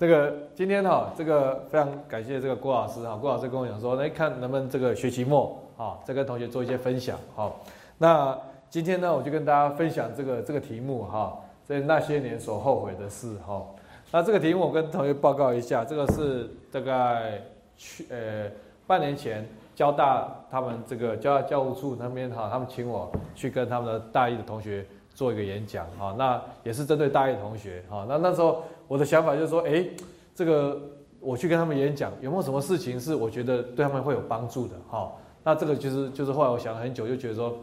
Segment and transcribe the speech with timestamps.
[0.00, 7.52] 这个今天哈，这个非常感谢这个郭老师哈，郭老师跟我讲说，来看能不能这个学期末啊，再跟同学做一些分享哈。
[7.98, 8.34] 那
[8.70, 13.62] 今天呢，我就跟大家分享这个这个题目哈，在那些年所后悔的事哈。
[14.10, 17.38] 那这个题目我跟同学报告一下，这个是大概
[17.76, 18.50] 去呃
[18.86, 24.82] 半年前交大他们这个交大教务处那边哈，他们请我去跟他们的大一的同学
[25.14, 26.14] 做一个演讲哈。
[26.16, 28.06] 那也是针对大一同学哈。
[28.08, 29.86] 那那时候我的想法就是说，哎，
[30.34, 30.76] 这个
[31.20, 35.12] 我去跟他们演讲，有没有什么事情是我觉得对他们会有帮助的哈？
[35.44, 37.56] 那这个就是就是后来我想了很久，就觉得说，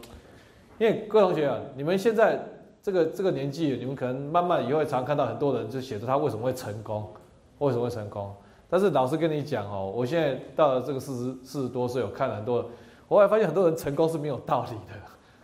[0.78, 2.42] 因为各位同学啊，你们现在。
[2.80, 7.06] 这个这个年纪，你们可能慢慢以后常看到很多人就写着他为什么会成功，
[7.58, 8.32] 为什么会成功。
[8.70, 12.64] 但是老师跟你讲哦，我现在到了这个四十四十多岁，我看了很多，
[13.08, 14.94] 我还发现很多人成功是没有道理的，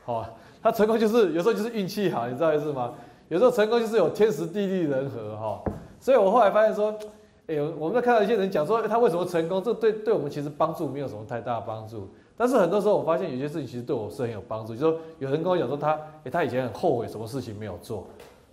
[0.06, 0.24] 好
[0.62, 2.94] 他成功就是有时候就是运气好，你知道意思吗？
[3.28, 5.62] 有时候成功就是有天时地利人和哈。
[5.98, 6.94] 所以我后来发现说，
[7.46, 12.08] 哎，我们在看到一些人讲说他为什么成功，这对对我们其实帮助没有什么太大的帮助。
[12.36, 14.74] 但是很多时候，我发现有些事情其实对我是很有帮助。
[14.74, 18.04] 就说有人跟我讲说，他诶，他以前很后悔什么事情没有做，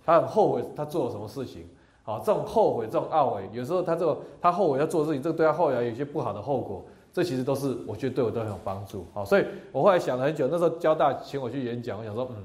[0.04, 1.66] 他很后悔他做了什么事情。
[2.04, 9.06] 好，这种后悔、这种懊悔，有时候他这个他后悔要做事情，这个对他后来有些不好的后果，这其实都是我觉得对我都很有帮助。
[9.12, 12.36] 好，所以我后来想了很久，那时候交大请我去演讲，我想说，嗯，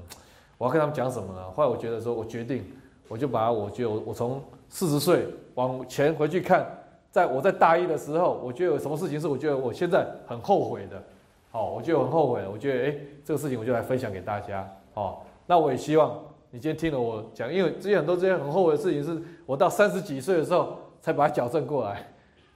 [0.58, 1.50] 我要跟他们讲什么呢？
[1.52, 2.64] 后来我觉得说，我决定，
[3.08, 6.66] 我就把我觉得我从四十岁往前回去看，
[7.10, 11.02] 在我在大一的时候，我觉得有什么事情是我觉得我现在很后悔的。
[11.50, 12.50] 好，我就很后悔了。
[12.50, 14.68] 我觉得，哎，这个事情我就来分享给大家。
[14.92, 16.20] 好，那我也希望
[16.50, 22.06] 你今天听了我讲，因为之前很多这些很后悔的事情，是我到三十几岁的时候才把它矫正过来。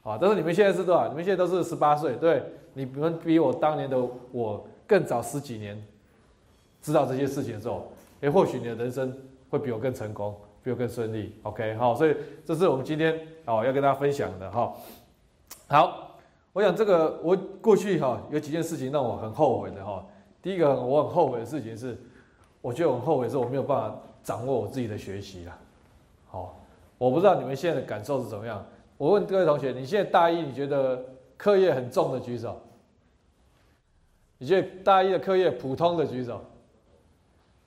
[0.02, 1.06] 好，但是你们现在是多少？
[1.08, 2.42] 你们现在都是十八岁，对？
[2.74, 3.96] 你们比我当年的
[4.32, 5.80] 我更早十几年
[6.80, 7.91] 知道这些事情的时候，
[8.22, 9.16] 哎，或许你的人生
[9.50, 10.34] 会比我更成功，
[10.64, 11.38] 比我更顺利。
[11.42, 14.72] OK，好，所以这是我们今天哦要跟大家分享的哈。
[15.68, 16.08] 好。
[16.54, 20.04] 我想这个，我过去哈有几件事情让我很后悔的哈。
[20.42, 21.96] 第一个我很后悔的事情是，
[22.60, 25.58] 我觉得我很后悔是我没有办法掌握我自己的学习了。
[26.26, 26.60] 好，
[26.98, 28.62] 我不知道你们现在的感受是怎么样。
[28.98, 31.02] 我问各位同学，你现在大一，你觉得
[31.38, 32.60] 课业很重的举手？
[34.36, 36.38] 你觉得大一的课业普通的举手？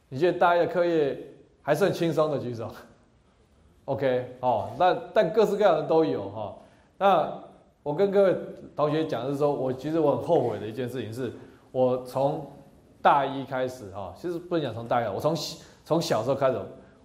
[0.10, 1.18] 你觉得大一的课业
[1.62, 2.70] 还算轻松的举手？
[3.86, 6.56] OK，哦，那但各式各样的都有哈。
[6.98, 7.32] 那
[7.84, 8.36] 我跟各位
[8.76, 11.32] 同学讲的是说，我其实我很后悔的一件事情是，
[11.72, 12.50] 我从
[13.02, 15.36] 大一开始哈，其实不能讲从大一，我从
[15.84, 16.60] 从小时候开始，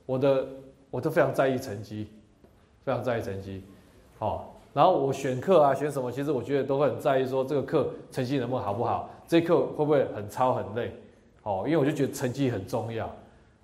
[0.07, 0.47] 我的
[0.91, 2.09] 我都非常在意成绩，
[2.83, 3.63] 非常在意成绩，
[4.19, 10.95] 好，然后我选课啊选什么，其实我觉得都会很在意说这个课成绩能不能好不好，这课会不会很超很累，
[11.51, 13.07] 哦，因为我就觉得成绩很重要。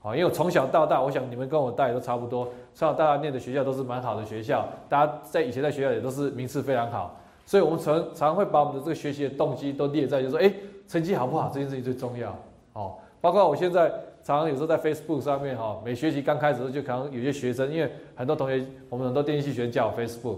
[0.02, 10.52] 啊，因为我从小到大，我想你们跟我大也都差不多，从小到大念的学校都是蛮好的学校，大家在以前在学校也都是名次非常好，所以我们常常会把我们的这个学习的动机都列在，就说，哎，
[10.86, 12.36] 成绩好不好这件事情最重要。
[12.74, 13.88] 哦，包括我现在
[14.22, 20.36] 常常有时候在 Facebook 上面，哈，每学期刚开始的时候就可能有些学生，因为很多同学，我们很多电机系学生加我 Facebook，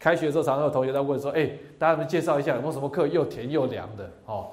[0.00, 4.48] 开学的时候常常有同学在问说，哎，大家们介绍一下有没有什么课又甜又凉的，哦。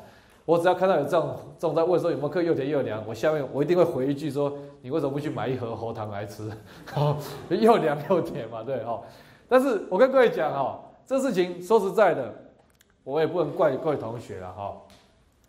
[0.45, 6.51] 我只要看到有这种这种在问说有没有课又甜又凉，我下面我一定会回一句说你为什么不去买一盒喉糖来吃？
[6.95, 7.15] 哦，
[7.49, 9.01] 又凉又甜嘛，对哦。
[9.47, 12.33] 但是我跟各位讲哦，这事情说实在的，
[13.03, 14.75] 我也不能怪各位同学了哈。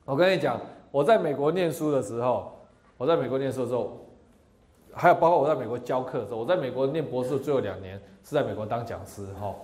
[0.04, 0.60] 我跟你讲，
[0.90, 2.52] 我在美国念书的时候，
[2.98, 3.98] 我在美国念书的时候，
[4.92, 9.54] 还有包括我在美国教课的时候，我在美国念博士最后两年是在美国当讲师哈。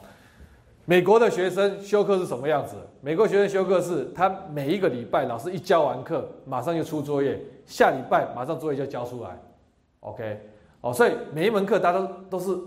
[0.88, 2.74] 美国的学生修课是什么样子？
[3.02, 9.38] 美国学生修课是，他每一个礼拜老师一教完课，马上就出作业，下礼拜马上作业就交出来
[10.00, 10.40] ，OK，
[10.80, 12.58] 哦，所以每一门课大家都都是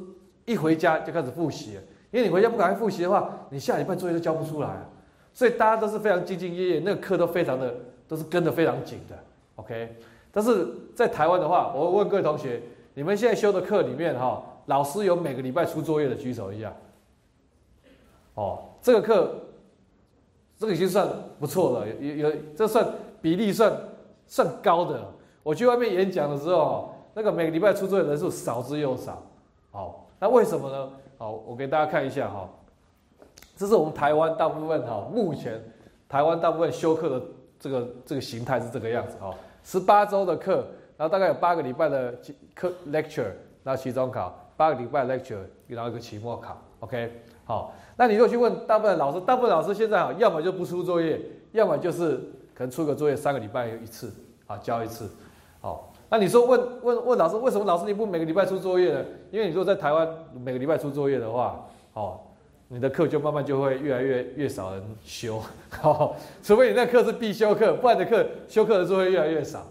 [0.46, 1.80] 一回家就开始复习，
[2.12, 4.70] 因为你回家不赶快复习的话，你下礼拜作业都交不出来，
[5.34, 7.74] 所以大家都是非常兢兢业业，那个课都非常的
[8.08, 9.17] 都是跟得非常紧的
[9.56, 9.96] ，OK。
[10.32, 12.62] 但是在台湾的话，我问各位同学，
[12.94, 16.72] 你们现在修的课里面哈，老师有每个礼拜出作业的举手一下。
[18.41, 19.35] 哦，这个课，
[20.58, 21.08] 这个已经算
[21.40, 22.84] 不错了，有有这算
[23.22, 23.72] 比例算
[24.26, 24.99] 算高的。
[25.43, 29.22] 我去外面演讲的时候，那个每个礼拜出作业人数少之又少。
[29.70, 30.91] 好，那为什么呢？
[31.20, 32.49] 好，我给大家看一下哈，
[33.55, 35.64] 这是我们台湾大部分哈，目前
[36.09, 37.26] 台湾大部分修课的
[37.59, 39.32] 这个这个形态是这个样子哈，
[39.64, 40.66] 十八周的课，
[40.97, 42.11] 然后大概有八个礼拜的
[42.55, 43.32] 课 lecture，
[43.64, 47.11] 然后期中考，八个礼拜 lecture，然后一个期末考，OK。
[47.43, 51.22] 好，那你就去问大部分老师，大部分老师现在啊，要么就不出作业，
[51.52, 52.16] 要么就是
[52.52, 54.12] 可能出个作业三个礼拜一次，
[54.48, 55.08] 啊，交一次。
[55.62, 59.06] 好，那你说问问问老师，为什么老师你不每个礼拜出作业呢？
[59.30, 61.64] 因为你说在台湾每个礼拜出作业的话，
[61.94, 62.20] 哦，
[62.70, 65.40] 你的课就慢慢就会越来越越少人修，
[65.84, 69.64] 哦，除非你那课是必修课，不然的课修课的时候会越来越少，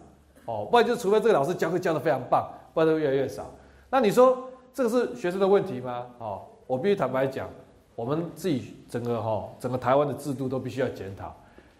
[0.44, 3.50] 哦，不然就除非这个老师教课教的非常棒，不然都越来越少。
[3.91, 4.38] 那你说
[4.73, 6.06] 这个是学生的问题吗？
[6.19, 7.50] 哦，我必须坦白讲。
[8.00, 11.37] 我们自己整个哈整个台湾的制度都必须要检讨。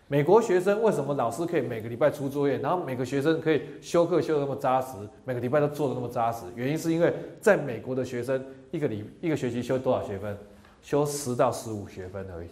[0.07, 6.45] 美国学生为什么老师可以每个礼拜出作业，然后每个学生可以修课修的那么扎实，每个礼拜都做的那么扎实？
[6.55, 10.37] 原因是因为在美国的学生一个礼一个学期修多少学分？
[10.83, 12.49] 修十到十五学分而已。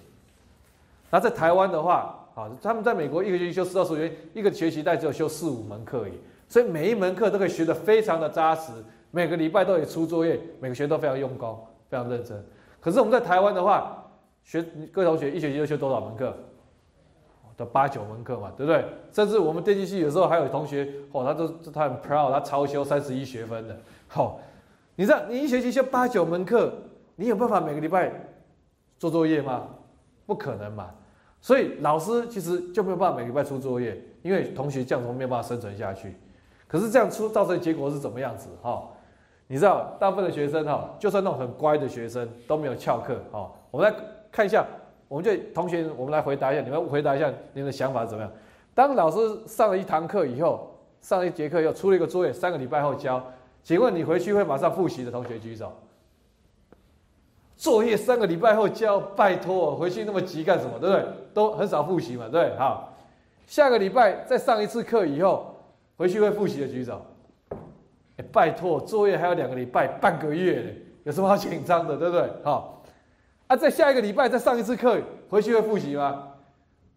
[1.10, 6.14] 那在台湾的话，啊，他们在美国一个学期修十到十五学分，一个学期大概只有修四五门课而已，
[6.48, 8.72] 所以每一门课都可以学得非常的扎实，
[9.10, 11.58] 每个礼拜都有出作业，每个学生都非常用功，
[11.90, 12.42] 非常认真。
[12.80, 14.04] 可是我们在台湾的话，
[14.44, 16.34] 学各位同学一学期要修多少门课？
[17.56, 18.84] 的八九门课嘛，对不对？
[19.10, 23.76] 甚至我们电机系有时候还有同学，哦，他都他很 proud，他超修三十一学分的。
[24.06, 24.38] 好，
[24.94, 26.72] 你知道你一学期修八九门课，
[27.16, 28.12] 你有办法每个礼拜
[28.96, 29.66] 做作业吗？
[30.24, 30.88] 不可能嘛。
[31.40, 36.14] 所以老师其实就没有办法每个礼拜出作业，因为同学这样子没有办法生存下去。
[36.68, 38.48] 可是这样出造成的结果是怎么样子？
[38.62, 38.88] 哈。
[39.50, 43.50] 你知道，大部分的学生哈，就算那种很乖的学生都没有翘课哈。
[43.70, 43.98] 我们来
[44.30, 44.64] 看一下，
[45.08, 48.30] 我们就同学，我们来回答一下，你们回答一下你们的想法怎么样？
[48.74, 53.20] 当老师上了一堂课以后，上了一节课以后，出了一个作业，三个礼拜后交，
[53.62, 55.72] 请问你回去会马上复习的同学举手。
[57.56, 60.78] 作业三个礼拜后交，拜托，回去那么急干什么？
[60.78, 61.04] 对不对？
[61.32, 62.56] 都很少复习嘛，对不对？
[62.58, 62.92] 好，
[63.46, 65.56] 下个礼拜再上一次课以后，
[65.96, 67.00] 回去会复习的举手。
[68.22, 70.74] 拜托，作业还有两个礼拜，半个月
[71.04, 72.28] 有什么好紧张的，对不对？
[72.42, 72.82] 好，
[73.46, 74.98] 啊，在下一个礼拜再上一次课，
[75.28, 76.24] 回去会复习吗？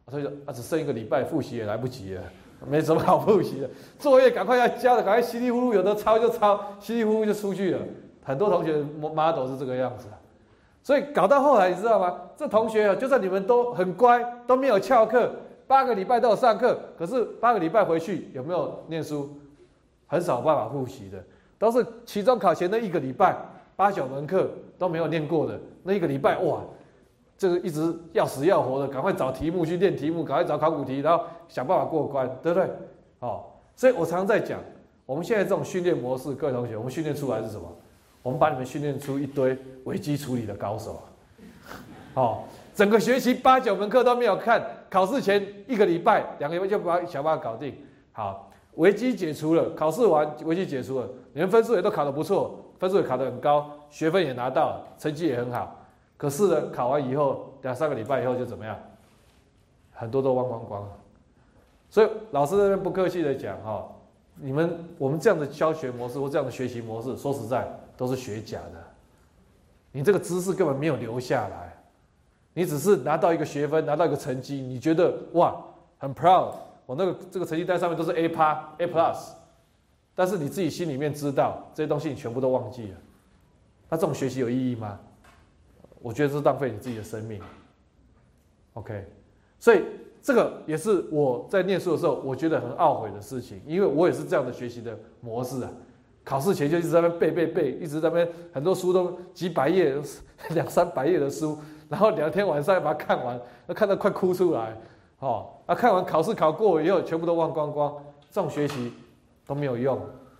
[0.09, 2.21] 所以说啊，只剩一个礼拜，复习也来不及了，
[2.68, 3.69] 没什么好复习的。
[4.00, 7.79] 作业赶快要交的，赶快稀里糊涂，有的抄就抄，稀里糊涂就出去了。
[8.24, 10.07] 很多同学 model 是这个样子，
[10.83, 12.19] 所以搞到后来，你知道吗？
[12.35, 15.31] 这同学啊，就算你们都很乖，都没有翘课，
[15.65, 19.29] 八个礼拜都有上课，可是八个礼拜回去有没有念书？
[20.11, 21.23] 很少办法复习的，
[21.57, 23.33] 都是期中考前那一个礼拜，
[23.77, 26.59] 八九门课都没有念过的那一个礼拜，哇，
[27.37, 32.69] 这个一直要死要活的，赶快找题目去练题目，赶快找考古题，然后想办法过关，对不对？
[33.19, 34.59] 哦，所以我常常在讲，
[35.05, 37.65] 我们现在这种训练模式，各位同学，我们训练出来是什么？
[38.21, 41.07] 我们把你们训练出一堆危机处理的高手啊！
[42.15, 42.43] 哦，
[42.75, 47.73] 整个学期八九门课都没有看，考试前一个礼拜、两个礼拜就把想办法搞定，
[48.11, 48.50] 好。
[48.75, 55.77] 危机解除了，考试完危机解除了，你们分数也都考得不错，分数也考得很高，学分也拿到，成绩也很好。
[56.18, 58.77] 可是呢，考完以后两三个礼拜以后就怎么样？
[59.91, 60.89] 很多都忘光光了。
[61.89, 63.88] 所以老师这边不客气的讲哈，
[64.35, 67.67] 你们我们这样的教学模式或这样的学习模式，说实在
[67.97, 68.81] 都是学假的。
[69.91, 71.77] 你这个知识根本没有留下来，
[72.53, 75.62] 你只是拿到一个学分，拿到一个成绩，你觉得哇
[75.97, 76.53] 很 proud。
[76.91, 79.29] 我那个这个成绩单上面都是 A 趴 A plus，
[80.13, 82.97] 但是你自己心里面知道这些东西你全部都忘记了，
[83.88, 84.99] 那这种学习有意义吗？
[86.01, 87.41] 我觉得是浪费你自己的生命。
[88.74, 89.05] OK，
[89.57, 89.86] 所以
[90.21, 95.71] 这个也是我在念书的时候我觉得很懊悔的事情，因为我也是这样的学习的模式啊。
[96.25, 99.95] 考试前就一直在那背背背，一直在那边很多书都几百页、
[100.50, 101.57] 两三百页的书，
[101.88, 104.77] 然后两天晚上要把它看完，要看到快哭出来。
[105.19, 107.95] 哦，啊，看完考试考过以后，全部都忘光光，
[108.29, 108.91] 这种学习
[109.47, 109.97] 都没有用。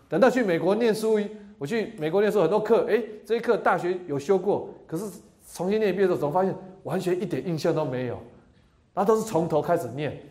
[0.10, 1.18] 等到去美国念书，
[1.58, 5.06] 我去美国念书很多课，哎，这一课大学有修过，可是
[5.54, 8.18] 重新念一遍的时候，发现完全一点印象都没有？
[8.94, 10.22] 那都是从头开始念。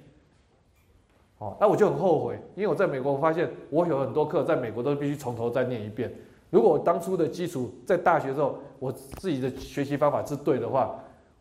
[1.38, 6.12] 哦，那我就很后悔，因为我在美国，我发现我有很多课在美国都必须从头再念一遍。
[6.50, 10.94] 如果我当初的基础在大学的时候，我自己的学习方法是对的话，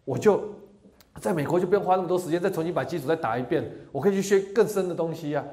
[0.05, 0.41] 我就。
[1.15, 5.43] 在美国就不用花那么多时间再重新把基础再打一遍，我可以去学更深的东西呀，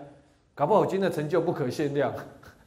[0.55, 2.13] 搞不好今天的成就不可限量。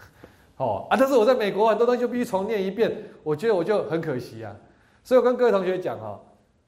[0.57, 2.91] 哦啊，但是我在美国很多东西就必须重念一遍，
[3.23, 4.53] 我觉得我就很可惜啊。
[5.03, 6.19] 所以我跟各位同学讲哈，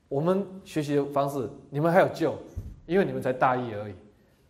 [0.07, 2.33] 我们学习的方式你们还有救，
[2.85, 3.93] 因为你们才大一而已。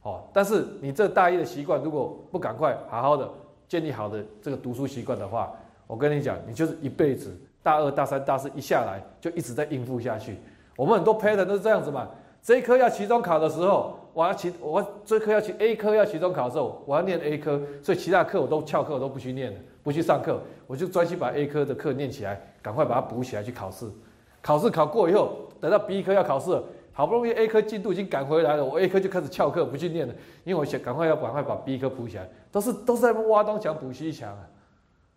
[0.04, 3.28] 哦，但是你这大一的习惯如果不赶快好好的
[3.68, 5.52] 建立好的这个读书习惯的话，
[5.88, 10.38] 我跟你讲，你就是一辈子大二、大三、大四一下来就一直在应付下去。
[10.82, 12.10] 我们很多 pattern 都是这样子嘛。
[12.42, 23.86] 这一科要期中考的时候，我要期我这科要期 A 科要期中考的时候，我要念 A 科，所以其他课我都翘课，我都不去念了，不去上课，我就专心把 A 科的课念起来，赶快把它补起来去考试。
[24.42, 26.60] 考试考过以后，等到 B 科要考试
[26.92, 34.50] 好不容易 A 科进度已经赶回来了，我 A 科就开始翘课不去念了，因为我想赶快要赶快把 B 科补起来，都是都是在挖东墙补西墙啊。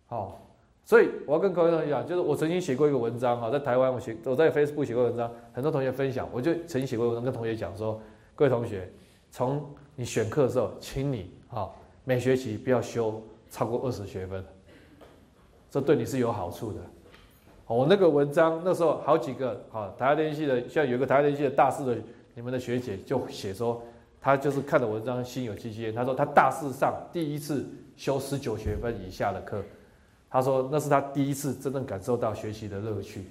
[0.09, 0.44] 好，
[0.85, 7.99] 所以我要跟各位同学讲，就是我曾经写过一个文章哈，在台湾我写我在 Facebook 写过文章，很多同学分享，我就曾经写过文章跟同学讲说，
[8.35, 8.87] 各位同学，
[9.31, 9.65] 从
[9.97, 11.71] 你选课的时候，请你哈
[12.05, 14.45] 每学期不要修超过二十学分，
[15.71, 16.81] 这对你是有好处的。
[17.67, 21.97] 我那个文章那时候好几个哈，台大电系的，像有一个台大电系的大四的，
[22.35, 23.83] 你们的学姐就写说，
[24.21, 25.95] 她就是看了文章心有戚戚焉。
[25.95, 27.65] 她说她大四上第一次
[27.97, 29.63] 修十九学分以下的课，
[30.35, 33.25] 他说那是他第一次真正感受到学习的乐趣。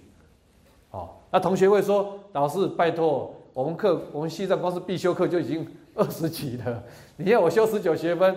[0.91, 6.81] 哦，那同学会说，老师拜托，我们课我们西藏光是必修课就已经二十几了，
[7.17, 8.33] 你要我修十九学分，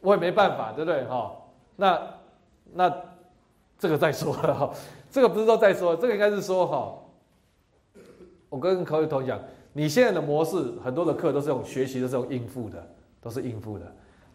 [0.00, 1.04] 我也没办法，对不对？
[1.04, 1.32] 哈，
[1.76, 2.02] 那
[2.74, 2.92] 那
[3.78, 4.74] 这个再说了哈。
[5.12, 6.98] 这个不是说再说，这个应该是说哈，
[8.48, 9.38] 我跟各位同讲，
[9.72, 12.84] 你现在的模式很多的课都是用学习的这种应付的，
[13.20, 13.86] 都是应付的。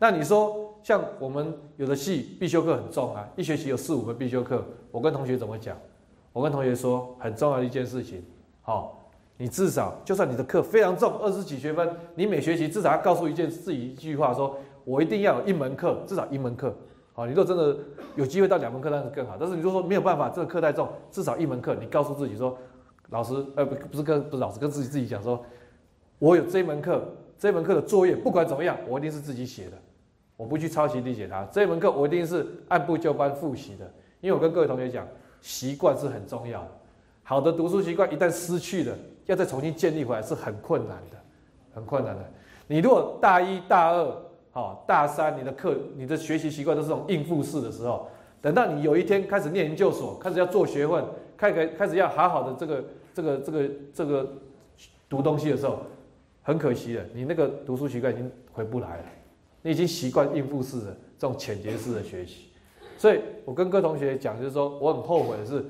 [0.03, 5.77] 那你说像我们有的系必修课很重啊，一学期有四五个必修课，我跟同学怎么讲？
[6.33, 8.22] 我跟同学说很重要的一件事情，
[8.63, 16.75] 好，你至少就算你的课非常重，二十几学分，你每学期至少要告诉一件自己一句话，说我一定要有一门课，至少一门课。
[17.13, 17.77] 好，你如果真的
[18.17, 19.38] 有机会到两门课，那是更好。
[19.39, 22.57] 但是你如果说没有办法，这个课太重，至少一门课，你告诉自己说，
[23.12, 25.41] 老师，呃，不，不是跟不是老师，跟自己自己讲说，
[26.19, 27.07] 我有这门课，
[27.38, 29.77] 这门课的作业不管怎么样，我一定是自己写的，
[30.38, 31.44] 我不去抄袭理解它。
[31.52, 35.08] 这门课我一定是按部就班复习的，因为我跟各位同学讲，
[35.42, 36.72] 习惯是很重要的。
[37.24, 41.18] 好的读书习惯一旦失去了，要再重新建立回来是很困难的，
[41.74, 42.24] 很困难的。
[42.68, 44.16] 你如果大一大二。
[44.56, 48.08] 好，大三你的课、你的学习习惯都是这种应付式的时候，
[48.40, 51.04] 等到你有一天开始念研究所，开始要做学问，
[51.36, 52.86] 开开开始要好好的这个、
[53.16, 54.30] 这个、这个、这个
[55.10, 55.80] 读东西的时候，
[56.44, 59.04] 很可惜的，你那个读书习惯已经回不来了，
[59.63, 62.50] 你已经习惯应付式的这种浅节式的学习，
[62.98, 65.65] 所以我跟各位同学讲，就是说我很后悔的是，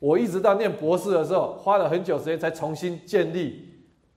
[0.00, 3.68] 我一直到念博士的时候，花了很久时间才重新建立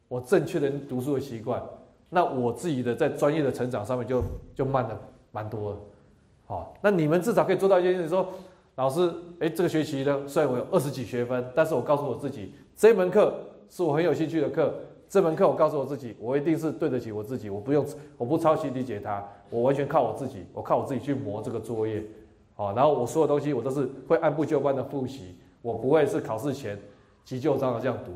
[0.07, 1.61] 我正确的读书的习惯。
[2.09, 4.23] 那我自己的在专业的成长上面就
[4.55, 4.97] 就慢了
[5.33, 5.77] 蛮多了，
[6.45, 8.25] 好，那你们至少可以做到一件事，说
[8.75, 13.33] 老师，哎，这个学期呢，虽然我有二十几学分，但是我告诉我自己，这门课
[13.69, 14.73] 是我很有兴趣的课，
[15.09, 17.85] 这门课我告诉我自己，我一定是对得起我自己，我不用
[18.17, 22.03] 我不抄袭理解它，我完全靠我自己，我靠我自己去磨这个作业，
[22.55, 26.77] 好，然后我所有东西我都是会按部就班的复习，我不会是考试前
[27.23, 28.11] 急就章的这样读，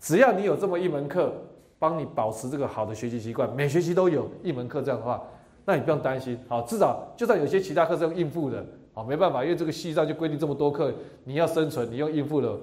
[0.00, 1.32] 只要你有这么一门课。
[1.78, 5.20] 帮你保持这个好的学习习惯，每学期都有一门课这样的话，
[5.64, 6.38] 那你不用担心。
[6.46, 10.94] 好，至少就算有些其他课是用应付的，好，没办法，因为这个系上就规定这么多课，
[11.24, 12.56] 你要生存，你用应付的，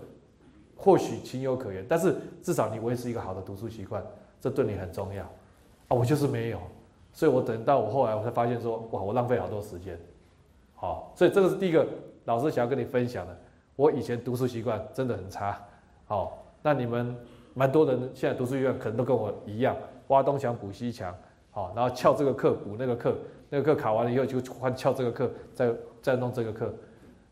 [0.79, 1.85] 或许情有可原。
[1.87, 4.03] 但是至少你维持一个好的读书习惯，
[4.41, 5.23] 这对你很重要。
[5.23, 5.29] 啊，
[5.89, 6.59] 我就是没有，
[7.13, 9.99] 所以我等到我后来我才发现说，哇，我浪费好多时间。
[10.75, 11.85] 好，所以这个是第一个
[12.25, 13.37] 老师想要跟你分享的。
[13.75, 15.59] 我以前读书习惯真的很差。
[16.07, 17.15] 好，那你们。
[17.55, 19.75] 蛮多人现在读书习惯可能都跟我一样，
[20.07, 21.13] 挖东墙补西墙，
[21.51, 23.17] 好，然后翘这个课补那个课，
[23.49, 26.73] 那个课考完了以后就换翘这个课，再再弄这个课，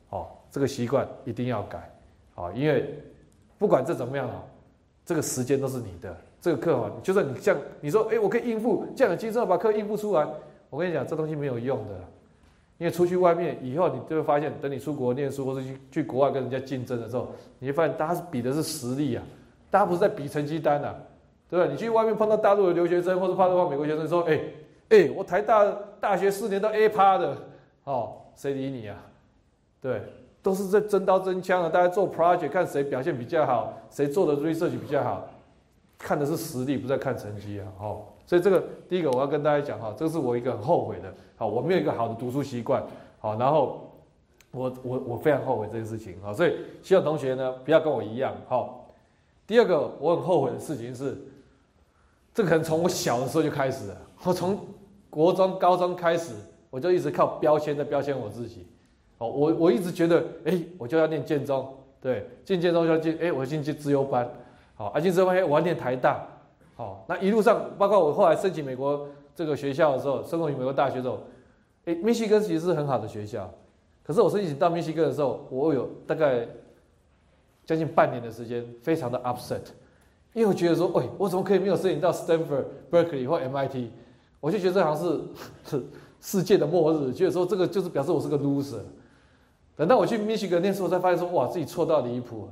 [0.10, 1.90] 好，这个习惯一定要改，
[2.34, 3.00] 好，因为
[3.58, 4.44] 不管这怎么样啊，
[5.06, 10.28] 这个时间都是你的，这个课啊，就算你像你说，哎，我可以应付，这样精神把课应付出来，
[10.70, 11.96] 我跟你讲，这东西没有用的，
[12.78, 19.24] 因为出去外面以后，你就会发现，等你出国念书或者去去国外跟人家竞争的时候，你会发现大家是比的是实力啊。
[19.70, 20.96] 大家不是在比成绩单呐，
[21.50, 21.70] 对吧？
[21.70, 24.40] 你去外面碰到大陆的留学生，或者碰到美国学生，说：“哎，
[24.90, 25.66] 哎，我台大
[26.00, 27.38] 大学四年都 A 趴的，
[27.84, 28.96] 哦，谁理你啊？”
[29.82, 30.02] 对，
[30.48, 35.28] 都是在真刀真枪的，大家做 project 看谁表现比较好，谁做的 research 比较好，
[35.98, 37.68] 看的是实力，不在看成绩啊。
[37.82, 42.82] 哦，所以这个第一个我要跟大家讲哈，这是我一个很后悔的，好，我没有一个好的读书习惯，
[43.20, 43.92] 好，然后
[44.52, 48.88] 我我我非常后悔这件事情，好，所以希望同学呢不要跟我一样，好。
[49.46, 51.18] 第二个我很后悔的事情是，
[52.34, 53.98] 这可能从我小的时候就开始了。
[54.24, 54.58] 我从
[55.10, 56.34] 国中、高中开始，
[56.70, 58.66] 我就一直靠标签在标签我自己。
[59.18, 64.30] 哦，我我一直觉得，哎，我就要念建中，对，进建中就要进，哎，我进去自由班，
[64.76, 66.26] 好，啊，进自由班，哎，我要念台大，
[66.76, 71.20] 好，那一路上，包括我后来申请美国这个学校的时候，申请美国大学的时候，
[71.86, 73.50] 哎，密西根其实是很好的学校，
[74.04, 76.48] 可是我申请到密西根的时候，我有大概。
[77.66, 79.60] 将近半年的时间，非常的 upset，
[80.32, 83.90] 因为我觉得说，喂，我怎么可以没有申请到 Stanford、Berkeley 或 MIT？
[84.40, 85.22] 我就觉得这好像是
[85.66, 85.84] 是
[86.22, 88.80] 世界的末日，觉得说这个就是表示我是个 loser。
[89.78, 92.50] 等到我去 Michigan 念书，我才发现说，哇，自己错到离谱。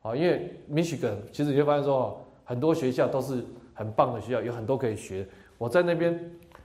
[0.00, 3.44] 好，因为 Michigan 其实你会发现说，很多学校都是
[3.74, 5.26] 很棒的学校，有很多可以学。
[5.58, 6.18] 我在那边，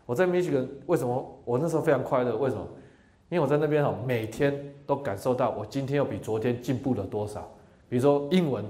[0.06, 2.38] 我在密西根，为什么我那时候非常快乐？
[2.38, 2.62] 为什么？
[3.30, 4.56] 因为我在那边哈，每天
[4.86, 7.52] 都感受到我今天又比昨天进步了多少。
[7.90, 8.64] 比如说英文，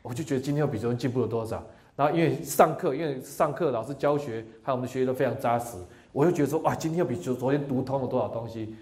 [0.00, 1.62] 我就觉得今天又比昨天进步了多少。
[1.94, 5.76] 然后因为上课，因为上课老师教学，还有我们的学习都非常扎实，
[6.10, 8.74] 我就觉得说哇，今天又比昨昨天读通了多少东西。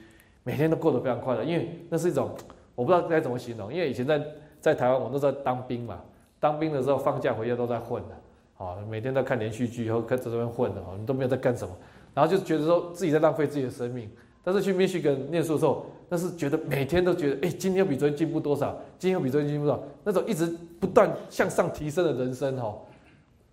[0.44, 2.30] 每天都过得非常快乐，因为那是一种
[2.74, 3.72] 我不知道该怎么形容。
[3.72, 4.22] 因为以前在
[4.60, 6.00] 在台湾，我都在当兵嘛，
[6.38, 11.74] 当兵的时候放假回家都在混的，啊，每天都看连续剧，然后在这边混的，你都没有在干什么，
[12.12, 14.08] 然后就觉得说自己在浪费自己的生命。
[14.42, 18.78] 但是去密西根念书的时候，那是觉得每天都觉得，哎，今天又比昨天进步多少？
[18.98, 19.82] 今天又比昨天进步多少？
[20.04, 20.46] 那种一直
[20.78, 22.76] 不断向上提升的人生，哈，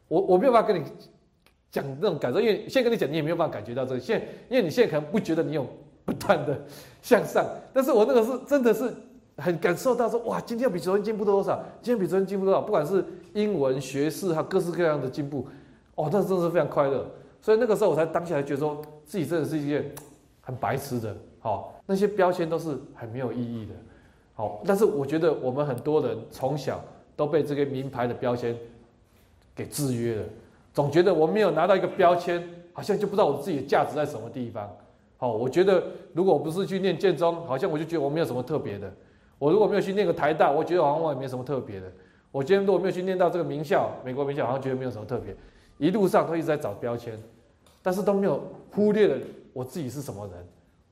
[0.10, 0.86] 我我没有办法跟你
[1.72, 4.00] 讲那种感受，因为现在跟你讲，你也没有办法感觉到这个。
[4.02, 5.66] 现因为你现在可能不觉得你有。
[6.06, 6.60] 不断的
[7.02, 8.92] 向上，但是我那个是真的是
[9.38, 11.64] 很感受到说，哇，今天比昨天进步多少？
[11.82, 12.62] 今天比昨天进步多少？
[12.62, 13.04] 不管是
[13.34, 15.48] 英文学识哈，各式各样的进步，
[15.96, 17.06] 哦，那真的是非常快乐。
[17.42, 19.90] 所以那个时候我才当下觉得说自己真的是一件
[20.42, 23.74] 很白痴的，好，那些标签都是很没有意义的，
[24.34, 24.62] 好。
[24.66, 26.84] 但是我觉得我们很多人从小
[27.16, 28.56] 都被这个名牌的标签
[29.56, 30.24] 给制约了，
[30.74, 34.70] 总觉得我没有拿到一个标签，好像就不知道我自己的价值在什么地方。
[35.22, 38.92] 好，我觉得如果我不是去念建中，好像我就觉得我没有什么特别的。
[39.38, 41.86] 我如果没有去念个台大，我觉得好像我也没什么特别的。
[42.32, 45.36] 我今天如果没有去念到这个名校，美国名校，好像觉得没有什么特别。
[45.78, 47.16] 一路上都一直在找标签，
[47.84, 49.18] 但是都没有忽略了
[49.54, 50.48] 我自己是什么人。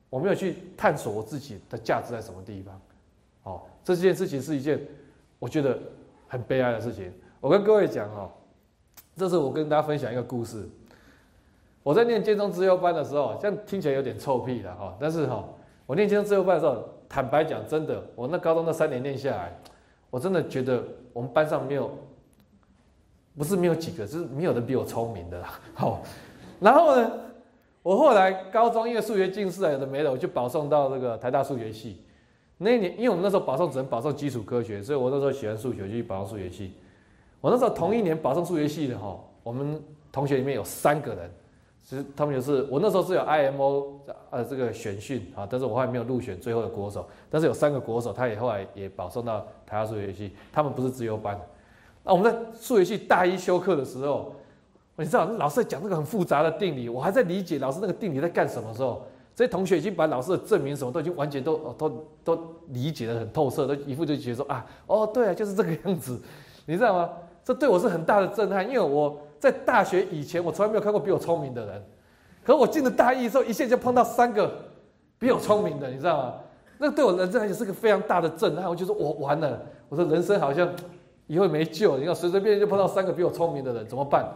[0.08, 2.80] 我没有去探索我自己的价值在什么地方。
[3.42, 4.80] 好，这件事情是一件
[5.40, 5.76] 我觉得
[6.28, 7.12] 很悲哀的事情。
[7.40, 8.32] 我跟各位讲哈，
[9.16, 10.68] 这是我跟大家分享一个故事。
[11.82, 14.94] 我在念建中自由班的时候，这样听起来有点臭屁了哈。
[15.00, 15.42] 但是哈，
[15.86, 19.58] 我念建中自由班的时候，坦白讲，真的，我那高中那三年念下来，
[20.10, 21.90] 我真的觉得我们班上没有，
[23.36, 25.58] 不是没有几个，是没有人比我聪明的啦。
[25.74, 26.02] 好，
[26.60, 27.10] 然后呢，
[27.82, 32.04] 我后来高中因为数学近视啊，有的没的，我就保送到这个台大数学系。
[32.58, 36.74] 那一年，因为我们那时候保送只能保送基础科学，所以我那时候喜欢数学，就去保送数学系。
[37.40, 41.30] 我那时候同一年保送数学系的哈，我们同学里面有三个人。
[41.82, 43.98] 其实他们也是，我那时候是有 IMO
[44.30, 51.36] 呃这个选训啊，但是我后来没有入选最后的国手，但是有三个国手，他也后来也保送到台大数学系，他们不是自由班。
[52.04, 54.32] 那我们在数学系大一修课的时候，
[54.94, 59.02] 你知道老师在讲这个很复杂的定理，我还在理解老师那个定理在干什么时候，
[59.34, 62.38] 这些同学已经把老师的证明什么都已经完全都都都
[62.68, 66.20] 理解的很透彻，都一副就觉得说啊，哦对啊，就是这个样子，
[66.66, 67.10] 你知道吗？
[67.42, 69.18] 这对我是很大的震撼，因为我。
[69.40, 71.82] 在大学以前，我从来没有看过比我聪明的人。
[72.44, 74.50] 可我进了大一之后，一下就碰到三个
[75.18, 76.34] 比我聪明的，你知道吗？
[76.78, 78.68] 那对我人生也是个非常大的震撼。
[78.68, 80.70] 我就说我完了，我说人生好像
[81.26, 81.98] 以后没救。
[81.98, 84.26] 你看随随便便就碰到三个比我聪明的人，怎么办？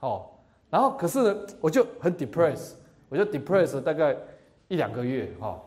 [0.00, 0.26] 哦，
[0.70, 2.72] 然后可是呢，我就很 depressed，
[3.08, 4.16] 我就 depressed 大概
[4.68, 5.28] 一两个月。
[5.40, 5.60] 哈，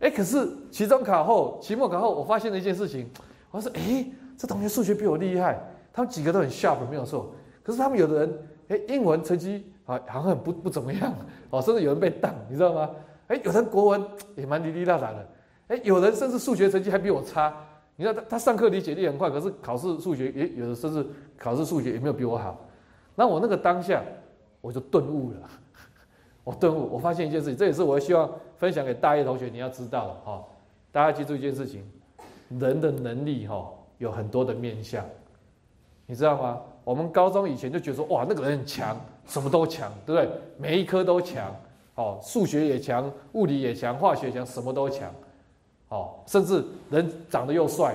[0.00, 3.08] 哎，可是期中考后、期末考后，我发现了一件事情，
[3.50, 4.06] 我说，哎，
[4.36, 5.58] 这同学数学比我厉害，
[5.92, 7.30] 他们几个都很 sharp，没有错。
[7.68, 11.12] 可是他们有的人，哎，英文成绩啊，好像不不怎么样，
[11.50, 12.90] 哦，甚至有人被挡，你知道吗？
[13.26, 14.02] 哎，有人国文
[14.36, 15.28] 也蛮滴滴答答的，
[15.66, 17.54] 哎，有人甚至数学成绩还比我差。
[17.96, 22.58] 你知道他他上课理解力很快，可是考试数学也有的甚至考试数学也没有比我好。
[23.14, 24.02] 那我那个当下
[24.62, 25.38] 我就顿悟了，
[26.44, 30.42] 我顿悟，我发现一件事情，这也是我希望分享给大一同学你要知道的哈。
[30.90, 31.84] 大家记住一件事情，
[32.48, 35.04] 人的能力哈有很多的面相，
[36.06, 36.60] 你知道吗？
[36.88, 40.30] 我们高中以前就觉得说，哇，那个人很强，什么都强，对不对？
[40.56, 41.54] 每一科都强，
[41.96, 45.12] 哦，数学也强，物理也强，化学强，什么都强，
[45.90, 47.94] 哦，甚至人长得又帅，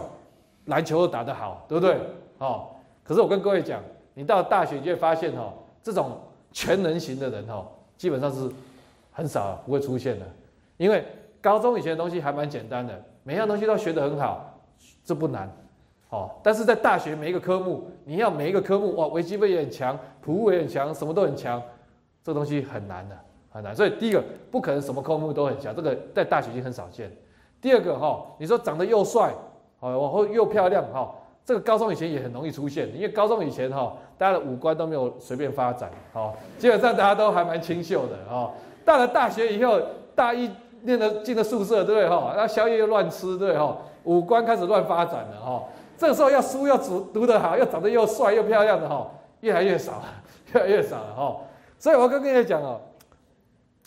[0.66, 1.98] 篮球又打得好，对不对？
[2.38, 2.68] 哦，
[3.04, 3.82] 可是我跟各位讲，
[4.14, 5.52] 你到大学就会发现，哈，
[5.82, 6.12] 这种
[6.52, 8.48] 全能型的人，哈，基本上是
[9.12, 10.26] 很少不会出现的，
[10.78, 11.04] 因为
[11.42, 14.56] 高中以前的东西还蛮简单的，每样东西都学得很好，
[15.04, 15.52] 这不难。
[16.14, 21.60] 哦，但是在大学每一个科目，你要每一个科目哇，微积分也很强，普物也很强，什么都很强，
[22.24, 23.18] 这东西很难的，
[23.50, 23.76] 很难。
[23.76, 27.12] 所以第一个不可能什么科目都很强，这个在大学已经很少见。
[27.60, 29.34] 第二个哈，你说长得又帅，
[29.80, 31.12] 哦，往后又漂亮哈，
[31.44, 38.52] 这个高中以前也很容易出现，因为高中以前哈，大家的五官都没有随便发展，哦，基本上大家都还蛮清秀的哦。
[38.86, 39.82] 到了大学以后，
[40.14, 40.48] 大一
[40.84, 42.36] 念了进了宿舍，对不对哈？
[42.38, 43.76] 那宵夜又乱吃，对哈？
[44.04, 45.64] 五官开始乱发展了哈。
[45.98, 49.10] 这个时候要书要读读得好，要长得又帅又漂亮的哈，
[49.42, 50.06] 越来越少了，
[50.54, 51.38] 越来越少了哈。
[51.80, 52.80] 所以我跟各位讲哦，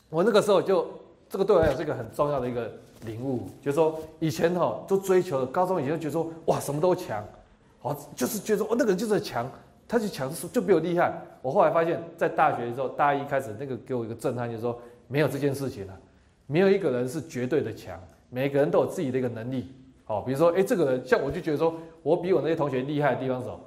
[0.09, 0.87] 我那个时候就
[1.29, 2.71] 这个对我来讲是一个很重要的一个
[3.05, 7.25] 领悟，就是说以前哈都追求高中以前觉得说哇什么都强，
[7.81, 9.51] 好就是觉得说哦那个人就是强，
[9.89, 11.13] 他就强就比我厉害。
[11.43, 15.97] 我后来发现，在大学的时候，大一开始那个给我一个震撼，就是说没有这件事情了，
[16.47, 19.73] 没有一个人是绝对的强，每个人都有自己的一个能力。
[20.09, 23.61] 好，比如说，哎，这个人像我就觉得说，我比我那些同学厉害的地方是什么？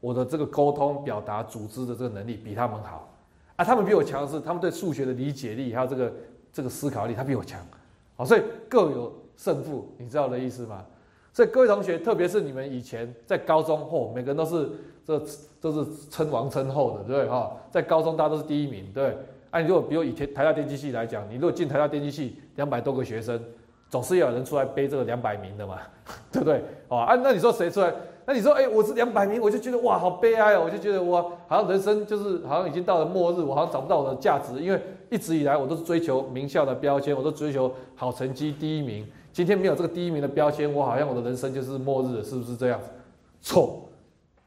[0.00, 3.12] 我的这个沟通、表达、组织的这个能力比他们好。
[3.56, 6.12] 啊，他们比我强的是，他们对数学的理解力还有这个
[6.52, 7.58] 这个思考力，他比我强。
[8.16, 10.84] 好，所以各有胜负，你知道我的意思吗？
[11.32, 14.70] 所以各位同学，特别是你们以前在高中后，每个人都是
[15.06, 15.18] 这
[15.60, 17.28] 都是称王称后的，对不对？
[17.28, 19.16] 哈，在高中大家都是第一名，对。
[19.50, 23.42] 哎，如果比如以前台大电机系来讲，你如果进台大电机系，两百多个学生，
[23.90, 25.78] 总是要有人出来背这个两百名的嘛，
[26.30, 26.62] 对不对？
[26.88, 27.92] 哦，啊，那你说谁出来？
[28.26, 30.62] 那你说，哎，我是两百名，我就觉得哇，好悲哀哦！
[30.62, 39.06] 我就觉得我好像人生就是好像已经到了末日，我好像找不到我的价值，因为一直以来我都是追求名校的标签，我都追求好成绩第一名。
[39.32, 42.78] 今天没有这个第一名的标签，我好像我的人生就是末日，是不是这样？
[43.40, 43.88] 错，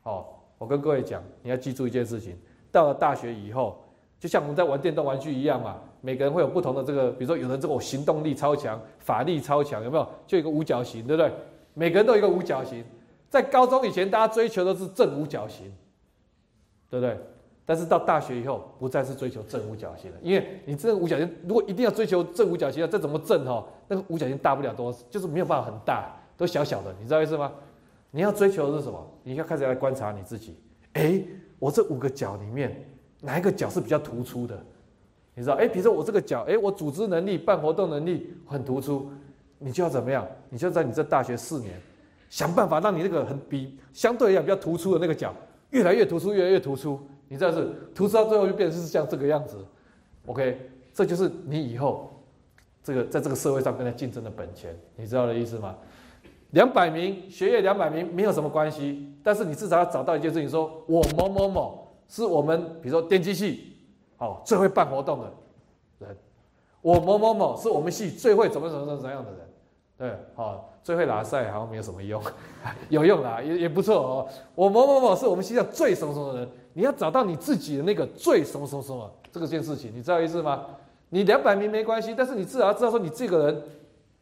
[0.04, 0.26] 哦，
[0.60, 2.38] 我跟各位讲，你要记住一件事情，
[2.72, 3.81] 到了大学以后，
[4.22, 10.08] 就像我们在玩电动玩具一样嘛，每个人会有不同的这个，比如说有人这个行动力超强，法力超强，有没有？
[10.28, 11.32] 就一个五角形，对不对？
[11.74, 12.86] 每个人都有一个五角形。
[13.32, 15.74] 在高中以前，大家追求的是正五角形，
[16.88, 17.18] 对不对？
[17.66, 27.52] 但是到大学以后，不再是追求正五角形了，因为你正五角形如果一定要追求正五角形，再怎么正哈，那个五角形大不了多，就是没有办法很大，都小小的，你知道意思吗？
[28.12, 29.04] 你要追求的是什么？
[29.24, 30.60] 你要开始来观察你自己，
[30.94, 31.24] 哎，
[31.58, 32.86] 我这五个角里面
[33.22, 34.62] 哪一个角是比较突出的？
[35.34, 35.56] 你知道？
[35.56, 39.10] 哎，比如说我这个角，哎，我组织能力、办活动能力很突出，
[39.60, 40.28] 你就要怎么样？
[40.50, 41.72] 你就在你这大学四年。
[42.30, 45.34] 想办法让你那个很比相对来讲比较突出的那个角
[45.72, 47.00] 越来越突出，越来越突出。
[47.28, 49.58] 你知道是突出到最后就变成是像这个样子。
[50.28, 50.58] OK，
[50.94, 52.24] 这就是你以后
[52.84, 54.74] 这个在这个社会上跟他竞争的本钱。
[54.96, 55.76] 你知道的意思吗？
[56.52, 61.81] 两百名学业两百名没有什么关系，但是你至少要找到一件事情，说我某某某
[62.12, 63.78] 是我们比如说电机系
[64.18, 65.32] 哦最会办活动的
[66.00, 66.18] 人，
[66.82, 69.40] 我某某某是我们系最会怎么怎么怎么怎样的人。
[69.98, 70.68] 对，好。
[70.84, 72.20] 最会拿赛好像没有什么用，
[72.90, 74.28] 有用啦，也也不错哦。
[74.56, 80.66] 我某某某是我们系上最什么什么的人，你要找到你自己的那个最什么什么什么这个件事情，你知道意思吗？
[81.10, 83.62] 你两百名没关系，但是你至少要知道说你这个人，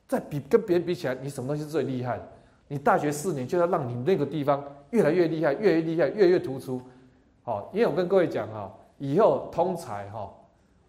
[0.05, 2.19] 在比跟别人比起来，你什么东西是最厉害？
[2.67, 6.81] 你大学四年就要让你那个地方越来越厉害，越来越厉害，越来越突出。
[7.49, 10.31] 好，因为我跟各位讲哈，以后通才哈，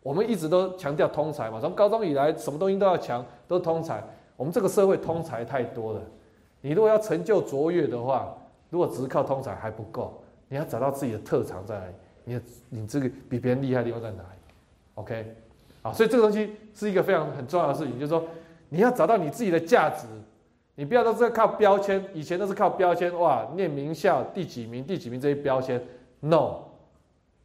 [0.03, 4.05] 我们一直都强调通才嘛，从高中以来什么东西都要强，都通才。
[4.37, 6.03] 我们这个社会通才太多了，
[6.61, 8.37] 你如果要成就卓越的话，
[8.69, 11.93] 如果只是靠通才还不够，你要找到自己的特长在哪里，
[12.25, 14.55] 你你这个比别人厉害的地方在哪里
[14.97, 15.35] ？OK，
[15.81, 18.23] 啊，所以这个东西是一个非常很重要的事情，就是说
[18.69, 20.07] 你要找到你自己的价值，
[20.75, 25.83] 你不要都是靠标签，以前都是靠标签，哇，念名校第几名第几名这些标签
[26.21, 26.59] ，No，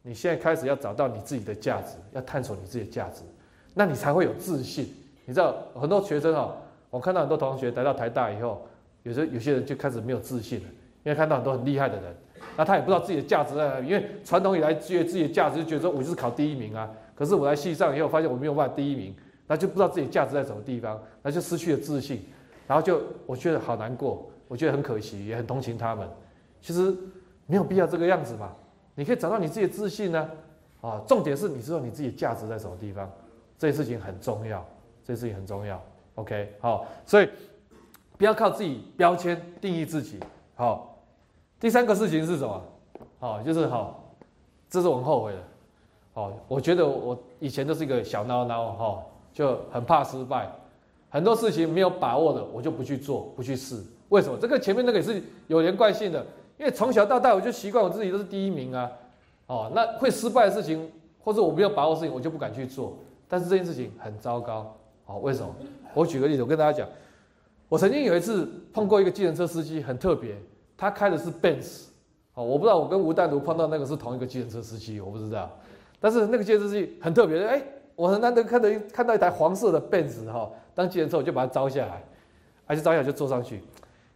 [0.02, 3.22] 你现在开始要找到你自己的价值，要探索你自己的价值，
[3.74, 4.94] 那你才会有自信。
[5.24, 6.54] 你知道很多学生啊。
[6.88, 8.64] 我看到很多同学来到台大以后，
[9.02, 10.64] 有时候有些人就开始没有自信了，
[11.02, 12.14] 因为看到很多很厉害的人，
[12.56, 13.88] 那他也不知道自己的价值在哪里。
[13.88, 16.88] 因为传统以来觉得自己的价值，就觉得说我就是考第一名啊。
[17.14, 19.14] 可是我来系上以后，发现我没有办法第一名，
[19.48, 22.24] 那就不知道自己价值在什么地方，那就失去了自信，
[22.66, 26.08] 然后就我觉得好难过，我觉得很可惜，也很同情他们。
[26.62, 26.94] 其实
[27.46, 28.52] 没有必要这个样子嘛，
[28.96, 30.28] 你可以找到你自己的自信呢。
[30.82, 33.10] 啊，重点是你知道你自己价值在什么地方，
[33.58, 34.64] 这些事情很重要，
[35.04, 35.82] 这些事情很重要。
[36.14, 37.28] OK，好，所以
[38.16, 40.20] 不要靠自己标签定义自己。
[40.54, 40.96] 好，
[41.58, 42.62] 第三个事情是什么？
[43.18, 44.14] 好，就是好，
[44.70, 45.38] 这是我很后悔的。
[46.12, 50.48] 好，我觉得我以前都是一个小孬孬，哈，就很怕失败，
[51.10, 53.82] 很多事情没有把握的，我就不去做，不去试。
[54.10, 54.38] 为什么？
[54.40, 56.24] 这个前面那个也是有连贯性的，
[56.58, 58.90] 因为从小到大我就习惯我自己都是第一名啊。
[59.46, 60.90] 哦，那会失败的事情，
[61.22, 62.96] 或者我没有把握的事情，我就不敢去做。
[63.28, 64.76] 但是这件事情很糟糕。
[65.04, 65.54] 好，为什么？
[65.94, 66.88] 我举个例子，我跟大家讲，
[67.68, 70.36] 我曾经有一次碰过一个计程车司机，很特别，
[70.76, 71.84] 他开的是 Benz，
[72.34, 75.48] 哦，我不知道我跟吴淡如碰到那个是同一个计程车司机，我不知道，
[76.00, 77.62] 但是那个计程车司机很特别，哎，
[77.94, 82.02] 我很难得看到一看到一台黄色的 Benz 哈，当计程车我就把它招下来，
[82.66, 83.62] 而且招下来就坐上去，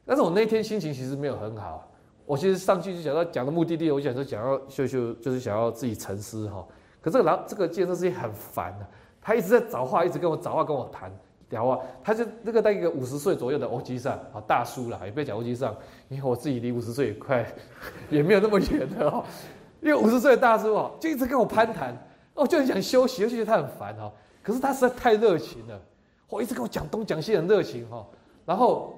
[0.05, 1.90] 但是我那天心情其实没有很好，
[2.31, 6.65] 我其实上去就想到讲的目的地，我想说想要秀秀，就是想要自己沉思哈，
[7.01, 8.87] 可这个然这个计程车司机很烦的，
[9.21, 11.11] 他一直在找话，一直跟我找话跟我谈。
[11.49, 15.75] 聊啊，他就那个在一个五十岁左右的欧吉上啊，大叔了，也不要讲欧吉上，
[16.09, 17.45] 因为我自己离五十岁也快，
[18.09, 19.25] 也没有那么远的哦。
[19.81, 21.93] 因为五十岁的大叔哦，就一直跟我攀谈，
[22.35, 24.09] 我就很想休息，就觉得他很烦哈。
[24.41, 25.77] 可是他实在太热情了，
[26.29, 28.07] 我一直跟我讲东讲西，很热情哈。
[28.47, 28.95] 然后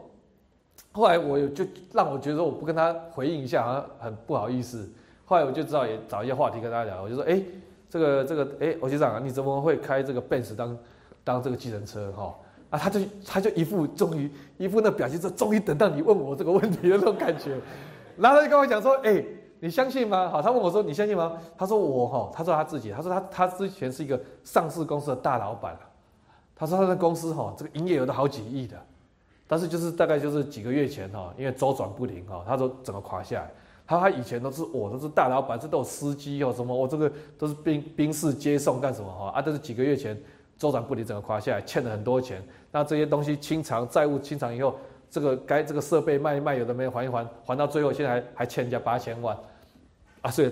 [0.92, 4.88] 后来我就让我觉得我不跟他回应一下，好像很不好意思，
[5.24, 7.42] 后来我就知道也找一些话题跟大家聊，我就说，哎，
[7.88, 10.78] 这个这个，哎，我局长啊，你怎么会开这个 Benz 当
[11.24, 12.34] 当这个计程车哈？
[12.70, 17.58] 啊，他就他就一副终于一副那表情说，终于等到你问我这个问题的那种感觉。
[18.16, 19.24] 然后他就跟我讲说，哎，
[19.60, 20.28] 你相信吗？
[20.28, 21.38] 好，他问我说，你相信吗？
[21.56, 25.76] 他说我哈，他说他自己，他说他他之前是一个上市公司的大老板
[26.54, 28.76] 他说他的公司哈，这个营业额都好几亿的，
[29.52, 33.50] 但是就是大概就是几个月前哈，因为周转不灵哈，他说整个垮下来。
[33.86, 39.42] 他他以前都是我都是大老板，这都有司机哦，什么我这个都是兵兵士接送干什么哈啊？
[39.44, 40.18] 但是几个月前
[40.56, 42.42] 周转不灵，整个垮下来，欠了很多钱。
[42.70, 44.74] 那这些东西清偿债务清偿以后，
[45.10, 49.36] 这个该这个设备卖一卖，有的没有还一还，还到最后现在还还欠人家八千万
[50.22, 50.30] 啊！
[50.30, 50.50] 所以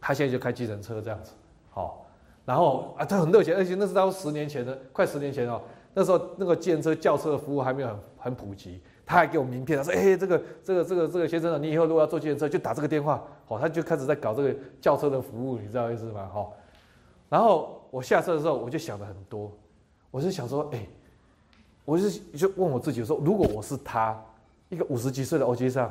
[0.00, 1.32] 他现在就开计程车这样子，
[1.68, 2.06] 好，
[2.46, 5.60] 然后啊他很热情，而且那是他十年前的，快十年前哦，
[5.98, 8.80] 那时候那个计程车轿车的服务还没有很很普及。
[9.04, 16.28] 他还给我名片，他说：“哎，这个这个这个这个先生，你以后如果要坐计程车，就打这个电话。”好，他就开始在搞这个轿车的服务，你知道意思吗？
[16.32, 16.52] 好，
[17.28, 19.50] 然后我下车的时候，我就想了很多，
[20.12, 20.86] 我就想说：“哎，
[21.84, 24.16] 我是就问我自己说，如果我是他，
[24.68, 25.90] 一个五十几岁的欧吉桑，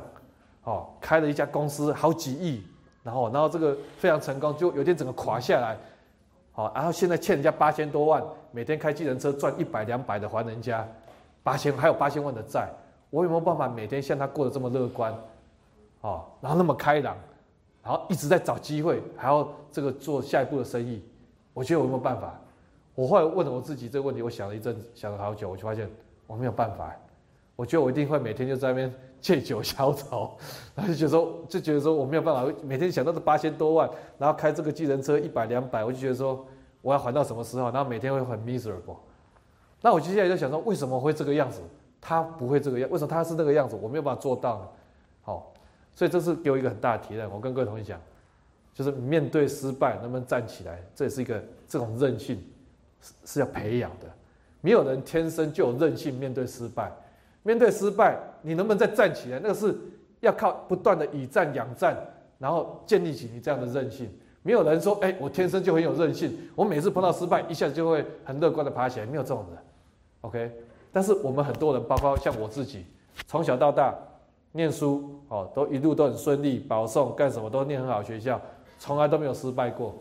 [0.62, 2.64] 好，开了一家公司好几亿，
[3.04, 5.76] 然后然后这个非常成功，就有天整个垮下来，
[6.58, 10.84] 好，然后现在欠人家八千多万，每天开计程车赚一百两百的还人家
[11.44, 12.68] 八千，还有八千万的债。”
[13.12, 15.14] 我有没有办法每天像他过得这么乐观，
[16.02, 17.16] 哦，然后那么开朗，
[17.84, 21.06] 然后一直在找机会，还要这个做下一步的生意？
[21.54, 22.34] 我觉得我有没有办法？
[22.96, 25.88] 我后来问了我自己这个问题，我想了一阵，想了好久，我就发现
[26.26, 26.92] 我没有办法。
[27.56, 30.38] 我觉得我一定会每天就在那边借酒消愁，
[30.76, 36.46] 然后就觉得说，就觉得说我没有办法，每天想到这八千多万，然后开这个计程车一百两百，我就觉得说
[36.82, 37.72] 我要还到什么时候？
[37.72, 38.98] 然后每天会很 miserable。
[39.82, 41.62] 那我接下来就想说，为什么会这个样子？
[42.00, 43.76] 他不会这个样，为什么他是那个样子？
[43.82, 44.68] 我没有办法做到呢。
[45.24, 45.52] 好，
[45.94, 47.30] 所以这是给我一个很大的提问。
[47.32, 48.00] 我跟各位同学讲，
[48.74, 52.42] 就是面对失败能不能站起来，这也是一个这种韧性
[53.02, 54.08] 是是要培养的。
[54.62, 56.92] 没有人天生就有韧性面对失败，
[57.48, 59.74] 面对失败你能不能再站起来，那个是
[60.20, 61.96] 要靠不断的以战养战，
[62.38, 64.10] 然后建立起你这样的韧性。
[64.44, 69.60] 没有人说，哎，我天生就很有韧性，我每次碰到失败一下子就会很乐观的爬起来，没有这种人。
[70.22, 70.52] OK。
[70.92, 72.86] 但是我们很多人，包括像我自己，
[73.28, 73.96] 从小到大
[74.52, 78.42] 念书哦，都一路都很顺利，保送干什么都念很好学校，
[78.78, 79.96] 从来都没有失败过。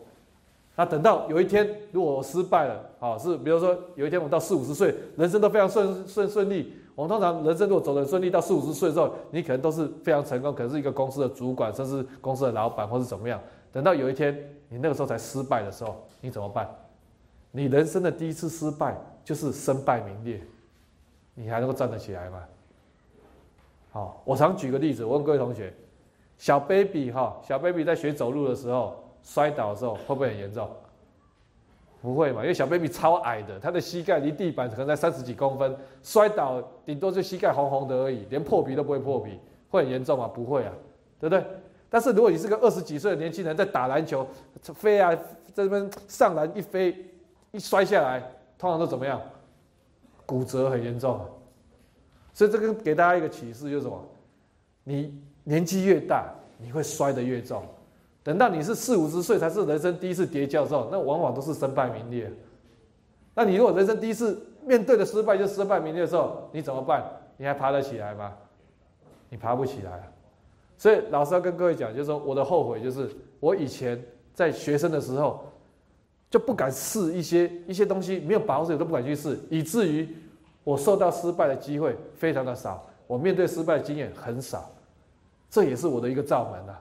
[0.75, 6.73] 那等到有一天，如果我失败了，哦，是比如说有一天我到四五十岁，人生都非常顺顺顺利。
[6.97, 13.39] 我们通常人生如果走得顺利，到四五十岁的时候，你可能都是非常成功，可能是一个公司的主管，甚至公司的老板，或是怎么样。
[13.71, 14.35] 等到有一天
[14.67, 16.67] 你那个时候才失败的时候，你怎么办？
[17.51, 20.41] 你人生的第一次失败就是身败名裂。
[21.35, 22.43] 你还能够站得起来吗？
[23.91, 25.71] 好，我常举个例子，我问各位同学：
[26.39, 30.67] 小 baby 哈，小 baby 在学走路的时候摔倒的时候会不会很严重？
[32.07, 39.37] 不会嘛，因为小 baby 超矮的，他的膝盖离地板可能在三十几公分，摔倒顶多就膝盖红红的而已，连破皮都不会破皮，
[39.69, 40.25] 会很严重吗？
[40.25, 40.71] 不会啊，
[41.19, 41.45] 对不对？
[41.89, 44.25] 但是如果你是个二十几岁的年轻人在打篮球，
[44.61, 46.95] 飞啊，在这边上篮一飞，
[47.51, 48.21] 一摔下来，
[48.57, 49.21] 通常都怎么样？
[50.25, 51.19] 骨折很严重，
[52.33, 54.01] 所以这个给大家一个启示就是什么？
[54.85, 57.61] 你年纪越大，你会摔得越重。
[58.27, 62.29] 等到你是四五十岁才是人生第一次跌跤的时候，那往往都是身败名裂。
[63.33, 67.01] 那你如果人生第一次面对的失败就身败名裂的时候，你怎么办？
[67.37, 68.33] 你还爬得起来吗？
[69.29, 70.11] 你爬不起来。
[70.77, 73.09] 所以老师要跟各位讲，就是说我的后悔就是
[73.39, 75.41] 我以前在学生的时候。
[76.29, 80.05] 就不敢试一些一些东西，没有把握自都不敢去试，以至于
[80.65, 84.69] 我受到失败的机会非常的少，我面对失败的经验很少，
[85.49, 86.73] 这也是我的一个罩门呐。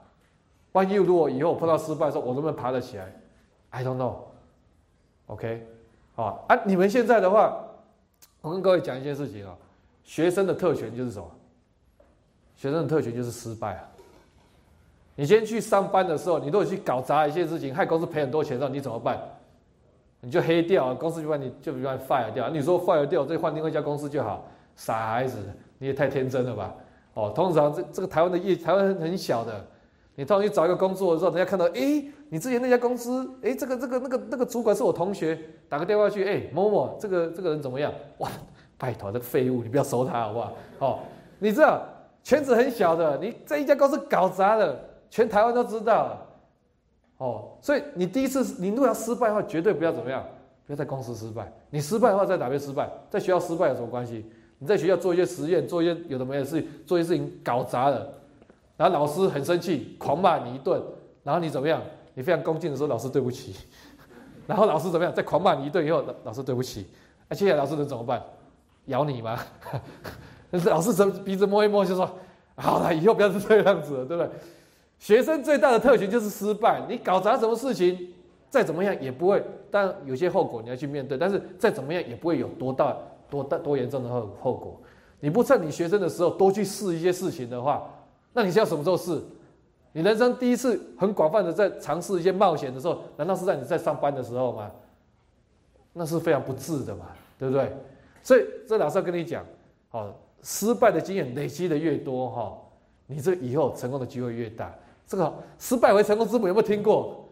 [0.77, 3.11] 万一如果以后碰到失败的时候，我能不能爬得起来
[3.71, 4.17] ？I don't know。
[5.29, 5.67] OK，
[6.15, 7.57] 好啊，你们现在的话，
[8.43, 9.57] 我跟各位讲一件事情啊，
[10.05, 11.27] 学生的特权就是什么？
[12.57, 13.89] 学生的特权就是失败啊。
[15.15, 19.19] 你今天去上班的时候，你如果去搞砸一些事情，害公司赔很多钱的时候，你怎么办？
[20.21, 22.51] 你就黑掉，公司就把你就把你 fire 掉。
[22.51, 24.45] 你说 fire 掉，再换另外一家公司就好？
[24.75, 25.39] 傻孩子，
[25.79, 26.75] 你也太天真了吧？
[27.15, 29.65] 哦，通常这这个台湾的业，台湾很小的，
[30.17, 37.93] 你突然去找一个工作的时候，人家看到，哎，你之前那家公司，哎，这个这个那个那个主管是我同学，打个电话去，哎，某某，这个这个人怎么样？
[38.19, 38.29] 哇，
[38.79, 40.57] 拜托，这个废物，你不要收他好不好？
[40.79, 40.99] 哦，
[41.39, 41.83] 你知道
[42.25, 44.75] 圈子很小的，你这一家公司搞砸了，
[45.11, 46.19] 全台湾都知道。
[47.19, 50.23] 哦，所以你第一次你如果要失败的话，绝对不要怎么样，
[50.67, 51.51] 不要在公司失败。
[51.71, 52.91] 你失败的话，在哪边失败？
[53.11, 54.25] 在学校失败有什么关系？
[54.59, 58.07] 你在学校做一些实验，做一些有的没的事，做一些事情搞砸了，
[58.77, 60.83] 然后老师很生气，狂骂你一顿，
[61.23, 61.83] 然后你怎么样？
[62.15, 63.55] 你非常恭敬的说老师对不起，
[64.47, 65.15] 然后老师怎么样？
[65.15, 66.87] 再狂骂你一顿以后，老师对不起，
[67.29, 68.23] 那接下来老师能怎么办？
[68.87, 69.39] 咬你吗？
[70.67, 72.09] 老师怎鼻子摸一摸就说
[72.55, 74.31] 好了，以后不要是这样子了，对不对？
[74.99, 78.15] 学生最大的特权就是失败，你搞砸什么事情，
[78.49, 82.97] 再怎么样也不会，但有些后果你要去面对，但是再怎么样也不会有多大
[83.29, 84.81] 多大多严重的后后果。
[85.21, 87.91] 你不趁你学生的时候多去试一些事情的话，
[88.37, 89.19] 那你是要什么时候试？
[89.93, 94.71] 你人生第一次很广泛的在尝试一些冒险的时候，难道是在你在上班的时候吗？
[95.95, 97.07] 那是非常不智的嘛，
[97.39, 97.73] 对不对？
[98.23, 99.43] 所以这老师要跟你讲，
[99.89, 102.59] 好，失败的经验累积的越多哈，
[103.07, 104.71] 你这以后成功的机会越大。
[105.07, 107.27] 这个失败为成功之母有没有听过？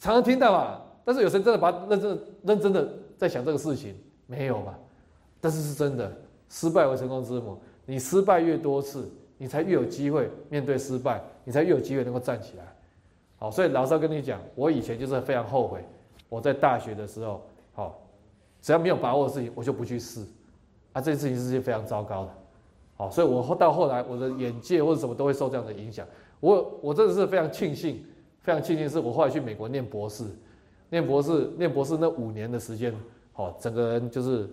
[0.00, 3.96] 常常听到嘛，但是有谁真的把认真认真的在想这个事情？
[4.26, 4.74] 没有嘛？
[5.40, 6.12] 但是是真的，
[6.48, 7.62] 失败为成功之母。
[7.86, 9.08] 你失败越多次，
[9.42, 11.20] 你才越有机会面对失败。
[11.44, 12.62] 你才越有机会能够站起来，
[13.36, 15.84] 好，所以老师要跟你讲，我以前就是非常后悔，
[16.28, 18.00] 我在大学的时候，好，
[18.60, 20.20] 只要没有把握的事情，我就不去试，
[20.92, 22.30] 啊，这件事情是件非常糟糕的，
[22.94, 26.06] 好，所以我到后来，我的眼界或者什么都会受这样的影响。
[26.38, 28.04] 我我真的是非常庆幸，
[28.42, 30.22] 非常庆幸，是我后来去美国念博士，
[30.90, 32.94] 念博士，念博士那五年的时间，
[33.32, 34.48] 好，整个人就是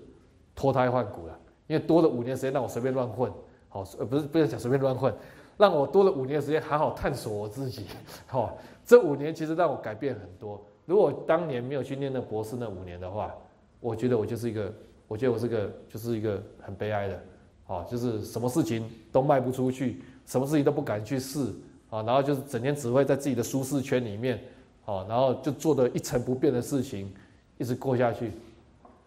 [0.56, 3.32] 脱胎换骨了，因为多了五年时间让我随便乱混，
[3.70, 5.14] 好，呃，不是不要讲随便乱混。
[5.58, 7.86] 让我多了五年的时间好好探索我自己，
[8.28, 10.60] 好，这五年其实让我改变很多。
[10.86, 13.36] 如果当年没有去念那博士那五年的话，
[13.82, 14.74] 我觉得我就是一个，
[15.06, 17.20] 我觉得我是个就是一个很悲哀的，
[17.66, 21.54] 好，就是什么事情都迈不出去，什么事情都不敢去试，
[21.90, 24.42] 啊，然后就是整天只会在自己的舒适圈里面，
[24.86, 27.14] 好，然后就做的一成不变的事情，
[27.58, 28.32] 一直过下去，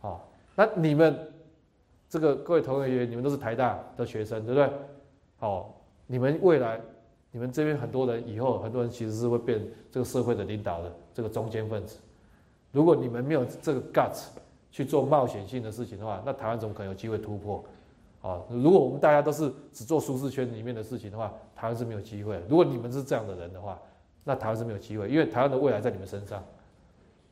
[0.02, 1.18] 好，那你们
[2.12, 4.70] 这个各位同学，你们都是台大的学生，对不对？
[5.38, 5.74] 好。
[6.06, 6.78] 你们未来，
[7.30, 11.96] 你们这边很多人以后，很多人其实是会变这个社会的领导的这个中间分子。
[12.70, 14.26] 如果你们没有这个 guts
[14.70, 17.64] 去做冒险性的事情的话，那台湾怎么可能有机会突破？
[18.20, 22.38] 啊，如果我们大家都是只做舒适圈里面的事情的话，台湾是没有机会。
[22.46, 23.80] 如果你们是这样的人的话，
[24.22, 26.44] 那台湾是没有机会，因为台湾的未来在你们身上。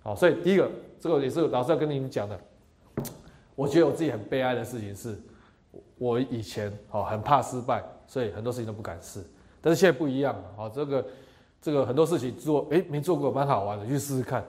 [0.02, 2.40] 好，所以第一个，这个也是老师要跟你们讲的。
[3.60, 5.18] 我觉得我自己很悲哀的事情是，
[5.98, 7.84] 我以前哦很怕失败。
[8.06, 9.22] 所以很多事情都不敢试，
[9.60, 10.68] 但是现在不一样了啊！
[10.74, 11.06] 这个
[11.62, 14.44] 这个很多事情做，哎，没做过蛮好玩的，去试试看，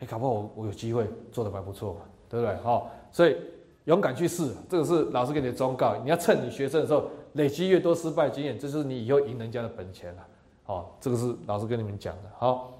[0.00, 2.56] 哎，搞不好我我有机会做的蛮不错嘛，对不对？
[2.56, 3.36] 好，所以
[3.84, 5.96] 勇敢去试，这个是老师给你的忠告。
[5.98, 10.26] 你要趁你学生的时候累积越多失败经验，这是你以后赢人家的本钱了。
[10.64, 12.22] 好，这个是老师跟你们讲的。
[12.36, 12.72] 好，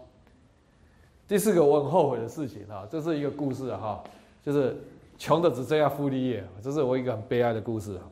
[1.28, 4.02] 第四个我很后悔的事情啊，这是一个故事哈，
[4.42, 4.76] 就是
[5.18, 8.03] 穷的只剩下傅立叶，这是我一个很悲哀的故事啊。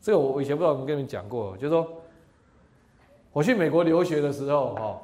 [0.00, 1.86] 这个我以前不知道我们跟你们讲过，就是说，
[3.32, 5.00] 我去美国留学的时候，哈，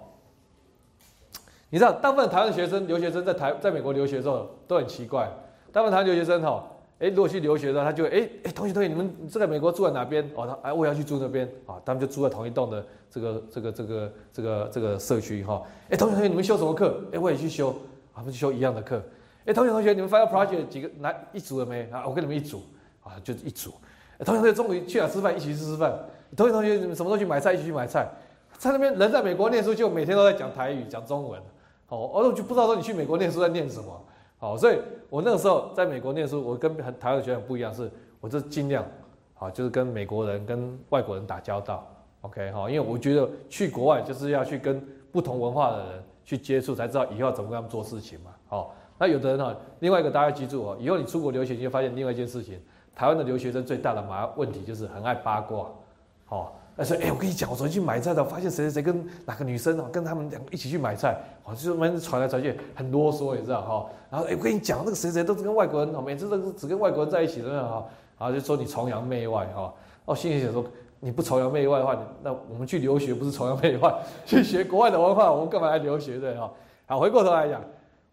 [1.68, 5.30] 你知道，大部分台湾学生留学生在台在美国留学的时候都很奇怪，
[5.70, 6.64] 大部分台湾留学生哈，
[6.98, 10.24] 哎，如果去留学的，他就哎哎，同学同学，你们在美国住在哪边？
[10.34, 16.98] 哦，他哎，我也要去住那边啊，他们就住在同一栋的这个这个这个这个这个社区哈，哎，同学同学，你们修什么课？
[17.12, 17.68] 哎，我也去修，
[18.14, 19.02] 啊，们去修一样的课，
[19.46, 21.88] 哎，同学同学，你们发到 project 几个拿一组了没？
[21.90, 22.62] 啊，我跟你们一组，
[23.02, 23.72] 啊，就一组。
[24.24, 25.36] 同学同学，中午去哪吃饭？
[25.36, 25.96] 一起去吃饭。
[26.36, 27.52] 同学同学，你们什么时候去买菜？
[27.52, 28.08] 一起去买菜。
[28.58, 31.40] 在那边人在美国念书，就每天都在讲台语、讲中文。
[31.86, 34.04] 好，我就不知道说你去美国念书在念什么。
[34.38, 34.78] 好，所以
[35.08, 37.88] 我那个时候在美国念书，我跟很台湾学生不一样，是
[38.20, 38.84] 我就尽量
[39.34, 41.86] 好，就是跟美国人、跟外国人打交道。
[42.22, 48.32] OK，好，因为我觉得去国外就是要去跟不同文化的人去接触，才知道以后怎么跟他们做事情嘛。
[48.48, 52.60] 好，那有的人哈，另外一个大家记住哦，以后你出国留学，你就发现另外一件事情。
[52.94, 55.66] 台湾的留学生最大的麻问题就是很爱八卦，
[56.30, 63.86] 哦，他说：“哎，我跟你讲，我昨天去买菜的，发现谁谁谁跟哪个女生哦，跟他们两个一起去买菜，好，就是们传来传去，很啰嗦，你知道哈。
[64.10, 67.84] 然后，哎，我跟你讲，那个谁谁都是跟外国人哦，每次都是只跟外国人在一起的哈。
[68.18, 69.70] 然后就说你崇洋媚外哈。
[70.06, 70.64] 哦，心里想说，
[71.00, 73.94] 你不崇洋媚外的话，那我们去留学不是崇洋媚外，
[74.24, 76.50] 去学国外的文化，我们干嘛来留学的哈？
[76.86, 77.60] 好，回过头来讲，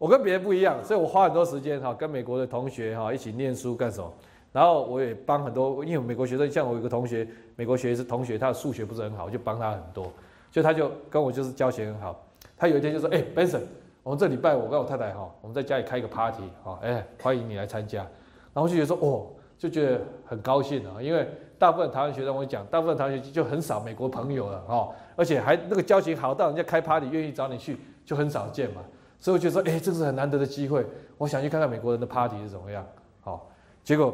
[0.03, 4.13] 我跟别人不一样，所以我花很多时间哈，跟美国的同学哈一起念书干什么？
[4.51, 7.25] 然后我也帮很多，因为美国学生，像我有个同学，
[7.55, 10.03] 美国学是同学，他的数学不是很好，我就帮他很多，
[10.51, 12.21] 所以他就跟我就是交情很好。
[12.57, 13.61] 他有一天就说：“哎，Benson，
[14.03, 18.05] 我们这礼拜我跟我太太哈，我们在家里开一个 party，哈，哎，欢迎你来参加。”
[18.53, 19.27] 然后就觉得说：“哦，
[19.57, 21.25] 就觉得很高兴啊，因为
[21.57, 28.81] 大部分台湾学生我讲，大部分台湾学生就很少美国朋友了哈，而且还那个交情好到人家开 party 愿意找你去，就很少见嘛。
[29.24, 30.86] 所以我就说：哎，这是很难得的机会，
[31.17, 32.86] 我想去看看美国人的 party 是怎么样。
[33.21, 33.49] 好，
[33.82, 34.13] 结果。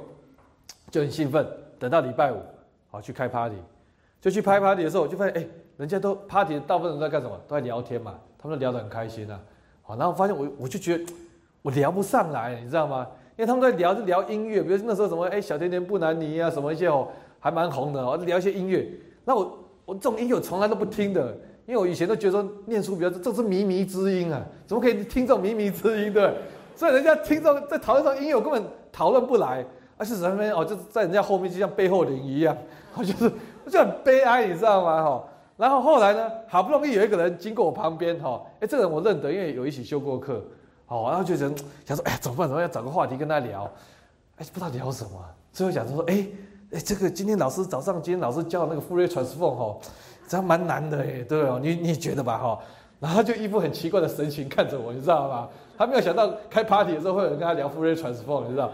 [0.91, 1.47] 就很兴奋，
[1.77, 2.37] 等到礼拜五，
[2.89, 3.57] 好去开 party，
[4.19, 5.47] 就去拍 party 的时候，我就发现，哎，
[5.77, 7.39] 人家都 party 大部分人在干什么？
[7.47, 9.39] 都在聊天嘛，他们都聊得很开心啊。
[9.83, 11.05] 好，然后发现我我就觉得
[11.61, 13.05] 我聊不上来，你知道吗？
[13.37, 17.07] 因为他们在聊是聊音乐，比如那时候什么哎小甜甜布兰妮啊什么一些哦，
[17.39, 18.89] 还蛮红的哦，聊一些音乐。
[19.23, 21.37] 那我我这种音乐我从来都不听的，
[21.69, 26.33] 因为我以前都觉得念书比较这是靡靡之音啊，怎么可以听这种靡靡之音对？
[26.75, 29.63] 所以人家听这种在讨论这种音乐，我根本讨论不来。
[29.95, 32.57] 而且在那边哦，就在人家后面就像背后灵一样，
[32.95, 33.31] 我 就是
[33.69, 35.03] 就很悲哀，你知道吗？
[35.03, 35.23] 哈，
[35.57, 40.41] 然后后来呢，好不容易有一个人经过我旁边，哈，哎，这个人我认得，因为有一起修过课，
[40.87, 41.53] 好，然后就人
[41.85, 42.47] 想说，哎，怎么办？
[42.47, 43.69] 怎么样找个话题跟他聊？
[44.37, 45.11] 哎，不知道聊什么，
[45.51, 46.25] 最后讲说，哎，
[46.71, 49.77] 哎，这个今天老师早上今天老师教那个 Fourier transform 哈，
[50.29, 52.37] 这样蛮难的哎，对哦，你你觉得吧？
[52.37, 52.59] 哈，
[52.99, 55.49] 然后就一副很奇怪的神情看着我，你知道吗？
[55.75, 58.71] 他没有想到开 party 的时候会有人跟他聊 free transform，你知道？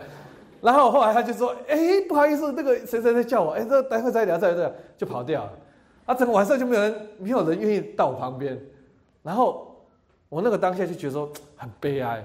[0.62, 1.78] 然后后来他就说：“哎，
[2.10, 5.54] 不好意思，那个谁谁谁叫我，哎，这待会再聊，再聊，就跑掉了。
[6.08, 8.60] 啊，整个晚上就没有人，没有人愿意到我旁边。
[9.24, 9.76] 然后
[10.28, 12.24] 我那个当下就觉得说很悲哀。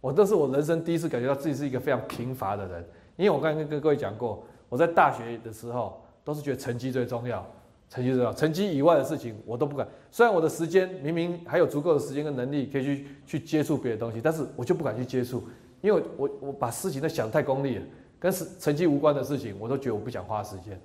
[0.00, 2.84] 我这是我人生第一次感觉到自己是一个非常贫乏的人，
[3.16, 7.46] 因为我刚刚跟各位讲过，我在大学的时候都是觉得成绩最重要，
[7.94, 9.86] 成绩重要，成绩以外的事情我都不敢。
[10.10, 15.44] 虽然我的时间明明还有足够的时间跟能力可以去去接触别的东西，但是我就不敢去接触。”
[15.80, 17.84] 因为我我把事情都想太功利了，
[18.18, 20.80] 跟成成绩无关的事情，我都觉得我不想花时间，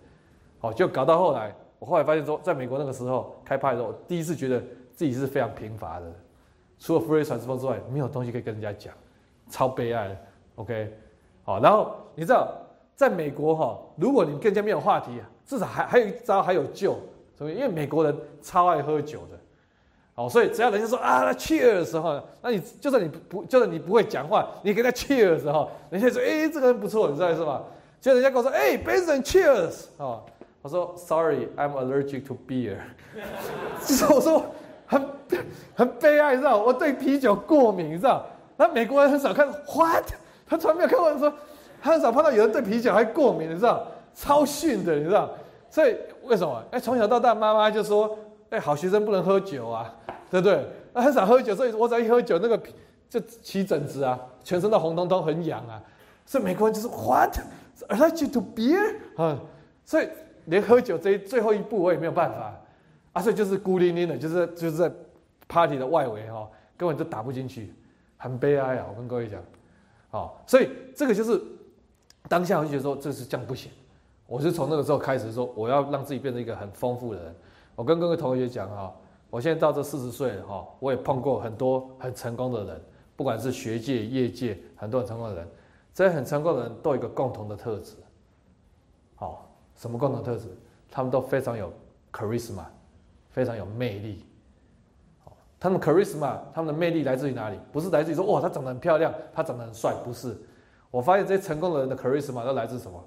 [0.59, 4.61] 好，就搞到后来，我后来发现说，在美国那个时候开派的时候，我第一次觉得
[4.93, 6.13] 自己是非常贫乏的，
[6.77, 8.93] 除了 free transfer 之外，没有东西可以跟人家讲，
[9.49, 10.17] 超悲哀的。
[10.55, 10.93] OK，
[11.43, 12.53] 好，然后你知道，
[12.93, 15.11] 在美国哈，如果你更加没有话题，
[15.49, 16.95] 至少还还有一招还有救，
[17.35, 17.49] 什么？
[17.49, 19.39] 因为美国人超爱喝酒的。
[20.13, 27.63] 哦，所以只要人家说啊，cheer 的时候，那你就算你不，就算你不会讲话，你给他 cheer 的时候，人家说，哎，这个人不错，你知道是吧？
[27.99, 30.21] 就人家跟我说，哎，Benson cheers，哦，
[30.61, 32.75] 我说，sorry，I'm allergic to beer，
[33.83, 34.45] 就是我说
[34.85, 35.03] 很
[35.73, 38.23] 很悲哀，你知道，我对啤酒过敏，你知道？
[38.55, 40.03] 那美国人很少看，what？
[40.45, 41.33] 他从来没有看过说，
[41.81, 43.87] 他很少碰到有人对啤酒还过敏，你知道？
[44.19, 45.29] 超逊的，你知道？
[45.69, 46.63] 所以为什么？
[46.71, 48.17] 哎，从小到大，妈妈就说。
[48.49, 49.95] 哎，好学生不能喝酒啊，
[50.27, 50.65] 对不对？
[50.91, 52.59] 那很少喝酒，所以我只要一喝酒，那个
[53.07, 55.79] 就起疹子啊，全身都红彤彤，很痒啊。
[56.25, 58.95] 所以美国人就是 What？Allergic to beer？
[59.17, 59.37] 啊，
[59.85, 60.09] 所以
[60.45, 62.59] 连喝酒这最后一步我也没有办法
[63.13, 64.91] 啊，所以就是孤零零的，就是就是在
[65.47, 67.71] party 的外围哈，根本就打不进去，
[68.17, 68.87] 很悲哀啊！
[68.89, 69.39] 我跟各位讲，
[70.09, 71.39] 好，所以这个就是
[72.27, 73.71] 当下我就觉得说这是这样不行，
[74.29, 77.35] 我是从那个时候开始说我要让自己变成一个很丰富的人。
[77.75, 78.93] 我跟各位同学讲哈，
[79.31, 82.81] 我现在到这四十岁了哈，我也碰过很多很成功的人，
[83.15, 85.47] 不管是学界、业界，很多很成功的人，
[85.95, 87.95] 这些很成功的人都有一个共同的特质，
[89.15, 90.45] 好，什么共同特质？
[90.91, 91.73] 他们都非常有
[92.13, 92.65] charisma，
[93.31, 94.23] 非常有魅力。
[95.23, 97.57] 好，他们 charisma，他们的魅力来自于哪里？
[97.71, 100.37] 不是来自于说哇，他长得很漂亮，他长得很帅，不是。
[100.91, 103.03] 我发现这些成功的人的 charisma 都来自什么？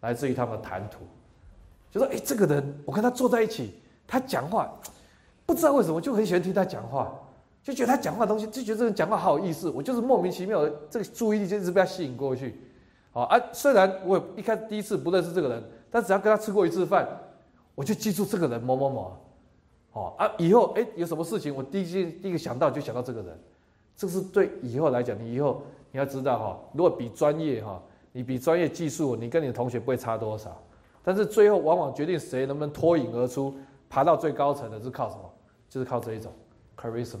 [0.00, 0.98] 来自于他们的谈吐，
[1.90, 3.74] 就说哎，这个人，我跟他坐在一起。
[4.10, 4.72] 他讲话，
[5.44, 7.12] 不知道为什么就很喜欢听他讲话，
[7.62, 9.68] 就觉得他讲话的东西，就觉得这个人讲话好有意思。
[9.68, 12.58] 我就是莫名其妙的这个注意力就一直被他吸引过去。
[13.12, 17.06] 好啊，虽然我一开始第一次不认识这个人，但只要跟他吃过一次饭，
[17.74, 19.12] 我就记住这个人某某某。
[19.90, 23.38] 好啊，以后哎有什么事情，我第一第一个想到就想到这个人。
[23.94, 27.82] 这是对以后来讲，你以后你要知道哈，如果比专业哈，
[28.12, 30.62] 你比专业技术，你跟你的同学不会差多少。
[31.02, 33.54] 但是最后往往决定谁能不能脱颖而出。
[33.90, 35.22] 爬到最高层的是靠什么？
[35.70, 36.30] 就是靠这一种
[36.76, 37.20] charisma。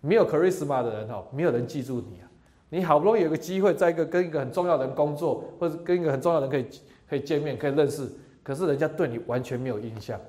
[0.00, 2.30] 没有 charisma 的人哦，没有人记住你啊。
[2.68, 8.08] 你好不容易有个机会，在一个跟一个很重要的人工作，或者跟一个很重要的人可以可以见面、可以认识，
[8.44, 10.20] 可是人家对你完全没有印象。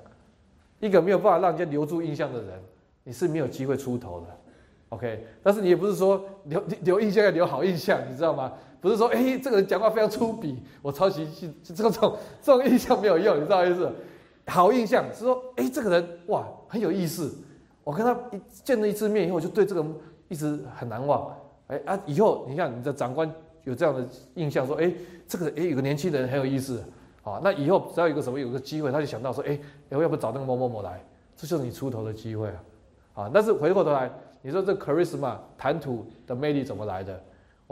[0.80, 2.60] 一个没有办法让人家留住印象的人，
[3.04, 4.26] 你是没有机会出头的。
[4.88, 8.52] OK，但是你也不是说留留印象要留好印象，你知道吗？
[8.80, 11.28] 不是说哎，这个人讲话非常粗鄙，我抄袭
[11.62, 13.90] 这这种这种印象没有用，你知道意思？
[14.46, 17.32] 好印象是说，哎，这个人哇很有意思，
[17.84, 19.94] 我跟他一见了一次面以后，就对这个人
[20.28, 21.30] 一直很难忘。
[21.68, 23.30] 哎啊，以后你看你的长官
[23.64, 24.04] 有这样的
[24.34, 24.92] 印象，说，哎，
[25.28, 26.82] 这个哎有个年轻人很有意思，
[27.22, 29.56] 啊，那以后只要有个什么有个机会，他就想到说，哎，
[29.90, 31.00] 我要不找那个某某某来，
[31.36, 34.10] 这就是你出头的机会啊，啊，但是回过头来，
[34.42, 37.22] 你说这 charisma 谈吐的魅力怎么来的？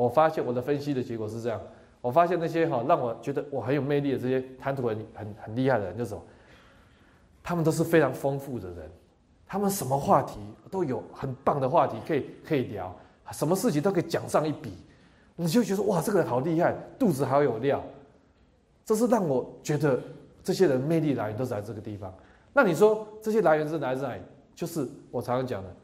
[0.02, 1.60] 我发现我的分析的结果是这样，
[2.00, 6.14] 我发现那些哈让我觉得我很有魅力的这些谈吐很很很厉害的人，就是。
[7.40, 8.90] 他们都是非常丰富的人，
[9.46, 10.38] 他们什么话题
[10.70, 12.94] 都有很棒的话题可以可以聊，
[13.32, 14.70] 什么事情都可以讲上一笔，
[15.34, 17.82] 你就觉得哇，这个人好厉害，肚子好有料。
[18.84, 19.98] 这是让我觉得
[20.44, 22.12] 这些人魅力来源都是在这个地方。
[22.52, 24.20] 那你说这些来源是来自哪里？
[24.54, 25.74] 就是我常常讲的，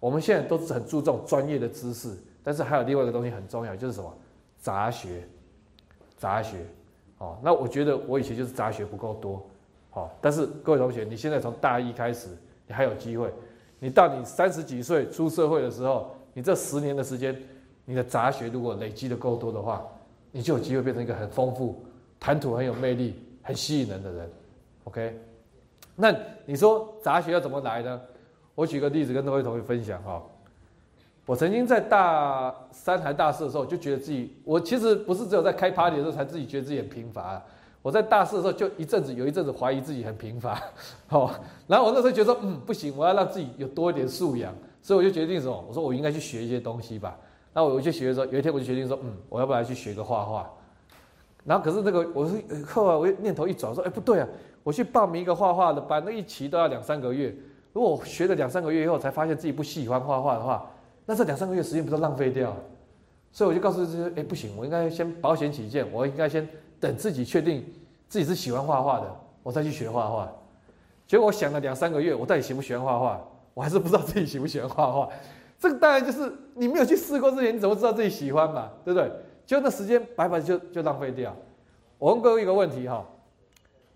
[0.00, 2.14] 我们现在都是很注重专业的知识，
[2.44, 4.14] 但是还有另外一个东西很重要，就是什么？
[4.58, 5.26] 杂学，
[6.16, 6.58] 杂学。
[7.18, 9.44] 哦，那我觉得我以前就是杂学不够多。
[9.90, 12.28] 好，但是各位同学，你现在从大一开始，
[12.66, 13.32] 你还有机会。
[13.78, 17.36] 你到你三十几岁出社会的时候，你这十年的时间，
[17.84, 19.84] 你的杂学如果累积的够多的话，
[20.32, 21.84] 你就有机会变成一个很丰富、
[22.20, 24.30] 谈吐很有魅力、很吸引人的人。
[24.84, 25.18] OK？
[25.96, 26.14] 那
[26.44, 28.00] 你说杂学要怎么来呢？
[28.54, 30.22] 我举个例子跟各位同学分享哈。
[31.26, 37.42] 我曾经在大三还大四的时候，就觉得自己，我其实不是只有在开 party 的时候才自己觉得自己很贫乏。
[37.80, 40.58] 我在大四的时候就一阵子有一阵子怀疑自己很贫乏，
[41.10, 41.30] 哦，
[41.66, 45.64] 然后我那时候觉得说，嗯，不行，我要让自己有多一点素养，所以我就决定什么？
[45.68, 47.16] 我说我应该去学一些东西吧。
[47.52, 50.50] 那我去学的时候，有一天我就决定说，嗯，我要不要去学个画画？
[51.44, 54.26] 然后可是那个我是后来我念头一转，说，哎，不对啊，
[54.62, 57.34] 我去报名一个画画的班，那一期都要两三个月。
[57.74, 60.70] 如果我学了两三个月以后才发现自己不喜欢画画的话，
[61.06, 62.54] 那这两三个月时间不都浪费掉？
[63.32, 66.46] 所以我就告诉自己，哎，不行，我应该先保险起见，我应该先。
[66.80, 67.64] 等自己确定
[68.08, 70.30] 自己是喜欢画画的，我再去学画画。
[71.06, 73.18] 结果我想了两三个月，我到底喜不喜欢画画？
[73.54, 75.08] 我还是不知道自己喜不喜欢画画。
[75.58, 78.70] 这个当然就是你没有去试过之前，你怎么知道自己喜欢嘛？
[78.84, 79.10] 对不对？
[79.46, 81.34] 就那时间白白就就浪费掉。
[81.96, 83.02] 我问各位一个问题哈：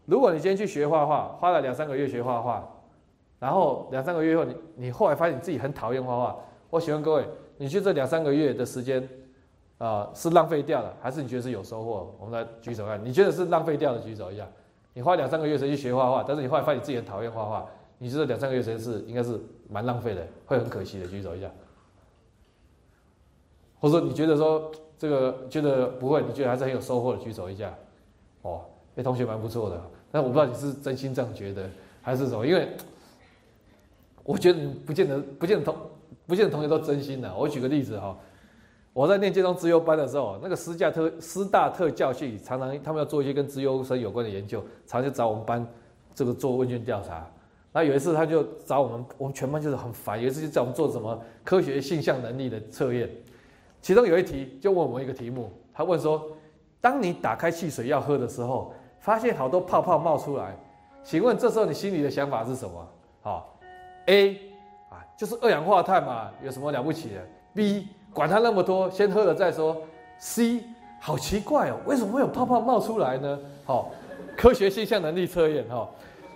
[0.06, 2.66] 如果你今天去学画画，花了两三个月学画画，
[3.38, 6.36] 然后两三个月后你你后来发现你自己很讨厌画画，
[6.70, 7.24] 我喜欢各位，
[7.56, 9.08] 你去这两三个月的时间。
[9.78, 12.12] 啊，是浪费掉了，还是你觉得是有收获？
[12.18, 14.44] 我们来举手看，你觉得是浪费掉的，举手一下。
[14.92, 17.64] 你花两三个月时间去学画画，但是你后来发现你自己很讨厌画画，
[17.98, 21.48] 你觉得两三个月时间是应该是蛮浪费的，会很可惜的，举手一下。
[23.78, 27.72] 或者说你觉得说这个觉得不会，你觉得还是很有收获的，举手一下。
[28.42, 28.62] 哦，
[28.96, 31.70] 那同学蛮不错的，但我不知道你是真心这样觉得
[32.02, 32.68] 还是什么，因为
[34.24, 35.76] 我觉得你不见得不见得同
[36.28, 37.34] 不见得同学都真心的。
[37.34, 38.16] 我举个例子哈。
[38.92, 45.64] 我在念建中资优班的时候，那个师教特师大特教系常常他们要做一些跟资优生有关的研究，常常找我们班
[46.14, 47.24] 这个做问卷调查。
[47.70, 50.20] 那有一次他就找我们，我们全班就是很烦。
[50.20, 53.08] 有一次就找我们做什么科学性向能力的测验，
[53.80, 56.20] 其中有一题就问我们一个题目，他问说：
[56.80, 60.56] 当你打开汽水要喝的时候，发现好多泡泡冒出来，
[61.04, 62.88] 请问这时候你心里的想法是什么？
[63.20, 63.60] 好
[64.06, 64.47] ，A，
[65.18, 67.16] 就是二氧化碳嘛，有什么了不起的
[67.52, 69.76] ？B 管它那么多，先喝了再说。
[70.20, 70.62] C，
[71.00, 73.36] 好奇怪哦，为什么会有泡泡冒出来呢？
[73.64, 73.90] 好，
[74.36, 75.88] 科学现象能力测验哈。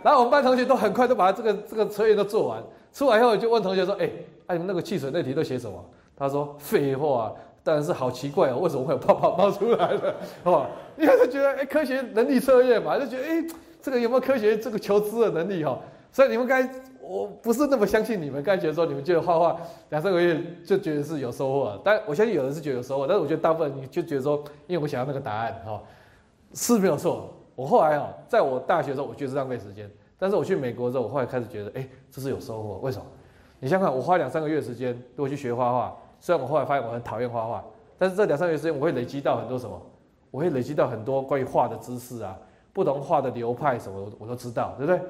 [0.03, 2.61] 然后我们班同学都很快都把这个这个测验都做完，
[2.93, 4.11] 出来以后就问同学说：“哎，
[4.49, 5.85] 哎，你们那个汽水那题都写什么？”
[6.19, 10.15] 他说：“废话，当然是好奇怪哦，为什么会有泡泡冒出来了？
[10.43, 10.67] 哦，
[10.97, 13.45] 因为他觉得哎，科学能力测验嘛，就觉得哎，
[13.81, 15.79] 这个有没有科学这个求知的能力哈？
[16.13, 16.71] 所以你们该。
[17.05, 19.61] 我不是那么相信你们，刚才觉得说你们觉得画画
[19.91, 24.37] 两三个月就觉得是有收获，但我相信有人是觉得有收获，但是我觉得大部分你就觉得说，
[24.69, 25.83] 因为我想要那个答案哈，
[26.55, 27.35] 是没有错。
[27.57, 32.79] 我后来啊，在我大学的时候，我觉得是浪费时间，但是我去美国之后，我后来开始觉得，哎，这是有收获。
[32.79, 33.05] 为什么？
[33.59, 37.65] 你想想，我花两三个月时间如果去学画画，虽然我后来发现我很讨厌画画，
[37.99, 39.83] 但是这两三个月时间我会累积到很多什么？
[40.31, 42.39] 我会累积到很多关于画的知识啊，
[42.73, 45.01] 不同画的流派什么我都知道，对不对？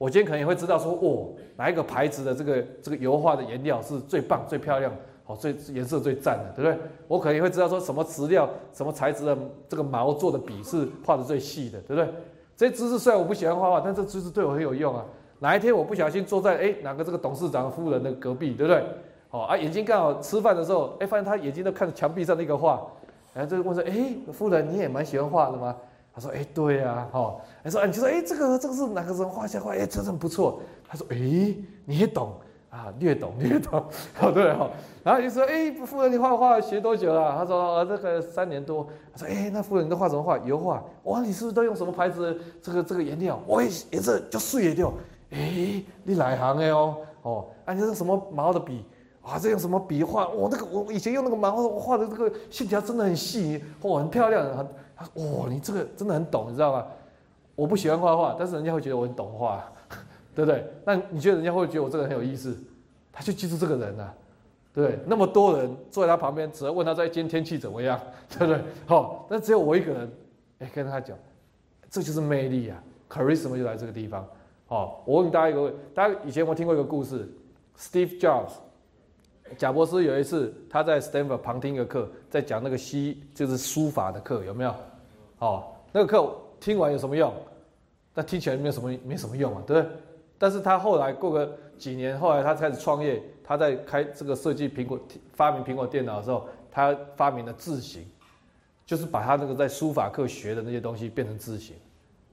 [0.00, 4.90] 我今天可能也会知道说，哦，哪一个牌子的这个这个油画的颜料是最棒、最漂亮，
[5.24, 6.88] 好，最颜色最赞的，对不对？
[7.06, 9.36] 我可能也会知道说什么质料、什么材质的
[9.68, 12.10] 这个毛做的笔是画的最细的，对不对？
[12.56, 15.04] 这些知识虽然我不喜欢画画，但这知识对我很有用啊。
[15.38, 18.82] 哪一天我不小心坐在哎哪个这个董事长夫人的隔壁，对不对？
[19.32, 22.80] 哦啊，眼睛刚好吃饭的时候，哎，发现他眼睛都看着墙壁上那个画，
[23.34, 25.76] 然后这个问说，哎，夫人你也蛮喜欢画的吗？
[26.20, 29.72] 他说：“哎，对呀，哈。”他说：“哎，你就说，哎，这个这个是哪个人画下画？
[29.72, 31.16] 哎，真的不错。”他说：“哎，
[31.86, 32.34] 你也懂
[32.68, 33.82] 啊，略懂 略懂。”
[34.14, 34.68] 好对哈。
[35.02, 40.36] 然后就说：“哎，夫人，你画画学多久了？”他说：“呃，这个三年多。”他说：“哎，那夫人你都画什么画？
[40.38, 40.84] 油画？
[41.04, 42.38] 哇，你是不是都用什么牌子？
[42.62, 43.40] 这个这个颜料？
[43.46, 44.92] 我颜色就碎也掉。
[45.30, 46.96] 哎，你哪行的哦？
[47.22, 48.84] 哦，啊，你是什么毛的笔？
[49.22, 50.28] 哇，这用什么笔画？
[50.28, 54.66] 我那个我以前用那个毛画的这个线条真的很细，哇，很漂亮。”很。
[55.14, 56.86] 哇，你这个真的很懂，你知道吗？
[57.54, 59.64] 我不喜欢画画，但是人家会觉得我很懂画，
[60.34, 60.64] 对不对？
[60.84, 62.56] 那你觉得人家会觉得我这个人很有意思？
[63.12, 64.14] 他就记住这个人啊，
[64.72, 64.98] 对不对？
[65.06, 68.62] 那么多人坐在他旁边，只要问他在今天天气怎么样，对不对？
[68.86, 70.10] 好，但只有我一个人，
[70.60, 71.16] 哎，跟他讲，
[71.90, 74.26] 这就是魅力啊，charisma 就来这个地方。
[74.66, 77.28] 好，我问大家一个问，大家以前有听过一个故事
[77.76, 78.52] ，Steve Jobs。
[79.58, 84.72] 贾博士有一次，他在 Stanford 旁听一个课，在讲那个西就是书法的课，有没有？
[85.40, 87.32] 哦，那个课听完有什么用？
[88.14, 89.96] 但听起来没有什么，没什么用啊，对不对？
[90.38, 94.98] 但是他后来过个几年，后来他开始创业，他在开这个设计苹果
[95.34, 98.04] 发明苹果电脑的时候，他发明了字形，
[98.84, 101.76] 就是把他那个在书法课学的那些东西变成字形。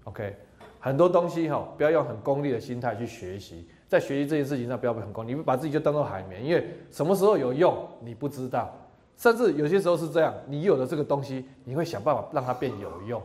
[0.06, 0.36] OK，
[0.80, 8.74] 很多东西哈，不要用很功利的心态去学习，在学习这件事情上不要很功利，你把自己就当做海绵，因为什么时候有用你不知道，
[9.18, 13.22] 甚至有些时候是这样，你有了这个东西，你会想办法让它变有用，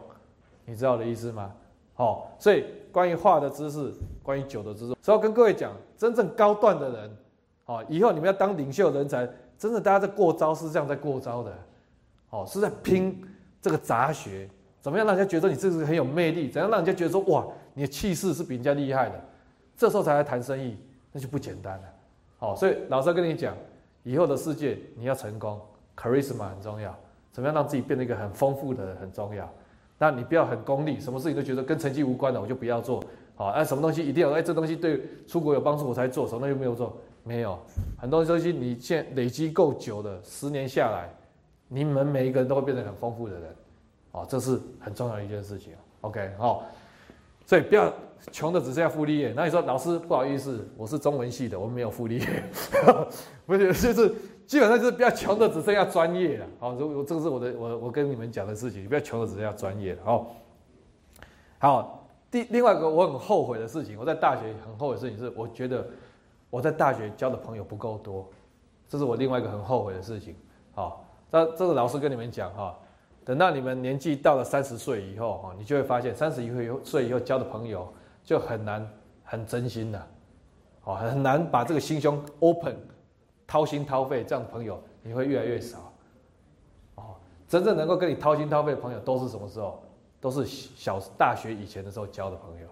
[0.64, 1.52] 你知道我的意思吗？
[1.94, 7.16] 好，所以关于画的知识，关于酒的知识，所以要跟各位讲，真正高段的人，
[7.66, 9.28] 哦，以后你们要当领袖人才，
[9.58, 11.52] 真的大家在过招是这样在过招的，
[12.30, 13.22] 哦，是在拼
[13.60, 14.48] 这个杂学，
[14.80, 19.20] 怎么样让人家觉得你这个很有魅力，怎样让人家觉得说哇，你的气势是比人家厉害的，
[19.76, 20.78] 这时候才来谈生意，
[21.12, 21.84] 那就不简单了，
[22.38, 23.54] 好，所以老师跟你讲，
[24.02, 25.60] 以后的世界你要成功
[25.96, 26.96] ，charisma 很重要，
[27.30, 29.48] 怎么样让自己变得一个很丰富的人很重要。
[29.98, 33.02] 那你不要很功利，什么事情都觉得跟成绩无关的，我就不要做。
[33.36, 36.96] 好，哎，什么东西一定要，哎，这东西对出国有帮助我才做，什么东西没有做？
[37.22, 37.56] 没有，
[37.98, 41.08] 很多东西你现累积够久的，十年下来，
[41.68, 43.54] 你们每一个人都会变成很丰富的人。
[44.10, 45.72] 哦，这是很重要的一件事情。
[46.00, 46.64] OK，好，
[47.46, 47.92] 所以不要
[48.32, 49.32] 穷的只剩下复利业。
[49.36, 52.42] 那你说老师不好意思，我是中文系的，我没有复利业，
[53.46, 54.14] 不是，就是。
[54.52, 60.26] 基本上就是比较穷的只剩下专业了，好，我这个是我的我我跟你们讲的事情，比较穷的只剩下专业了，哦。
[61.58, 65.88] 好，第另外一个我很后悔的事情，我在大学很后悔的事情是，我觉得
[66.50, 68.28] 我在大学交的朋友不够多，
[68.86, 70.36] 这是我另外一个很后悔的事情，
[70.74, 72.78] 好，那这个老师跟你们讲哈，
[73.24, 76.50] 等到你们年纪到了三十岁以后哈，你就会发现三十一
[76.84, 77.90] 岁以后交的朋友
[78.22, 78.86] 就很难
[79.24, 80.06] 很真心的，
[80.84, 82.76] 哦，很难把这个心胸 open。
[83.46, 85.92] 掏心掏肺这样的朋友你会越来越少，
[86.96, 87.14] 哦，
[87.48, 89.82] 真正能够跟你掏心掏肺的朋友都是什么时候？
[90.20, 92.66] 都是小大学以前的时候交的朋友，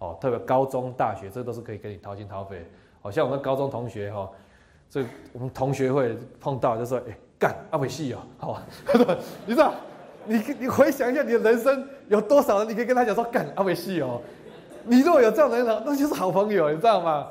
[0.00, 2.62] 哦，特别高中、大学，这都是可以跟你掏心掏肺。
[3.00, 4.30] 好像我们高中同学哈，
[4.90, 5.02] 这
[5.32, 8.60] 我们同学会碰到就说，哎，干阿伟系哦，好，
[9.46, 9.72] 你知道，
[10.26, 14.20] 你你回想一下你的人生有多少人，你可以跟他讲说干阿伟系哦，
[14.84, 17.28] 你如果有这样的人，那就是好朋友，你知道吗？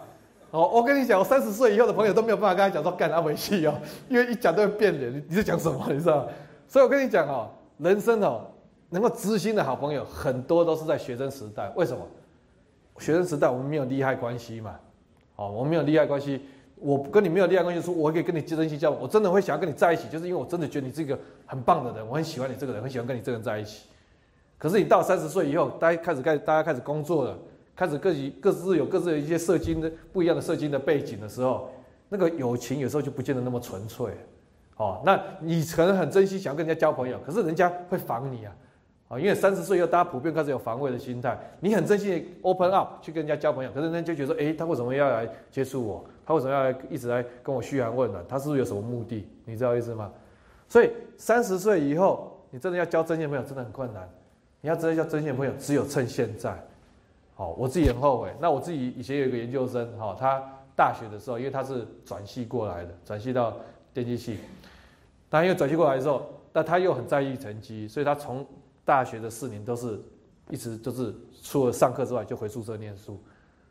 [0.52, 3.74] 哦，我跟你讲，我三十岁以后的朋友都没有办法跟他讲说干阿维系哦，
[4.10, 5.14] 因为一讲都会变脸。
[5.14, 5.86] 你你在讲什么？
[5.94, 6.28] 你知道？
[6.68, 8.42] 所以我跟你讲哦，人生哦，
[8.90, 11.72] 能够知心的好朋友很多都是在学生时代。
[11.76, 12.04] 为什么？
[12.98, 14.76] 学生时代我们没有利害关系嘛。
[15.36, 16.42] 哦，我们没有利害关系，
[16.76, 23.84] 我跟你没有利害关系，说我可以跟你真心交往，我真的会想要跟你在一起，就是因为我真的觉得你是一个很棒的人，我很喜欢你这个人，很喜欢跟你这个人在一起。
[24.58, 27.38] 可是你到三十岁以后，大家开始开大家开始工作了。
[27.80, 31.72] 开始各自各自有各自的一些社经的不一样的社经的背景的时候，
[32.10, 34.12] 那个友情有时候就不见得那么纯粹，
[34.76, 38.54] 哦，那你可能很珍惜想要跟人家交朋友，可是人家会防你啊，
[39.08, 46.04] 啊，因为三十岁以后大家普遍开始有防卫的心态，你很珍惜 open up 去跟人家交朋友，可是人家就觉得说，哎，他为什么要来接触我？
[46.26, 48.22] 他为什么要来一直来跟我嘘寒问暖？
[48.28, 49.26] 他是不是有什么目的？
[49.46, 50.12] 你知道意思吗？
[50.68, 54.06] 所以三十岁以后，你真的要交真心朋友真的很困难，
[54.60, 56.62] 你要真的交真心朋友，只有趁现在。
[57.40, 58.36] 哦，我自己很后悔。
[58.38, 60.44] 那我自己以前有一个研究生，哈，他
[60.76, 63.56] 大学的时候，因为他是转系过来的，转系到
[63.94, 64.40] 电机系。
[65.30, 66.22] 但因为转系过来的时候，
[66.52, 68.46] 但他又很在意成绩，所以他从
[68.84, 70.02] 大学的四年都是
[70.50, 73.18] 一直就是除了上课之外就回宿舍念书。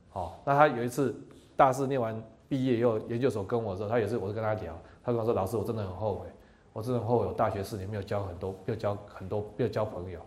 [0.08, 1.14] 好，那他有一次
[1.54, 6.26] 大四念完毕业又研究所跟我说，他也是，我就跟他聊，他跟我说：“老师，我真的很后悔，
[6.72, 10.18] 我真的很后悔，我大学四年没有交很多，没有交很多，没有交朋友。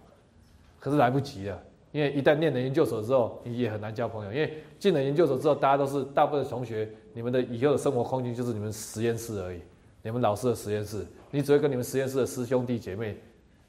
[0.80, 1.60] 可是来不及了。”
[1.92, 4.32] 因为一旦念了研究所之后，你也很难交朋友。
[4.32, 9.60] 因为进了研究所之后，大家都是大部分同学，你们的以后的生活空间就是你们实验室而已，
[10.02, 13.18] 你们老师的实验室，你只会跟你们实验室的师兄弟姐妹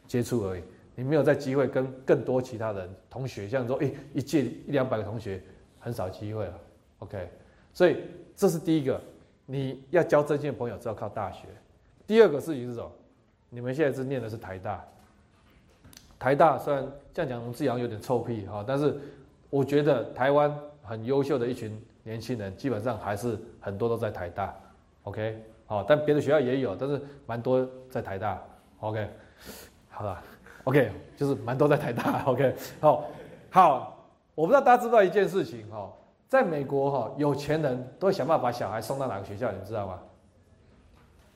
[0.06, 0.62] 接触而已，
[0.94, 5.42] 你没有在机会跟更多其他人同学，像说，哎，一届一两百个同学，
[5.80, 6.58] 很少机会了。
[7.00, 7.28] OK，
[7.74, 7.96] 所以
[8.36, 9.00] 这是第一个，
[9.46, 11.48] 你要交真心的朋友，只要靠大学。
[12.06, 12.92] 第二个事情是什么？
[13.50, 14.84] 你们现在是念的是台大。
[16.22, 18.96] 台大虽然这样讲，我们自己好像有点臭屁哈，但是
[19.50, 24.54] 我觉得台湾很优秀的一群年轻人，基本上还是很多都在台大
[25.02, 28.40] ，OK，好，但别的学校也有，但是蛮多在台大
[28.78, 29.08] ，OK，
[29.90, 30.22] 好了
[30.62, 33.04] ，OK，就是蛮多在台大， OK，好，
[33.50, 34.06] 好，
[34.36, 35.92] 我不知道大家知不知道一件事情哈，
[36.28, 39.98] 在美国哈，有钱人都会想办法把小孩送到哪个学校，你知道吗？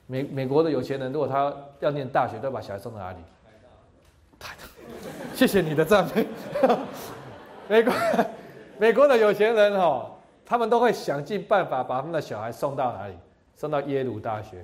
[0.05, 3.17] 美美国的有钱人如果他要念大学，都要把小孩送到哪里？
[4.39, 4.67] 台大。
[5.35, 6.25] 谢谢你的赞美。
[7.69, 7.93] 美国
[8.77, 10.09] 美国的有钱人哈，
[10.45, 13.13] 他们都会想尽办法把他们的小孩送到哪里？
[13.55, 14.63] 送到耶鲁大学，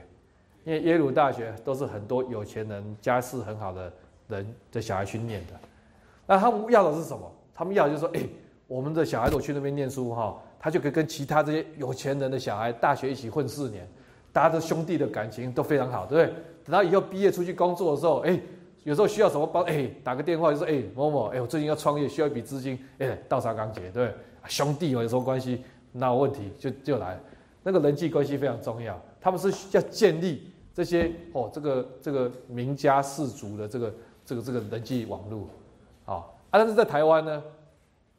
[0.63, 3.91] 因为耶鲁大学都是很多有钱人家世很好的
[4.28, 5.53] 人的小孩去念的。
[6.28, 7.32] 那他们要的是什么？
[7.55, 8.21] 他们要的就是说，哎，
[8.67, 13.88] 我们的小孩如果去那边念书哈，他就可以跟其他这些有钱人的小孩大学一起混四年，
[14.32, 16.36] 大家的兄弟的感情都非常好，对不对？
[16.63, 18.39] 等到以后毕业出去工作的时候，哎，
[18.84, 24.14] 有时候需要什么帮，哎，打个电话就说，哎，某某，哎，我最近要创业，需要一笔资金，哎，倒沙钢铁，对，
[24.48, 25.64] 兄弟有什么关系？
[25.94, 27.20] 哪有问题就就来，
[27.62, 33.94] 那个人际关系非常重要，他们是要建立这些哦，这个这个名家士族的这个
[34.26, 35.48] 这个这个人际网络，
[36.06, 37.44] 啊，啊，但是在台湾呢，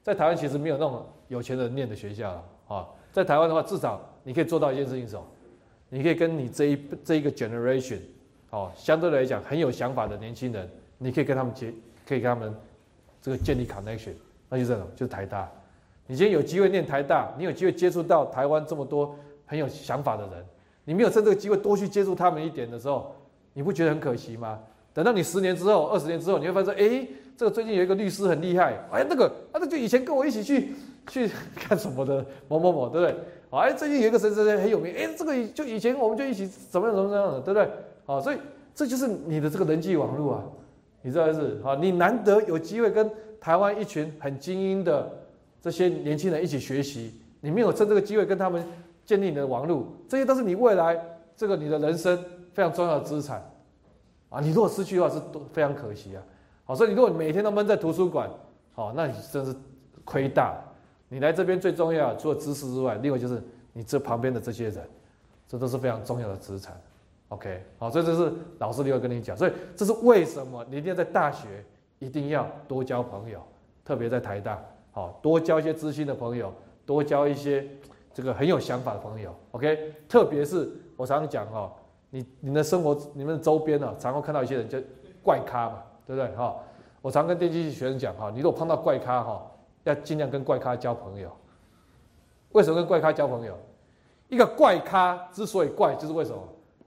[0.02, 5.26] 在台湾其实没有那种有钱人念的学校，啊，在台湾的话，至少你可以做到一件事情，什么？
[5.88, 7.98] 你可以跟你这一这一个 generation，
[8.54, 11.74] 哦，相对来讲很有想法的年轻人，你可以跟他们结，
[12.06, 12.54] 可以跟他们
[13.20, 14.12] 这个建立 connection，
[14.48, 15.50] 那就这种，就是台大。
[16.06, 20.44] 你今天有机会念台大，你有机会接触到台湾这么多很有想法的人，
[20.84, 23.12] 你没有趁这个机会多去接触他们一点的时候，
[23.54, 24.60] 你不觉得很可惜吗？
[24.92, 27.04] 等到你十年之后、二十年之后，你会发现，哎，
[27.36, 30.72] 这个最近有一个律师很厉害，哎，那个啊，那就以前跟我一起去
[31.08, 31.28] 去
[31.68, 33.16] 干什么的某某某，对不对？
[33.50, 37.68] 哎，最近有一个谁谁谁很有名，哎，这个就以前我们就一起怎么样怎么样的，对不对？
[38.04, 38.38] 好，所以
[38.74, 40.44] 这就是你的这个人际网络啊，
[41.02, 41.60] 你知道是？
[41.62, 45.10] 好，你难得有机会跟台湾一群很精英的。
[45.62, 48.62] 这些年轻人一起学习，你没有趁这个机会跟他们
[49.06, 51.02] 建立你的网络，这些都是你未来
[51.34, 53.42] 这个你的人生非常重要的资产
[54.28, 54.40] 啊！
[54.40, 56.22] 你如果失去的话，是都非常可惜啊！
[56.66, 58.28] 好，所以你如果每天都闷在图书馆，
[58.74, 59.56] 好，那你真是
[60.04, 60.72] 亏大了。
[61.08, 63.42] 你来这边最重要，除了知识之外，另外就是
[63.72, 64.86] 你这旁边的这些人，
[65.48, 66.78] 这都是非常重要的资产。
[67.34, 71.64] OK，好，所以这是老师另外跟你讲，所以这是为什么你一定要在大学
[71.98, 73.42] 一定要多交朋友，
[73.84, 74.62] 特别在台大。
[74.92, 76.54] 好多交一些知心的朋友，
[76.86, 77.68] 多交一些
[78.12, 79.34] 这个很有想法的朋友。
[79.50, 81.72] OK，特别是我常常讲哦，
[82.10, 84.78] 你你的生活、你们的周边呢，常会看到一些人叫
[85.20, 86.30] 怪咖嘛，对不对？
[86.36, 86.54] 哈，
[87.02, 89.44] 我常跟电机系学生讲哈，你如果碰到怪咖哈，
[89.82, 91.28] 要尽量跟怪咖交朋友。
[92.52, 93.58] 为什么跟怪咖交朋友？
[94.28, 96.40] 一个怪咖之所以怪，就是为什么？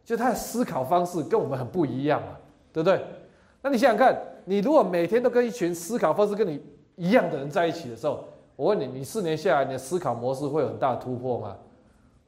[0.08, 2.28] 就他的思考方式跟我们很不一样嘛，
[2.72, 3.04] 对不对？
[3.62, 6.64] 那你想想看，你如果每天都跟一群思考方式跟你
[6.96, 8.24] 一样的人在一起的时候，
[8.56, 11.58] 我问你，你四年下来，你的思考模式会有很大突破吗？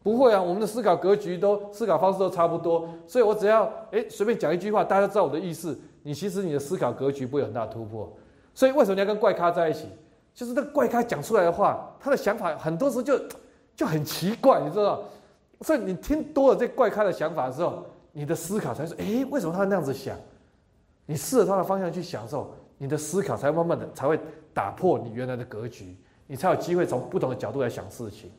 [0.03, 8.11] 不会啊，我们的思考格局都思考方式都差不多，所以我只要哎随便讲一句话，大家知道我的意思，你其实你的思考格局不会很大突破。
[8.53, 9.85] 所以为什么你要跟怪咖在一起？
[10.33, 13.17] 就是那怪咖讲出来的话，他的想法很多时候就
[13.73, 15.01] 就很奇怪，你知道？
[15.61, 20.17] 所以你听多了这怪咖的想法的时候，你的思考才说，哎，为什么他那样子想？
[21.05, 24.19] 你试着他的方向去享受，你的思考才慢慢的才会。
[24.51, 25.95] 打破你原来的格局，
[26.27, 28.29] 你才有机会从不同的角度来想事情。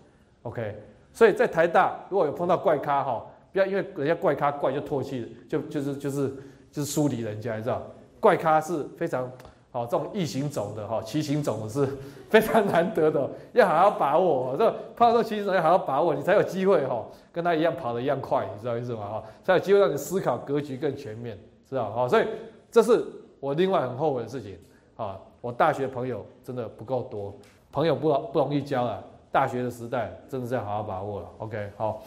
[0.42, 0.76] OK，
[1.14, 6.28] 所以在台大如果有碰到怪咖哈，不要因为人家怪咖怪就唾弃，就就是就是
[6.70, 7.86] 就是疏离人家，你知道？
[8.18, 9.30] 怪咖是非常
[9.72, 11.86] 好，这种异行走的哈，骑行走的是
[12.28, 14.56] 非常难得的，要好好把握。
[14.56, 19.08] 这碰到这种骑行走要好好把握，你才有机会哈，跟他一样跑得一样快，你知道意思吗？
[19.08, 21.90] 哈，才有机会让你思考格局更全面，知道？
[21.92, 22.26] 哈，所以
[22.70, 23.06] 这是
[23.38, 24.58] 我另外很后悔的事情
[24.96, 25.18] 啊。
[25.40, 27.32] 我大学朋友真的不够多，
[27.70, 29.02] 朋友不不容易交了。
[29.32, 31.28] 大学的时代真的是要好好把握了。
[31.38, 32.02] OK，好。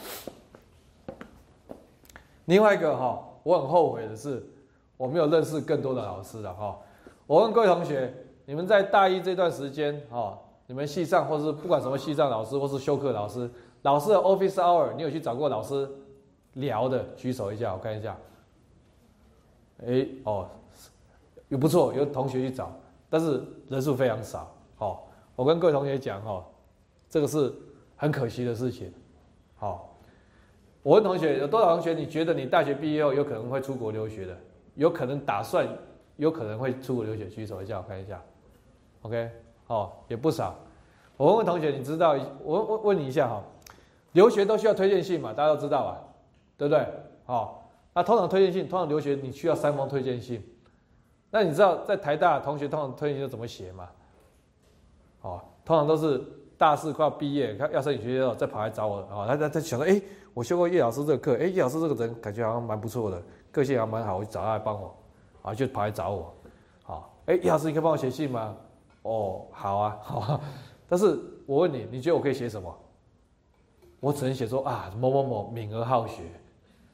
[2.45, 4.45] 另外一个哈，我很后悔的是，
[4.97, 6.78] 我没有认识更多的老师了哈。
[7.34, 8.13] 我问各位同学，
[8.45, 13.49] 你们在大一这段时间哈，你们系上或是不管什么系上老师或是修课老师，
[13.81, 15.89] 老师的 office hour，你有去找过老师
[16.53, 17.03] 聊的？
[17.15, 18.15] 举手一下，我看一下。
[19.84, 20.47] 哎，哦，
[21.47, 22.71] 有不错，有同学去找。
[23.09, 26.45] 但是人数非常少，好，我跟各位同学讲哈，
[27.09, 27.51] 这个是
[27.95, 28.93] 很可惜的事情，
[29.55, 29.97] 好，
[30.84, 34.38] 我问同学有多少同学你觉得你大学毕业后有可能会出国留学的，
[34.75, 35.67] 有可能打算
[36.24, 38.21] 有可能会出国留学，举手一下我看一下
[39.01, 39.30] ，OK，
[39.65, 40.55] 好，也不少。
[41.17, 43.43] 我问问同学，你知道我问问你一下哈，
[44.13, 45.34] 留学都需要推荐信嘛？
[45.34, 46.01] 大家都知道吧？
[46.57, 46.88] 对不对？
[47.26, 50.41] 好，那通常推荐信，通常留学你需要三封推荐信。
[51.30, 53.89] 那你知道在台大同学通常推荐信怎么写吗？
[55.21, 56.21] 哦，通常都是
[56.57, 60.01] 大四快要毕业，要申请学校再跑来找我，哦，他他他想说，哎，
[60.34, 63.21] 我修过叶老师这个课，哎，叶老师这个人感觉好像蛮不错的，
[63.51, 64.95] 个性还蛮好，我就找他来帮我，
[65.43, 66.33] 啊，就跑来找我，
[66.81, 68.55] 好，哎，叶老师你可以帮我写信吗？
[69.03, 70.41] 哦，好啊， 好啊，
[70.89, 72.75] 但是我问你，你觉得我可以写什么？
[73.99, 76.23] 我只能写说啊，某某某敏而好学，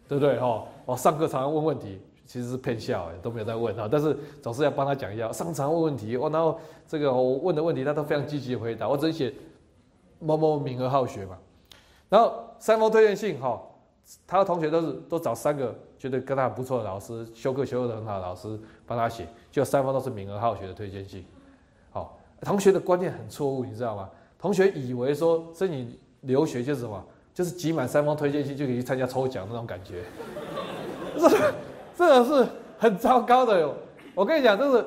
[0.07, 0.37] 对不对？
[0.37, 2.01] 哈，我上课常常问问题。
[2.25, 5.31] 其实是骗笑哎，都没有在问哈，但是总是要帮他讲一下。
[5.31, 8.87] 上常问问题，我然后这个我问的问题，他都非常积极回答。
[8.87, 9.33] 我只能写
[10.19, 11.35] 某某敏而好学嘛，
[12.07, 13.59] 然后三封推荐信哈，
[14.27, 21.23] 他的同学都是都找三个觉得跟他不错的老师，修课修的很好的老师帮他写，就三方都是名额好学的推荐信。
[21.91, 24.09] 好，同学的观念很错误，你知道吗？
[24.39, 30.03] 同学以为说申请留学就是什么，就是集满三方推荐信就可以去参加抽奖那种感觉，
[31.19, 31.53] 这
[31.97, 33.75] 这个是很糟糕的哟。
[34.15, 34.85] 我跟你讲，这是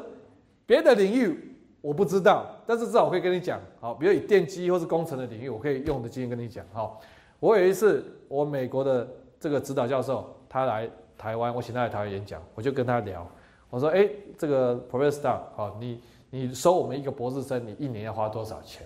[0.65, 6.65] 别的领域我不知道，但是至少我可以跟你讲，好，比如以电机或是工程的领域，我可以用的经验跟你讲。
[6.73, 6.99] 好，
[7.39, 9.07] 我有一次我美国的
[9.39, 10.89] 这个指导教授他来
[11.23, 13.25] 台湾，我请他来台湾演讲，我就跟他聊，
[13.71, 16.01] 我说，哎，这个 Professor，好，你
[16.31, 18.85] 你收我们一个博士生，你一年要花多少钱？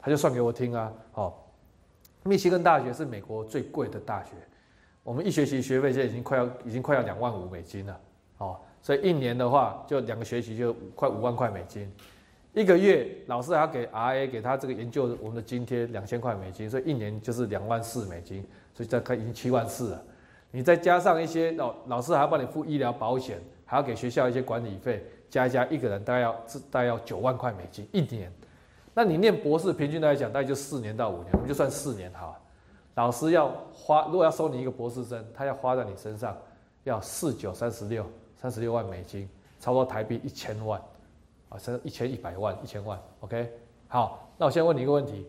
[0.00, 1.48] 他就算给我听啊，好，
[2.24, 4.32] 密西根大学是美国最贵的大学，
[5.04, 8.00] 我们一学期学费现在已经快要已经快要两万五美金了，
[8.38, 11.88] 哦，所以一年的话就两个学期就快五万块美金，
[12.54, 20.04] 一个月老师还要给 RA 给他这个研究我们的津贴两千块美金，所以一年就是两万四美金，所以再看已经七万四了，
[20.50, 26.32] 你再加上一些老老师还要帮你付医疗保险，还要给学校一些管理费，加一加一个人大概要
[26.70, 28.32] 大概要九万块美金一年。
[28.94, 32.36] 那你念博士，平均来讲，大概就四年到五年，我们就算四年好。
[32.94, 36.36] 老师要花，如果要收你一个博士生，他要花在你身上，
[36.82, 38.04] 要四九三十六，
[38.40, 39.28] 三十六万美金，
[39.60, 40.80] 差不多台币一千万，
[41.48, 42.98] 啊，甚至一千一百万，一千万。
[43.20, 43.52] OK，
[43.86, 45.26] 好，那我先问你一个问题：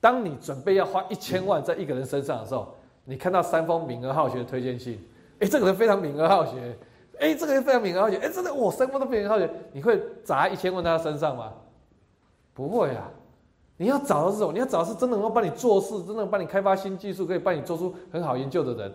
[0.00, 2.74] 当你准备要花一千万在一个人身上的时候，
[3.10, 4.96] 你看到三封名额好学的推荐信，
[5.40, 6.78] 哎，这个人非常名额好学，
[7.18, 11.52] 哎，这个人非常名额好学，哎，真的，我三封都敏而好学，你会砸一千万在他身上吗？
[12.54, 13.10] 不会啊，
[13.76, 14.52] 你要找的是什么？
[14.52, 18.94] 你要找的是真的能够帮你做事，真的能帮你开发新技术，可以帮你做出很好研究的人，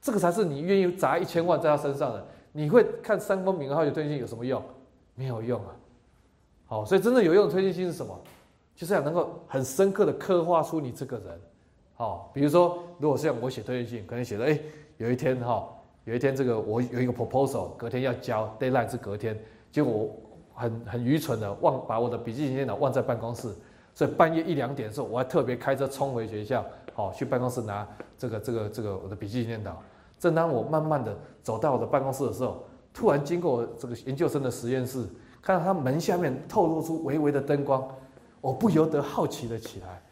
[0.00, 2.26] 这个才是你愿意砸一千万在他身上的。
[2.50, 4.60] 你会看三封名额好学推荐信有什么用？
[5.14, 5.70] 没有用啊。
[6.66, 8.20] 好，所以真正有用的推荐信是什么？
[8.74, 11.40] 就是要能够很深刻的刻画出你这个人。
[12.02, 14.58] 哦，比如说，如果像我写推荐信，可能写的，哎，
[14.96, 15.68] 有一天哈，
[16.04, 19.38] 有一天这个我有一个 proposal，隔天要交，deadline 是隔天，
[19.70, 20.10] 结果。
[20.54, 23.48] 很很愚蠢的忘把我的笔记本电脑忘在办公室，
[23.94, 27.88] 所以半夜一两点的时候，我还特别开车冲回学校，好去办公室拿
[28.18, 29.82] 这个这个这个我的笔记本电脑。
[30.18, 35.06] 正当我慢慢的走到我的办公室的时候，突然经过这个研究生的实验室，
[35.40, 37.88] 看到他门下面透露出微微的灯光，
[38.42, 40.02] 我不由得好奇了起来，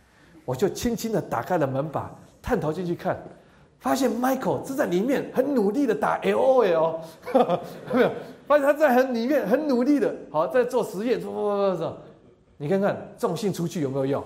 [0.44, 2.10] 我就轻轻的打开了门把，
[2.42, 3.16] 探头进去看，
[3.78, 6.96] 发现 Michael 正在里面很努力的打 LOL，
[7.92, 8.10] 没有。
[8.46, 11.98] 发现他在很里面很努力的，好在做实验，做做做做。
[12.56, 14.24] 你看看重信出去有没有用？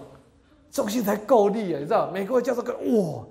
[0.70, 1.78] 重信才够力啊！
[1.78, 3.22] 你知道，美国教授跟哇，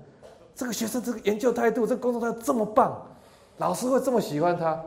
[0.54, 2.96] 这个学生这个研究态度，这个工作态度这么棒，
[3.58, 4.80] 老师会这么喜欢他，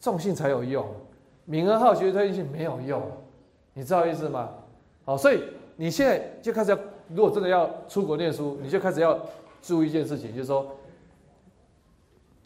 [0.00, 0.86] 重信才有用。
[1.46, 3.02] 名额号学推荐信没有用，
[3.72, 4.50] 你知道意思吗？
[5.06, 5.42] 好，所以
[5.76, 6.78] 你现在就开始要，
[7.14, 9.18] 如果真的要出国念书，你就开始要
[9.62, 10.66] 注意一件事情，就是说。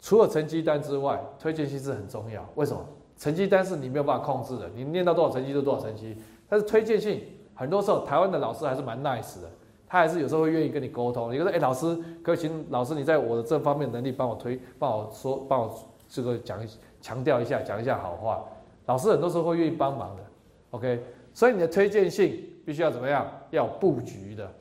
[0.05, 2.45] 除了成绩单之外，推荐信是很重要。
[2.55, 2.85] 为什么？
[3.17, 6.17] 成绩单是你没有办法控制的，你念到多少成绩就多少成绩。
[6.49, 7.23] 但是推荐信，
[7.55, 9.49] 很多时候台湾的老师还是蛮 nice 的，
[9.87, 11.33] 他还是有时候会愿意跟你沟通。
[11.33, 15.73] 你说，哎，老师，可以请老师你在我的这方面能力帮我推，帮我说，帮我
[16.09, 16.59] 这个讲
[16.99, 18.43] 强调一下，讲一下好话。
[18.87, 20.23] 老师很多时候会愿意帮忙的。
[20.71, 21.01] OK，
[21.33, 23.25] 所以你的推荐信必须要怎么样？
[23.51, 24.51] 要布局的。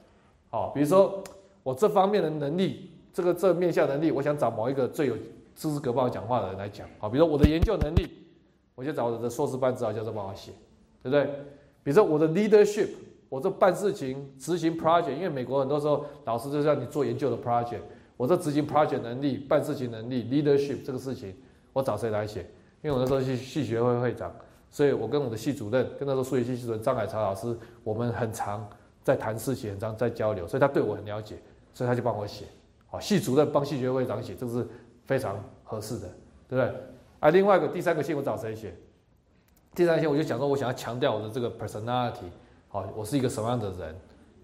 [0.51, 1.23] 好，比如说
[1.63, 2.89] 我这方面的能力。
[3.15, 5.15] 这个这面向能力，我想找某一个最有
[5.55, 6.89] 资格帮我讲话的人来讲。
[6.99, 8.09] 好，比如说我的研究能力，
[8.75, 10.51] 我就找我的硕士班指导教授帮我写，
[11.03, 11.25] 对不对？
[11.83, 12.89] 比如说我的 leadership，
[13.29, 17.83] 我这办事情、执行 project，因为美国很多时候老师就是让你做研究的 project，
[18.17, 21.37] 我这执行 project 能力、办事情能力、leadership 这个事情，
[21.75, 22.41] 我找谁来写？
[22.81, 24.35] 因为我那时候是系学会会长，
[24.73, 27.55] 所以我跟我的系主任，跟那时候数学系系主任张海潮老师，
[27.85, 28.67] 我们很常
[29.05, 31.37] 在谈事情，很常在交流，所以他对我很了解，
[31.75, 32.47] 所以他就帮我写。
[32.87, 34.67] 好，系主任帮系学会长写，这是
[35.05, 36.09] 非常合适的，
[36.49, 36.75] 对不对？
[37.21, 38.75] 啊，另外一个第三个信我找谁写？
[39.75, 42.31] 第三个信我就讲说，我想要强调我的这个 personality，
[42.69, 43.95] 好，我是一个什么样的人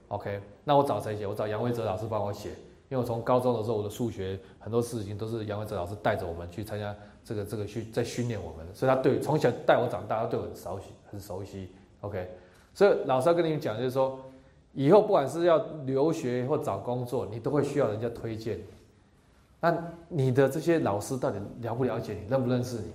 [0.08, 1.26] ？OK，那我找谁写？
[1.26, 2.50] 我找杨维哲老师帮我写，
[2.88, 11.68] 因为我从高中的时候，我的数学很多事情都是杨文哲老师带着我们去参加这个这个去在训练我们，所以他对从小带我长大，他对我很熟悉很熟悉。
[12.00, 12.28] OK，
[12.72, 14.18] 所以老师要跟你们讲就是说。
[14.74, 18.60] 以后不管是要留学或找工作，你都会需要人家推荐。
[19.60, 19.76] 那
[20.08, 22.92] 你的这些老师到底了不了解你，认不认识你？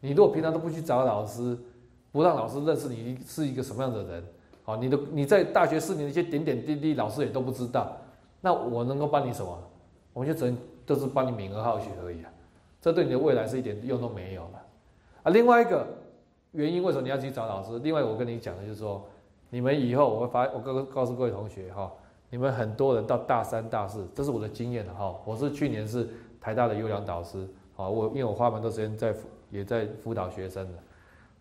[0.00, 1.56] 你如果平常都不去找老师，
[2.10, 4.24] 不让老师认识你是一个什么样的人，
[4.64, 7.96] 好，你的你在大学四年的一些点点滴滴，老师也都不知道。
[8.42, 9.58] 那我能够帮你什么？
[10.12, 12.30] 我就只能都是帮你名而好学而已啊。
[12.82, 14.62] 这对你的未来是一点用都没有了。
[15.22, 15.86] 啊，另外一个
[16.50, 17.78] 原因，为什么你要去找老师？
[17.78, 19.02] 另外，我跟你讲的就是说。
[19.54, 21.92] 你们以后我会发，我告告诉各位同学哈，
[22.30, 25.14] 你们很多人到大三、大四，这是我的经验的哈。
[25.26, 26.08] 我是去年是
[26.40, 29.14] 台大的优良导师，好，我因为我花蛮多时间在
[29.50, 30.78] 也在辅导学生的。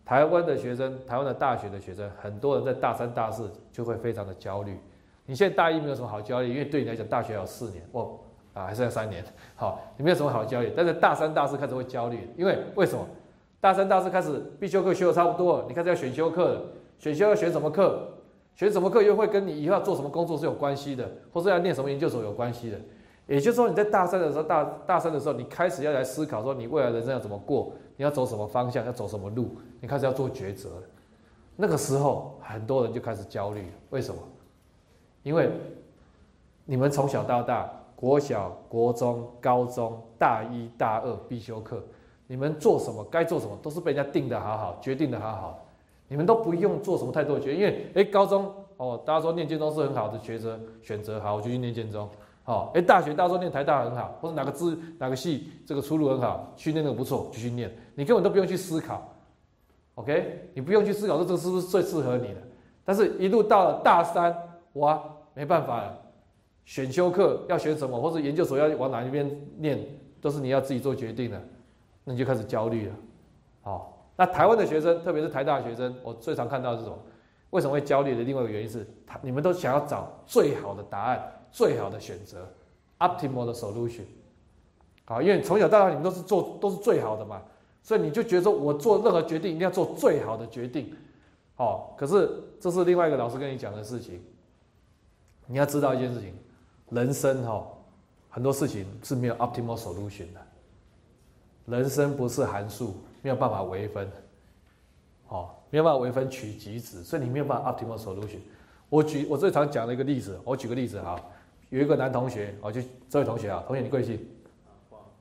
[0.04, 4.78] 台湾的学生，台湾的大学的学生，很多人在大三、大四就会非常的焦虑，
[5.26, 8.19] 你现在大一没有什么好焦虑，因为对你来讲，大学要四年，哦
[8.53, 9.24] 啊还是要三年，
[9.55, 10.74] 好，你没有什么好焦虑。
[10.76, 13.05] 但是大三、大四开始会焦虑，因为为什么？
[13.59, 16.61] 大三、大四开始必修课修的差不多了，你开始要选修课了，
[16.97, 18.07] 选修要选什么课？
[18.55, 22.78] 选什么课又会跟你以后要做什么工作是有关系的，或是要念什么研究所有关系的。
[23.28, 30.84] 也就是说，你在大三的时候，大大三的时候，你开始要来思考说，你未来人生要怎么过，你要走什么方向，要走什么路，你开始要做抉择了。
[31.55, 34.19] 那个时候，很多人就开始焦虑，为什么？
[35.24, 35.49] 因为
[36.65, 41.84] 你们从小到大，国小、国中、高中、大一、大二必修课，
[42.28, 45.65] 你们做什么，该做什么，都是被人家定的好好，决定的好好，
[46.07, 52.09] 你们都不用做什么太多的决定，因为哎，高中哦，大家说念建中是很好的抉择选择，好，我就去念建中。
[52.43, 59.13] 好，哎，大学大家说念台大很好，或者哪个资哪个系这个出路很好，去念那个不错，就去念，你根本都不用去思考
[59.93, 62.41] ，OK，你不用去思考说这个是不是最适合你的，
[62.84, 64.36] 但是一路到了大三，
[64.74, 64.99] 哇，
[65.34, 66.01] 没办法了，
[66.65, 69.79] 选修课要选什么，或者研究所要往哪一边念，
[70.19, 71.41] 都是你要自己做决定的，
[72.03, 72.95] 那你就开始焦虑了。
[73.61, 76.97] 好，那台湾的学生，特别是台大学生，我最常看到这种，
[77.51, 81.21] 为什么会焦虑的另外一个原因是，他你们都想要找最好的答案。
[81.53, 82.47] 最好的选择
[82.99, 84.05] ，optimal 的 solution，
[85.03, 87.41] 好，因为从小到大你们都是做都是最好的嘛，
[87.84, 90.95] 所以你就觉得说我做任何决定一定要做最好的决定，
[91.55, 94.23] 好，可是这是另外一个老师跟你讲的事情，
[95.47, 96.33] 你要知道一件事情，
[96.89, 97.67] 人生哈
[98.29, 100.41] 很多事情是没有 optimal solution 的，
[101.65, 104.09] 人生不是函数，没有办法微分，
[105.27, 108.39] 哦，没有办法微分取极值，所以你没有办法 optimal solution。
[108.89, 111.19] 我举我最常讲的一个例子，我举个例子哈。
[111.69, 114.19] 有一个男同学，哦，就这位同学啊，同学你贵姓？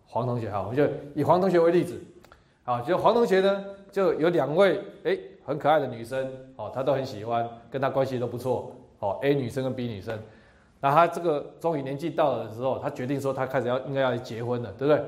[0.05, 1.97] 黄同学哈，我们就以黄同学为例子，
[2.65, 10.19] 好，就黄同学呢，就有两位哎很可爱的女生，哦，他都很喜欢，跟他关系都不错，哦，A 女生跟 B 女生，
[10.81, 15.03] 那他这个终于年纪到了的时候，他决定说他开始要应该要结婚了，对不对？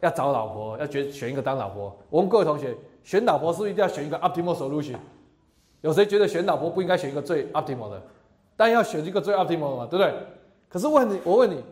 [0.00, 1.96] 要找老婆，要选选一个当老婆。
[2.10, 2.74] 我问各位同学，
[3.04, 4.96] 选老婆是不是一定要选一个 optimal solution？
[5.80, 8.02] 有谁觉得选老婆不应该选一个最 optimal 的？
[8.56, 10.12] 但要选一个最 optimal 的嘛，对不对？
[10.68, 11.62] 可是问你，我问你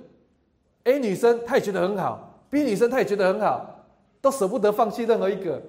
[0.85, 3.85] ，A 女生她也觉得很好，B 女生她也觉得很好，
[4.21, 5.61] 都舍不得放弃任何一个，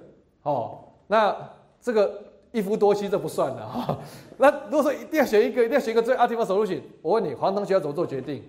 [0.42, 1.34] 哦，那
[1.80, 2.22] 这个
[2.52, 3.98] 一夫多妻这不算的哈。
[4.36, 8.44] 那如果说一定要选一个，一定要选一个最 optimal solution，我问你，黄同学要怎么做决定？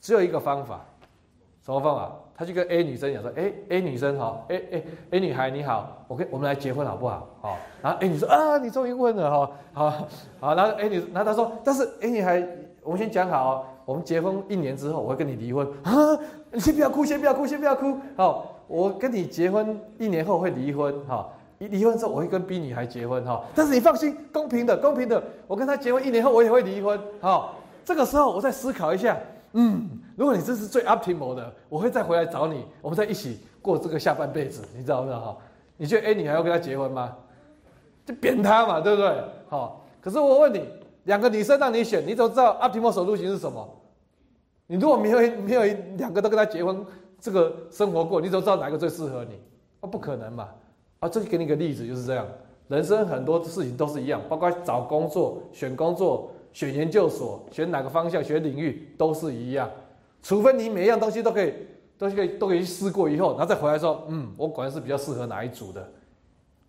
[0.00, 0.84] 只有一个方法，
[1.64, 2.12] 什么方法？
[2.34, 7.28] 他就跟 A 女生讲说，哎，A 女生哈，A A A 女孩你好，我跟我们来结婚好不好？
[7.40, 9.90] 好，然后 A 女生啊，你终于问了哈，好，
[10.40, 12.46] 好，然后 A 女，然后他说，但是 A 女孩，
[12.82, 13.74] 我们先讲好。
[13.88, 15.92] 我们结婚一年之后，我会跟你离婚啊！
[16.52, 17.96] 你先不要哭，先不要哭，先不要哭。
[18.18, 20.94] 好，我跟你结婚一年后会离婚。
[21.06, 21.26] 哈，
[21.58, 23.24] 一离婚之后，我会跟 B 女孩结婚。
[23.24, 25.22] 哈，但是你放心，公平的，公平的。
[25.46, 27.00] 我跟她结婚一年后，我也会离婚。
[27.20, 27.52] 哈，
[27.84, 29.16] 这个时候我再思考一下。
[29.52, 34.62] 嗯，如果你这是最 optimal 的，我会再回来找你，我们再一起过这个下半辈子。
[34.76, 35.20] 你知道不知道？
[35.20, 35.36] 哈，
[35.76, 37.16] 你觉得 A 女孩要跟他结婚吗？
[38.04, 39.24] 就扁他嘛，对不对？
[39.48, 40.64] 好，可是我问你，
[41.04, 43.68] 两个女生让你选，你怎么知道 optimal 手路型是什么？
[44.66, 45.62] 你如果没有没有
[45.96, 46.84] 两个都跟他结婚，
[47.18, 49.40] 这个生活过，你怎么知道哪个最适合你？
[49.80, 50.48] 啊，不可能嘛！
[51.00, 52.26] 啊，这给你个例子，就是这样。
[52.68, 59.70] 人生很多事情都是一样，包括找工作、选工作、选研究所、选哪个方向、选领域都是一样。
[60.22, 61.54] 除非你每一样东西都可以、
[61.96, 65.88] 都可以、都可以试过以后，然后再回来说，嗯，我果然是比较适合哪一组的。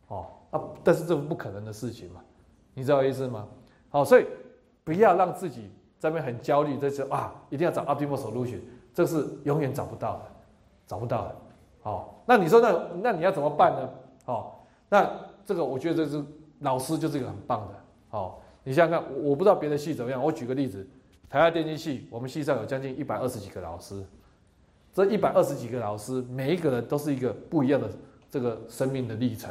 [0.08, 2.22] 哦，啊，但是这不可能的事情嘛，
[2.74, 3.48] 你知道意思吗？
[3.90, 4.26] 好，所以
[4.84, 5.70] 不要让自己。
[6.02, 8.62] 这边很焦虑，这是啊，一定要找 optimal solution，
[8.94, 10.22] 这是永远找不到的，
[10.88, 11.36] 找不到的。
[11.84, 12.74] 哦，那你说那
[13.04, 13.90] 那你要怎么办呢？
[14.30, 15.10] 好，那
[15.44, 16.24] 这个我觉得这是
[16.60, 17.74] 老师就是一个很棒的。
[18.10, 20.88] 好，你想想看，我不知道别的系怎么样，我举个例子，
[21.28, 24.06] 台大电机系，我们系上有将近一百二十几个老师，
[24.94, 27.90] 这一百二十几个老师，每一个人都是一个不一样的
[28.30, 29.50] 这个生命的历程。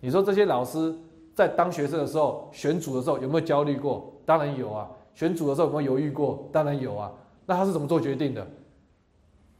[0.00, 0.92] 你说这些老师
[1.32, 4.12] 在当学生的时候选组的时候有没有焦虑过？
[4.24, 4.90] 当然有啊。
[5.14, 6.48] 选组的时候有没有犹豫过？
[6.50, 7.12] 当然有啊。
[7.46, 8.44] 那他是怎么做决定的？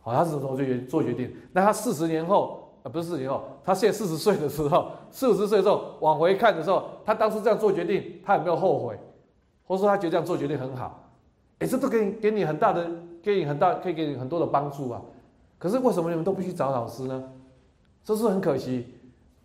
[0.01, 1.33] 好，他是怎么做决做决定？
[1.53, 8.99] 那他四十年后不是四十年后，他现在四十岁的时候，四五十岁的时候往回看的时候，他当初这样做决定，他有没有后悔？
[9.67, 11.03] 或者说他觉得这样做决定很好？
[11.59, 12.89] 哎，这都给给你很大的，
[13.23, 15.01] 给你很大，可以给你很多的帮助啊。
[15.59, 17.25] 可是为什么你们都不去找老师呢？
[18.05, 18.87] 这是很可惜。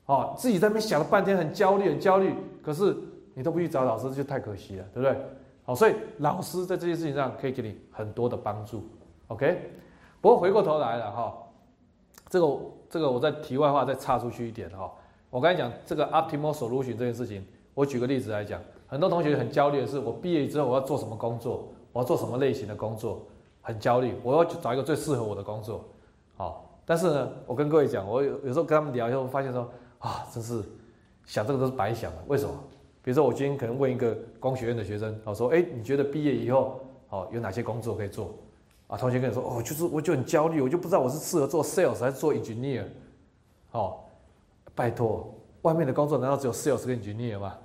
[0.05, 2.35] 哦，自己在那边想了半天，很焦虑，很焦虑。
[2.61, 2.95] 可是
[3.33, 5.17] 你都不去找老师，就太可惜了，对不对？
[5.63, 8.83] 好，所以老师在这件事情上可以给你很多的帮助
[9.27, 9.71] ，OK。
[10.19, 11.33] 不过回过头来了哈，
[12.31, 12.57] 这个
[12.89, 14.89] 这个我在题外话再插出去一点哈。
[15.29, 21.67] 我刚才讲这个 optimal solution 这件事情，我举个例子来讲，很多同学很焦虑的是，我毕业之后我要做什么工作？
[21.91, 23.21] 我要做什么类型的工作，
[23.61, 25.83] 很焦虑，我要找一个最适合我的工作，
[26.37, 26.65] 好。
[26.85, 29.69] 但是呢，我跟各位讲，我有有时候跟他们聊以后，发现说
[29.99, 30.63] 啊，真是
[31.25, 32.17] 想这个都是白想的。
[32.27, 32.53] 为什么？
[33.03, 36.79] 比如说我今天可能问一个工学院的学生，我说，哎，你觉得毕业以后，
[37.09, 38.33] 哦，有哪些工作可以做？
[38.91, 42.83] 啊，同学跟你说，哦，就是我就很焦虑，我就不知道我是适合做 sales 还是做 engineer。
[43.71, 43.99] 哦，
[44.75, 47.55] 拜托，外面的工作难道只有 sales 跟 engineer 吗？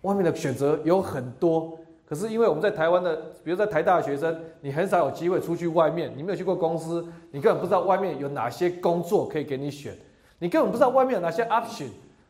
[0.00, 1.78] 外面的选择有很多。
[2.04, 3.14] 可是因为我们在台湾的，
[3.44, 9.96] 比如在台大的学生，你很少有机会出去外面，你没有去过公司，你根本不知道外面有哪些工作可以给你选，
[10.40, 11.86] 你根本不知道外面有哪些 option，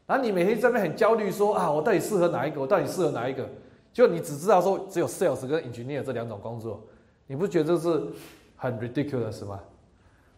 [0.07, 2.61] 然后你每天在那边很焦虑，说啊，我到底适合哪一个？
[2.61, 3.49] 我到底适合哪一个？
[3.91, 6.79] 就你只知道说只有 sales 跟 engineer 这两种工作，
[7.33, 8.03] 你不觉得这是
[8.57, 9.59] 很 ridiculous 吗？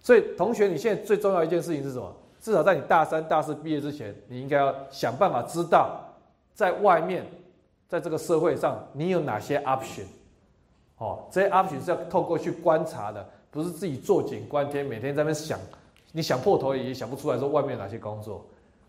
[0.01, 2.14] 所以同学，你现在最重要一件事情是什么？
[2.40, 6.01] 至少在你大三、大四毕业之前，你应该要想办法知道
[6.55, 7.26] 在外面。
[7.86, 10.05] 在这个社会上，你有哪些 option？
[10.99, 15.61] 哦，这些 option 是要透过去观察的，不是自己坐井观天，每天在那边想，
[16.12, 18.45] 你想破头也想不出来，说外面哪些工作。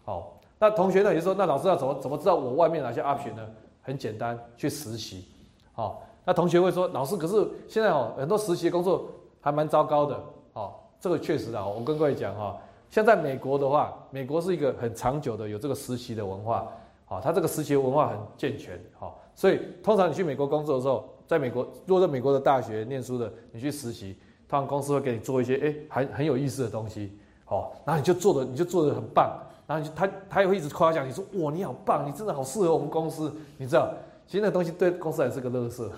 [0.05, 1.13] 好，那同学呢？
[1.13, 3.47] 也就说，那老师要怎么怎么知道我外面哪些 option 呢？
[3.81, 5.25] 很简单，去实习。
[5.73, 9.07] 好，那同学会说，老师，可是现在哦，很多实习工作
[9.39, 10.19] 还蛮糟糕的。
[10.53, 12.57] 哦，这个确实啊，我跟各位讲哈，
[12.89, 16.67] 像在美国的话，美国是一个很长久的有这个实习的文化。
[17.07, 24.17] 好，他这个实习文化很健全，好，所以通常你去美国工作的时候，在美国，如果在美国的大学念书的，你去实习，
[24.49, 33.93] 他们公司会给你做一些哎，很很有意思的东西，好，然后你就做的你就做的很棒，然后他他也会一直夸奖你说，哇，你好棒，你真的好适合我们公司，你知道，
[34.25, 35.91] 其实那东西对公司还是个乐色，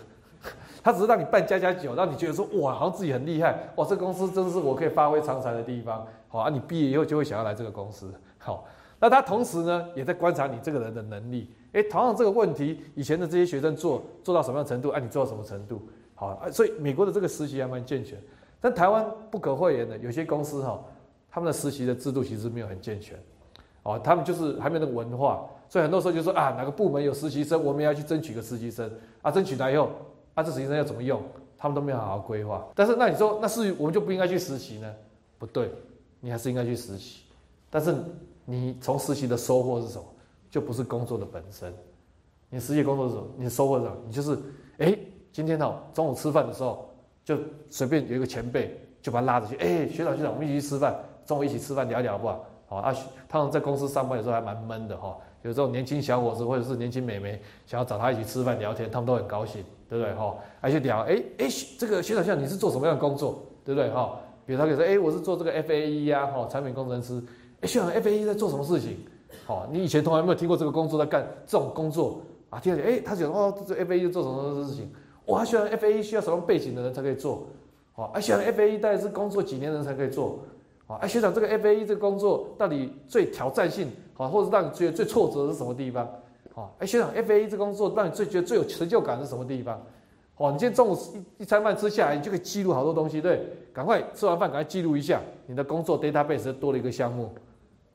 [0.87, 8.63] 他只是让你办加加酒，让你觉得说，哇，好像自己很厉害，哇，这公司真是我可以发挥长才的地方，好啊，你毕业以后就会想要来这个公司，好。
[8.97, 11.53] 那他同时呢，也在观察你这个人的能力。
[11.73, 14.87] 诶，同样这个问题，以前的这些学生做做到什么样程度？
[14.91, 15.81] 哎，你做到什么程度？
[16.15, 18.17] 好，所以美国的这个实习还蛮健全。
[18.61, 20.81] 但台湾不可讳言的，有些公司哈，
[21.29, 23.19] 他们的实习的制度其实没有很健全。
[23.83, 28.89] 哦，他们就是还没有那个文化，所以很多时候就说啊，哪个部门有实习生，我们要去争取个实习生
[29.21, 29.89] 啊，争取来以后，
[30.37, 31.21] 啊，这实习生要怎么用，
[31.57, 32.65] 他们都没有好好规划。
[32.75, 34.93] 但是那你说，那是我们就不应该去实习呢？
[35.39, 35.71] 不对，
[36.19, 37.23] 你还是应该去实习，
[37.69, 37.95] 但是。
[38.49, 40.05] 你从实习的收获是什么？
[40.49, 41.73] 就不是工作的本身。
[42.49, 43.91] 你实习工作的时候，你收获什么？
[44.05, 44.39] 你就是，
[44.77, 44.97] 哎，
[45.33, 46.89] 今天哦，中午吃饭的时候，
[47.25, 47.37] 就
[47.69, 52.45] 随便有一个前辈，就把他拉着去，哎，学长学长，我们一起去吃饭，中午一起吃饭聊聊好不好？
[52.67, 52.95] 好啊，
[53.27, 60.35] 他们在公司上班有时候还蛮闷的哈，有时候年轻小伙子或者是年轻美眉想要找他一起吃饭聊天，他们都很高兴，对不对哈？
[60.61, 64.19] 而且聊，哎哎，这个学长学长你是做什么样的工作，对不对哈？
[64.45, 67.21] 比如他可以说，哎，我是做这个 FAE 呀，哈，产品工程师。
[67.59, 68.97] 哎，学长，F A E 在做什么事情？
[69.45, 72.59] 好，你以前从来没有听过这个工作在干这种工作啊？
[72.59, 74.89] 听到哎，他讲哦，这 F A E 做什么事情？
[75.25, 77.47] 哇，学长，F A E 需要什么背景的人才可以做？
[77.93, 80.39] 好，哎，学长，F A E 大概是工作几年人才可以做？
[80.85, 86.07] 好，哎，学长，这个 F A E 这个工作到底最挑战性好，或者让你觉得最挫折是什么地方？
[86.57, 89.79] 好，哎，学长，F A E 这工作让你最觉得最有成就感是什么地方？
[90.37, 90.97] 哦，你今天中午
[91.37, 93.47] 一一餐饭吃下来，你就可以记录好多东西，对？
[93.71, 97.31] 赶快吃完饭，赶快记录一下你的工作 database 多了一个项目。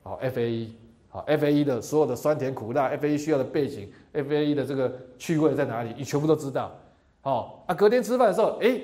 [0.01, 0.75] 好，F A E，
[1.09, 6.71] 好，F A E 的所有的酸甜苦辣，F A E 需要的背景，F A E 的这个趣味在哪里，你全部都知道。
[7.19, 8.79] 好，啊，隔天吃饭的时候，哎，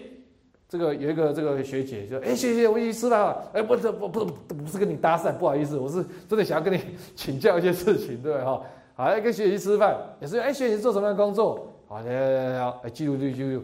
[0.67, 6.81] 这个有一个这个学姐就，哎，学姐，我一起吃饭了，哎，不是，不不不是跟你搭讪，不好意思，我是真的想要跟你
[7.15, 8.61] 请教一些事情，对哈？
[8.99, 11.67] 好，跟学姐吃饭也是，哎，学姐做什么样的工作？
[11.87, 13.63] 好，来来来来，哎，记录记录。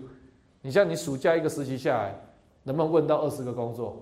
[0.61, 2.15] 你像你暑假一个实习下来，
[2.63, 4.01] 能不能问到二十个工作？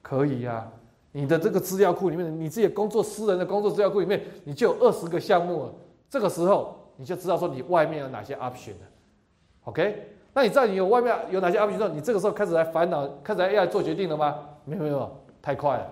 [0.00, 0.66] 可以呀。
[1.12, 5.74] 你的这个资料库里面，你自己工作私人的工作资料库里面，你就有二十个项目了。
[6.08, 8.86] 这个时候你就知道说你外面有哪些 option 了。
[9.64, 10.08] OK？
[10.32, 14.38] 那你知道你有外面有哪些 option 之后，你这个时候开始来烦恼，开始要做决定了吗？
[14.64, 15.86] 没有没有，太快了。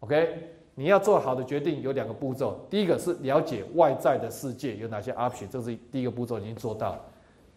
[0.00, 0.50] OK？
[0.74, 6.98] 你要做好的决定有两个步骤，第一个是了解外在的世界有哪些 option，这是第一个步骤已经做到。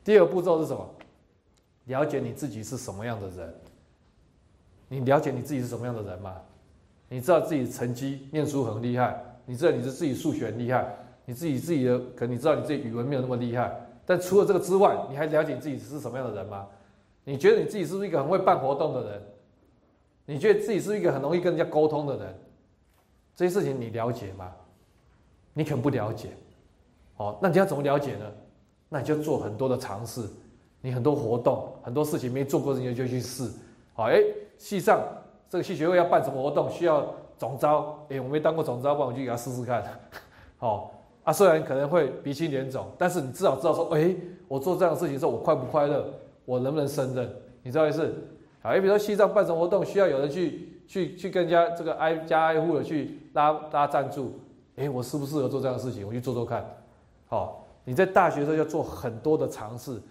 [0.04, 0.88] 第二个步骤是什么？
[1.86, 3.54] 了解你自己是什么样的人。
[4.88, 6.36] 你了解你自己是什么样的人吗？
[7.10, 10.96] 你知道自己成绩念书很厉害，你知道你是自己数学很厉害，
[11.26, 13.76] 你自己自己的可能你知道你自己语文没有那么厉害，
[14.06, 16.68] 但除了这个之外，你还了解你自己是什么样的人吗？
[17.24, 19.22] 你觉得你自己是不是一个很会办活动的人？
[20.26, 22.40] 你觉得自己是一个很容易跟人家沟通的人？
[23.38, 24.52] 这些事情你了解吗？
[25.54, 26.30] 你可能不了解。
[27.18, 28.26] 哦，那你要怎么了解呢？
[28.90, 30.24] 那你就做很多的尝试，
[30.82, 33.48] 你很多活动，很多事情没做过，你就去试。
[33.94, 34.20] 好，哎，
[34.58, 35.00] 系上。
[35.50, 38.04] 这个戏学会要办什么活动，需要总招？
[38.10, 39.84] 哎，我没当过总招，不然我就给他试试看。
[40.58, 40.92] 好
[41.24, 44.16] 啊，虽然可能会鼻青脸肿，但是你至少知道说，哎，
[44.48, 46.12] 我做这样的事情的时候，我快不快乐？
[46.44, 47.30] 我能不能胜任？
[47.62, 48.14] 你知道意思？
[48.62, 54.34] 好，比如说西藏办什么活动，需要有人去去去跟人家这个挨家挨户的去拉拉赞助，
[54.78, 56.06] 哎，我适不适合做这样的事情？
[56.06, 56.66] 我去做做看。
[57.28, 60.02] 好，你在大学的时候要做很多的尝试，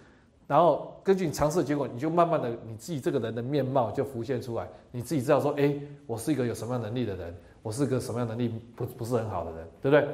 [0.47, 5.75] 然后根据你尝试的结果，你就慢慢的你自己这个人的面貌就浮现出来，你自己知道说，哎，
[6.05, 10.07] 我是一个有什么样能力的人，我是个什么样能力不不是很好的人，对不对？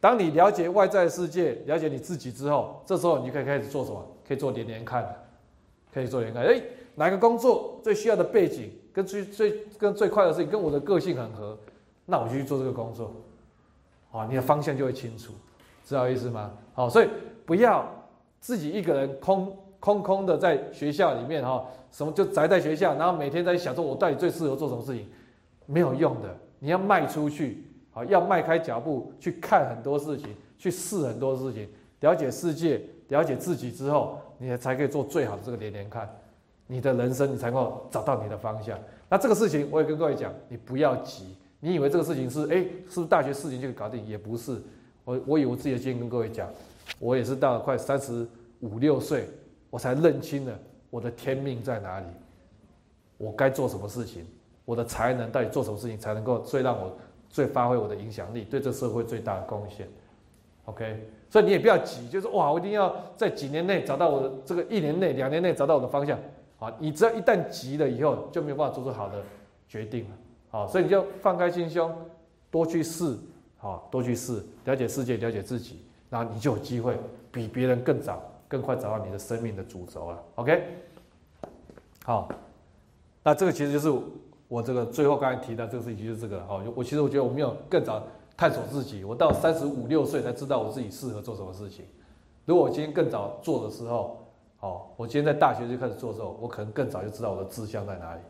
[0.00, 4.06] 当你了解外在世界，了解你自己之后，这时候你可以开始做什么？
[4.28, 5.04] 可以做连连看，
[5.92, 6.44] 可以做连看。
[6.44, 6.62] 哎，
[6.94, 11.58] 哪个工作最需要的背景跟最最跟最快的事情跟我的个性很合，
[12.06, 13.12] 那我就去做这个工作。
[14.12, 15.32] 啊，你的方向就会清楚，
[15.84, 16.52] 知道意思吗？
[16.72, 17.08] 好，所以
[17.44, 17.84] 不要
[18.40, 25.08] 自己一个人空空空的在学校里面哈，什么就宅在学校，然后每天在想说，我到底最适合做什么事情？
[25.66, 27.64] 没有用的，你要迈出去。
[27.90, 31.68] 好，要迈开脚步去看很多事情，去试很多事情，
[32.00, 36.12] 了解世界，了解自己之后，你才可以做最好的这个连连看，
[36.66, 38.76] 你的人生你才能够找到你的方向。
[39.08, 42.56] 那这个事情我也跟各位讲，你不要急，你以为这个事情是哎，
[42.90, 44.06] 是不是大学四年就可以搞定？
[44.06, 44.60] 也不是。
[45.04, 46.46] 我我以我自己的经验跟各位讲，
[46.98, 48.26] 我也是到了快三十
[48.60, 49.26] 五六岁，
[49.70, 50.58] 我才认清了
[50.90, 52.06] 我的天命在哪里，
[53.16, 54.26] 我该做什么事情，
[54.66, 56.94] 我的才能到底做什么事情才能够最让我。
[57.30, 59.88] 最发挥我的影响力，对这社会最大的贡献
[60.66, 66.16] ，OK，所以你也不要急，就是哇，我一定要在几年内找到我的这个一年内、两年内找到我的方向，
[66.60, 69.20] 啊，你只要一旦急了以后，就没有办法做出好的
[69.66, 70.10] 决定了，
[70.54, 71.92] 好，所以你就放开心胸，
[72.48, 73.18] 多去试，
[73.56, 76.96] 好，多去试，了解世界，了解自己，然后你就有机会
[77.32, 80.62] 比别人更早、更快找到你的生命的主轴了，OK，
[82.04, 82.28] 好，
[83.24, 83.92] 那这个其实就是。
[84.46, 88.00] 我这个最后刚才提到这个事情就是这个了哦，我其实我觉得我没有更早
[88.36, 91.86] 探索自己，我到三十五六岁才知道我自己适合做什么事情。
[92.44, 94.22] 如果我今天更早做的时候，
[94.60, 98.20] 哦，我今天在大学就开始做的时候，我可能更早就知道我的志向在哪里，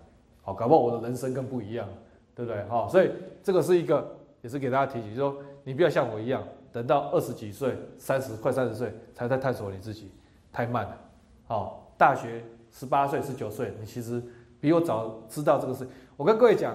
[0.41, 1.87] 好，搞不好我的人生更不一样，
[2.35, 2.65] 对不对？
[2.69, 3.11] 好，所以
[3.43, 6.43] 这个是一个也是给大家提醒，说你不要像我一样，
[6.73, 10.11] 等到二十几岁、三十快三十岁才在探索你自己，
[10.53, 10.99] 太慢了。
[11.47, 14.23] 好，大学十八岁、十九岁，你其实
[14.61, 15.87] 比我早知道这个事。
[16.17, 16.75] 我跟各位讲，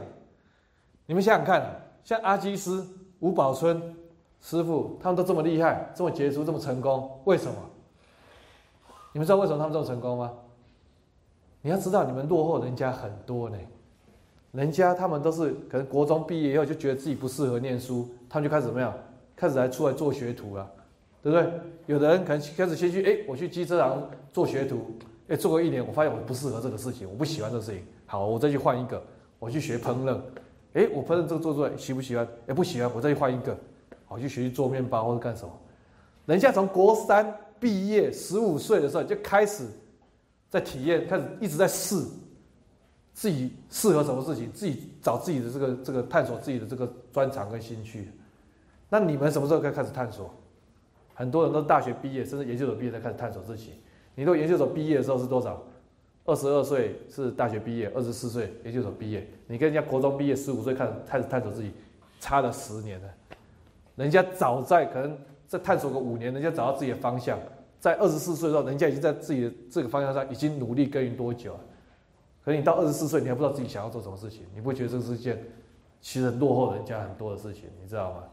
[1.06, 2.88] 你们想想看，像阿基斯、
[3.19, 3.81] 吴宝春
[4.41, 7.53] 师傅，他们都这么厉害，这么杰出，这么成功，为什么？
[9.11, 10.31] 你们知道为什么他们这么成功吗？
[11.61, 13.57] 你要知道，你们落后人家很多呢。
[14.51, 18.93] 人家他们都是可能国中毕业以后就觉得自己不适合念书，他们就开始怎么样？
[19.35, 20.69] 开始来出来做学徒了，
[21.21, 21.51] 对不对？
[21.85, 24.91] 有的人可能开始先去，哎，我去机车行做学徒，
[25.27, 29.01] 哎，做个一年，我发现我不适合这个事情，我不喜欢这个事情，好，我再去换一个。
[29.39, 30.19] 我去学烹饪，
[30.73, 32.27] 哎，我烹饪这个做出来喜不喜欢？
[32.47, 33.57] 哎，不喜欢，我再去换一个。
[34.09, 35.51] 我去学习做面包或者干什么？
[36.26, 39.63] 人家从国三毕业，十五岁的时候就开始
[40.49, 41.95] 在体验，开始一直在试
[43.19, 48.09] 自己适合什么事情，自己找自己的这个这个探索自己的这个专长跟兴趣。
[48.87, 50.33] 那你们什么时候该开始探索？
[51.13, 53.71] 很多人都大学毕业，甚至研究所毕业才开始探索自己。
[54.15, 55.61] 你都研究所毕业的时候是多少？
[56.23, 59.27] 二十二岁是大学毕业，二十四岁研究所毕业。
[59.47, 61.73] 你跟人家国中毕业，十五岁开始开始探索自己，
[62.21, 63.09] 差了十年了。
[63.97, 67.37] 人家早在可能在探索个五年，人家找到自己的方向。
[67.81, 71.59] 在二十四岁的时候，人家已经在自己的这个方向上已经努力耕耘多久了？
[72.49, 75.41] 可你到二十四岁，你还不知道自己想要做什么事情，你不觉得这是一件
[76.01, 78.23] 其实落后人家很多的事情，你知道吗？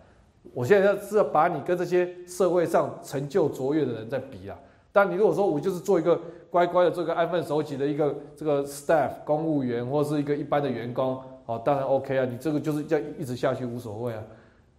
[0.54, 4.56] 我现在是要把你跟这些社会上成就卓越的人在比啊。
[4.92, 6.18] 但你如果说我就是做一个
[6.48, 14.22] 乖乖的做个安分守己的一个这个 staff 公务员或是一个一般的员工，哦，当然 OK 啊，你这个就是要一直下去无所谓啊，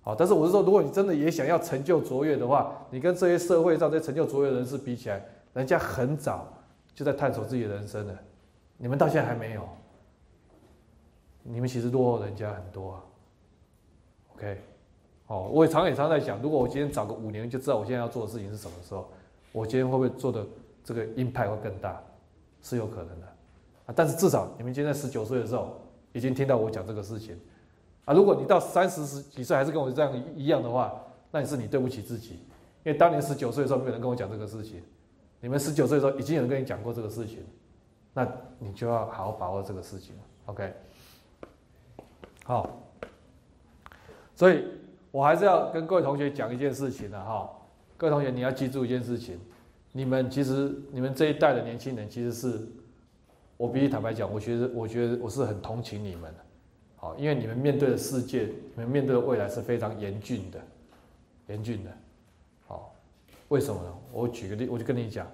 [0.02, 5.24] 好，但是我是说，如果你真的也想要成就卓越的话，你跟这些社会上这些成就卓越人士比起来，
[5.54, 6.48] 人家很早
[6.96, 8.14] 就在探索自己的人生了，
[8.78, 9.68] 你们到现在还没有，
[11.44, 13.04] 你们其实落后人家很多啊
[14.36, 14.62] ，OK，
[15.28, 19.10] 哦，我也常也常在想，如果我今天早个五年就知道我现在要做的事情是什么时候。
[19.54, 20.46] 我今天会不会做的
[20.84, 22.00] 这个 impact 会更大？
[22.62, 23.26] 是有可能的
[23.88, 23.94] 啊！
[23.96, 25.80] 但是至少你们今天十九岁的时候
[26.12, 27.40] 已经听到我讲这个事情
[28.06, 28.14] 啊！
[28.14, 30.94] 如果你到三十十几岁还是跟我这样一样的话，
[31.32, 32.34] 那也是你对不起自己，
[32.84, 34.84] 因为当年十九岁的时候没有人跟我讲这个事情，
[35.40, 37.40] 你们十九岁的时候已经有人跟你讲过这个事情，
[38.18, 38.28] 那
[38.58, 40.16] 你就要好好把握这个事情
[40.48, 40.74] OK，
[42.44, 42.82] 好，
[44.36, 44.66] 所以
[45.12, 47.48] 我还是要跟各位同学讲一件事情的哈。
[47.96, 49.40] 各位同学，你要记住一件事情：
[49.92, 52.68] 你们其实，你们这一代的年轻人，其实是，
[53.56, 56.40] 我必须坦白讲，我觉得，我觉得我是很同情你们的，
[56.96, 60.60] 好，因为你们面对的世界，你们面对的未来是非常严峻的，
[61.50, 61.92] 严峻的，
[62.66, 62.96] 好，
[63.50, 63.94] 为什么呢？
[64.12, 65.28] 我举个例，我就跟你讲，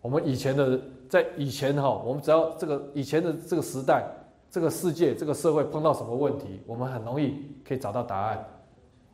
[0.00, 0.80] 我们以前的
[1.10, 4.06] 在以前哈，我们只要这个以前的这个时代，
[4.48, 8.44] 这个世界这个社会碰到什么问题，我们很容易可以找到答案。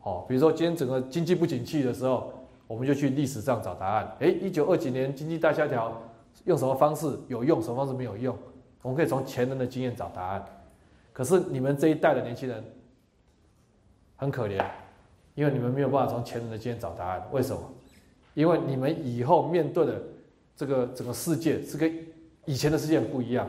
[0.02, 2.30] 哦，比如说今天整个经济不景气的时候，
[2.66, 4.14] 我们就去历史上找答案。
[4.18, 5.90] 诶，一九二几年经济大萧条，
[6.44, 8.36] 用什么方式有用，什么方式没有用，
[8.82, 10.44] 我们可以从前人的经验找答案。
[11.14, 12.62] 可是你们这一代的年轻人
[14.16, 14.62] 很可怜，
[15.34, 17.26] 因为你们没有办法从前人的经验找答案。
[17.32, 17.62] 为什么？
[18.34, 19.98] 因为你们以后面对的
[20.56, 21.92] 这个整个世界是跟
[22.46, 23.48] 以前的世界不一样，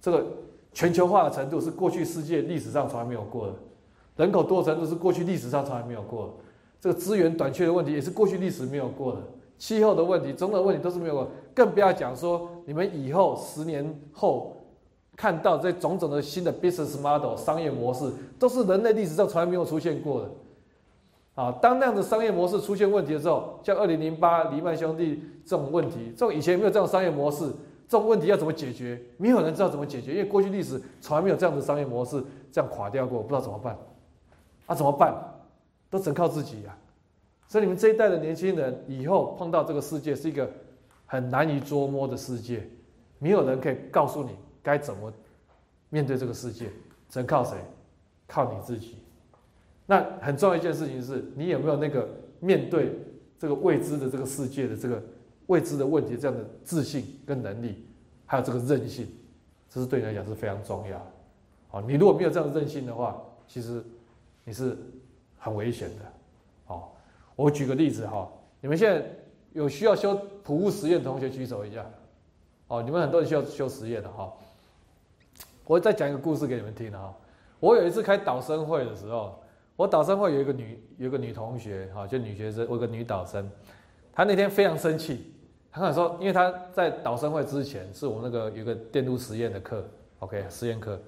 [0.00, 0.24] 这个
[0.72, 3.54] 全球化的程度是过去世界历史上从来没有过的，
[4.16, 6.32] 人口多的程度是过去历史上从来没有过的，
[6.80, 9.22] 这个资源短缺的问题也是过去历史没有过的，
[9.58, 14.56] 气候的问题、种种问题都是没有过，更不要讲说你们以后十年后
[15.16, 18.08] 看到这种种的新的 business model 商业模式，
[18.38, 20.30] 都是人类历史上从来没有出现过的。
[21.38, 27.48] 啊，当那样的商业模式出现问题的时候，像二零零八黎曼兄弟这种问题，这种以前没有这种商业模式，
[27.86, 29.00] 这种问题要怎么解决？
[29.18, 32.20] 没有人知道怎么解决，因为过去历史从来没有这样的商业模式
[32.50, 33.78] 这样垮掉过，不知道怎么办。
[34.66, 35.14] 啊，怎么办？
[35.88, 36.76] 都只能靠自己呀。
[37.46, 40.50] 所以你们这一代的年轻人，以后碰到这个世界是一个
[41.06, 42.68] 很难以捉摸的世界，
[43.20, 45.12] 没有人可以告诉你该怎么
[45.88, 46.66] 面对这个世界，
[47.08, 47.56] 只能靠谁？
[48.26, 48.96] 靠你自己。
[49.90, 52.06] 那很重要一件事情是，你有没有那个
[52.40, 52.92] 面对
[53.38, 55.02] 这个未知的这个世界的这个
[55.46, 57.86] 未知的问题这样的自信跟能力，
[58.26, 59.08] 还有这个韧性，
[59.70, 61.00] 这是对你来讲是非常重要。
[61.68, 63.82] 好，你如果没有这样的韧性的话，其实
[64.44, 64.76] 你是
[65.38, 66.04] 很危险的。
[66.66, 66.94] 好，
[67.34, 69.02] 我举个例子哈，你们现在
[69.54, 71.86] 有需要修普物实验的同学举手一下。
[72.66, 74.30] 哦，你们很多人需要修实验的哈。
[75.64, 77.16] 我再讲一个故事给你们听哈。
[77.58, 79.40] 我有一次开导生会的时候。
[79.78, 83.48] 我导生会有一个女，有一个女同学，哈，就女学生，我有个女导生，
[84.12, 85.32] 她那天非常生气，
[85.70, 89.88] 她跟我说，因为她在导生会之前，是我们那个有个电路实验的课
[90.18, 91.00] ，OK，实验课，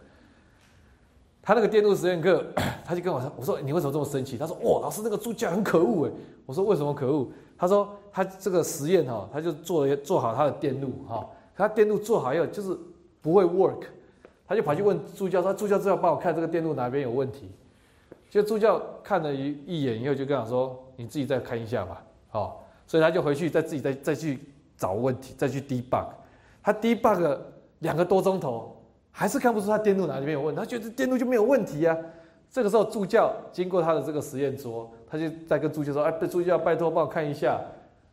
[1.43, 2.45] 她那个电路实验课，
[2.87, 4.39] 她就跟我说，我说你为什么这么生气？
[4.39, 6.13] 她说，哇，老师那个助教很可恶哎，
[6.47, 7.27] 我说为什么可恶？
[7.59, 12.79] 她说她这个实验哈，她就做了做好她的电路哈，她电路做好以后就是
[13.21, 13.87] 不会 work，
[14.47, 17.51] 她就跑去问助教说，助教，助教帮我看这个电路哪边有问题。
[18.31, 24.39] 就助教看了一一眼以后，就跟他说：“你自己再看一下吧。”好，所以他就回去再自己再再去
[24.77, 26.07] 找问题，再去 debug。
[26.63, 27.39] 他 debug
[27.81, 28.77] 两个多钟头，
[29.11, 30.55] 还是看不出他电路哪里面有问。
[30.55, 31.97] 他觉得电路就没有问题啊。
[32.49, 37.61] 这个时候助教经过他的这个实验桌，他就在跟助教说：“哎，助教，拜托帮我看一下。”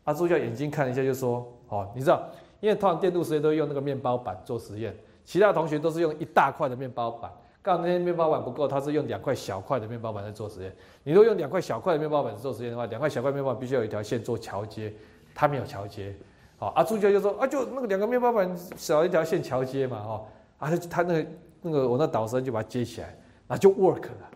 [0.04, 2.28] 啊，助教眼睛看了一下，就说：“哦，你知道，
[2.60, 4.96] 因为通常电路实验都用那个面包板做实验，
[5.26, 7.32] 其他同学都是用一大块的面包板。”
[7.68, 10.74] 刚那些面包板不够，他是用两块小块的面包板在做实验。
[11.04, 14.94] 你如果用两块小块的面包板做实验的话，两块小块面包板必须要有一条线做桥接，
[15.36, 16.16] 他没有桥接。
[16.58, 20.26] 好，啊，助教就说啊，就那个两个面包板少一条线桥接嘛，哈，
[20.60, 21.26] 啊，他那个
[21.62, 23.08] 那个我那导生就把它接起来，
[23.48, 24.30] 然后就 work 了。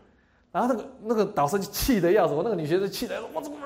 [0.52, 3.58] 然后那个那个导生就气得要死，我那个女学生气得，我怎么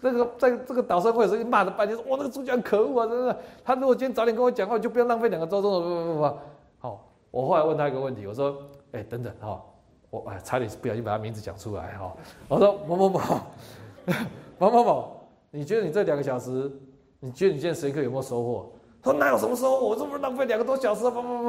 [0.00, 3.38] 那个在这个导生会时候骂了半天，说我那个助教可恶啊，真的。
[3.62, 6.38] 他如果今天早点跟我讲话，就不要浪费两个周钟了，不不不不。
[6.78, 8.56] 好，我后来问他一个问题，我说。
[8.92, 9.62] 哎，等等哈，
[10.10, 12.14] 我哎差点不小心把他名字讲出来哈。
[12.48, 13.20] 我说某某某，
[14.58, 15.20] 某某某，
[15.50, 16.70] 你觉得你这两个小时，
[17.20, 18.70] 你觉得你现在时刻有没有收获？
[19.02, 19.88] 他说哪有什么收获？
[19.88, 21.10] 我这不是浪费两个多小时啊！
[21.10, 21.48] 不不不，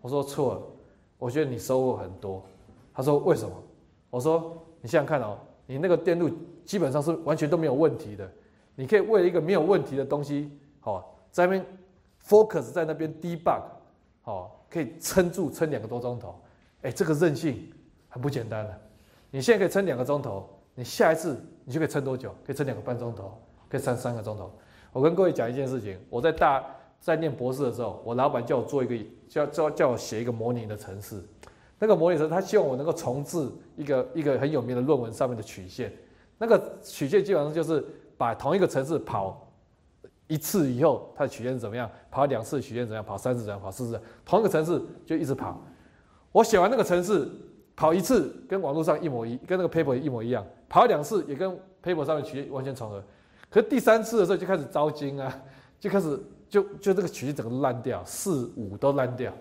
[0.00, 0.62] 我说错了，
[1.18, 2.42] 我觉得你收获很多。
[2.94, 3.54] 他说为什么？
[4.08, 5.36] 我说你想想看哦，
[5.66, 6.30] 你那个电路
[6.64, 8.30] 基本上是完全都没有问题的，
[8.74, 10.50] 你可以为了一个没有问题的东西，
[10.80, 11.66] 好在那边
[12.26, 13.62] focus 在那边 debug，
[14.22, 16.34] 好可以撑住撑两个多钟头。
[16.82, 17.70] 哎，这个韧性
[18.08, 18.80] 很不简单的。
[19.30, 22.34] 你现在可以撑两个钟头，你下一次你就可以撑多久？
[22.46, 24.50] 可以撑两个半钟头，可以撑三个钟头。
[24.92, 26.64] 我跟各位讲一件事情，我在大
[27.00, 31.22] 在念博士的时候，我老板叫我做一个叫叫叫我写一个模拟的程式。
[31.78, 33.46] 那个模拟程，他希望我能够重置
[33.76, 35.92] 一个一个很有名的论文上面的曲线。
[36.38, 37.84] 那个曲线基本上就是
[38.16, 39.46] 把同一个程式跑
[40.26, 41.90] 一次以后，它的曲线是怎么样？
[42.10, 43.04] 跑两次曲线怎么样？
[43.04, 43.60] 跑三次怎样？
[43.60, 45.62] 跑四次，同一个程式就一直跑。
[46.36, 47.26] 我写完那个程式，
[47.74, 51.50] 跑一次跟网络上一模一，跟那个 paper 一模一样，跑两次也跟
[51.82, 53.02] paper 上面曲线完全重合。
[53.48, 55.34] 可是第三次的时候就开始糟心啊，
[55.80, 59.32] 就开始就就这个曲线整个烂掉，四五都烂掉。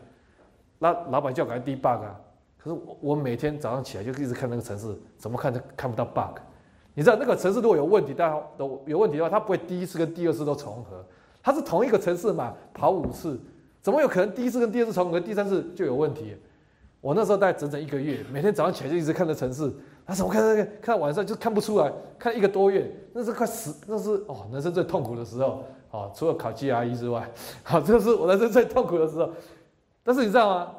[0.79, 2.15] 那老板叫我赶快 debug 啊，
[2.57, 6.39] 可是我我每天早上起来就一直看那个程式，怎么看都看不到 bug。
[6.93, 11.05] 你知道那个程式如果有问题，大家都有问题的话，它不会第一次跟第二次都重合，
[11.43, 13.37] 它是同一个程式嘛，跑五次，
[13.81, 16.37] 怎么有可能第一次跟第二次重合，第三次就有问题？
[17.05, 19.71] 我那时候大概整整一个月，每天早上起来就一直看着城市，
[20.05, 29.29] 啊，怎么看那个看晚上就看不出来，看一个多月，那是快死，那是哦，人生最痛苦的时候，哦，除了考 GRE 之外，好， 这是我人生最痛苦的时候。
[30.03, 30.71] 但是你知道吗？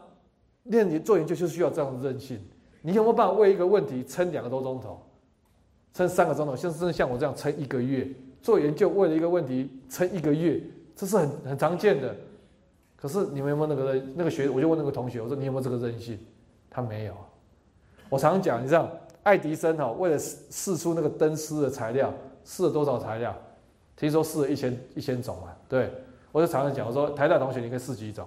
[0.64, 2.40] 练你做研究就需要这样的韧性。
[2.82, 5.00] 你有没有办法为一个问题撑两个多钟头，
[5.94, 6.56] 撑三个钟头？
[6.56, 8.04] 像真像我这样撑一个月
[8.42, 10.60] 做研究，为了一个问题撑一个月，
[10.96, 12.12] 这是很很常见的。
[12.96, 14.48] 可是你们有没有那个那个学？
[14.48, 16.18] 我就问那个同学，我说你有没有这个韧性？
[16.70, 17.14] 他没有。
[18.08, 18.90] 我常常讲，你知道，
[19.22, 22.12] 爱迪生哈为了试出那个灯丝的材料，
[22.44, 23.36] 试了多少材料？
[23.96, 25.54] 听说试了一千一千种嘛。
[25.68, 25.90] 对，
[26.32, 28.26] 我就常常讲，我说台大同学你可以试几种？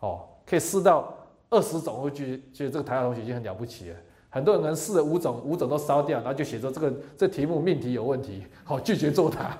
[0.00, 1.14] 哦，可以试到。
[1.50, 3.96] 二十种，我觉觉得这个台大同学已经很了不起了。
[4.28, 9.56] 很多人能试了五种，五种都烧掉，然后就写着这个这题目命题有问题，好拒绝作答，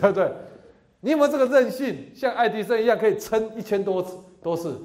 [0.00, 0.32] 对 不对？
[1.00, 4.80] 你有没有这个韧性，像爱迪生一样可以撑一千多次多次？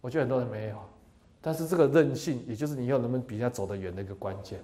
[0.00, 0.76] 我觉得很多人没有，
[1.40, 4.60] 但是这个韧性，也就是你以后能不能比人家走得远的一个关键。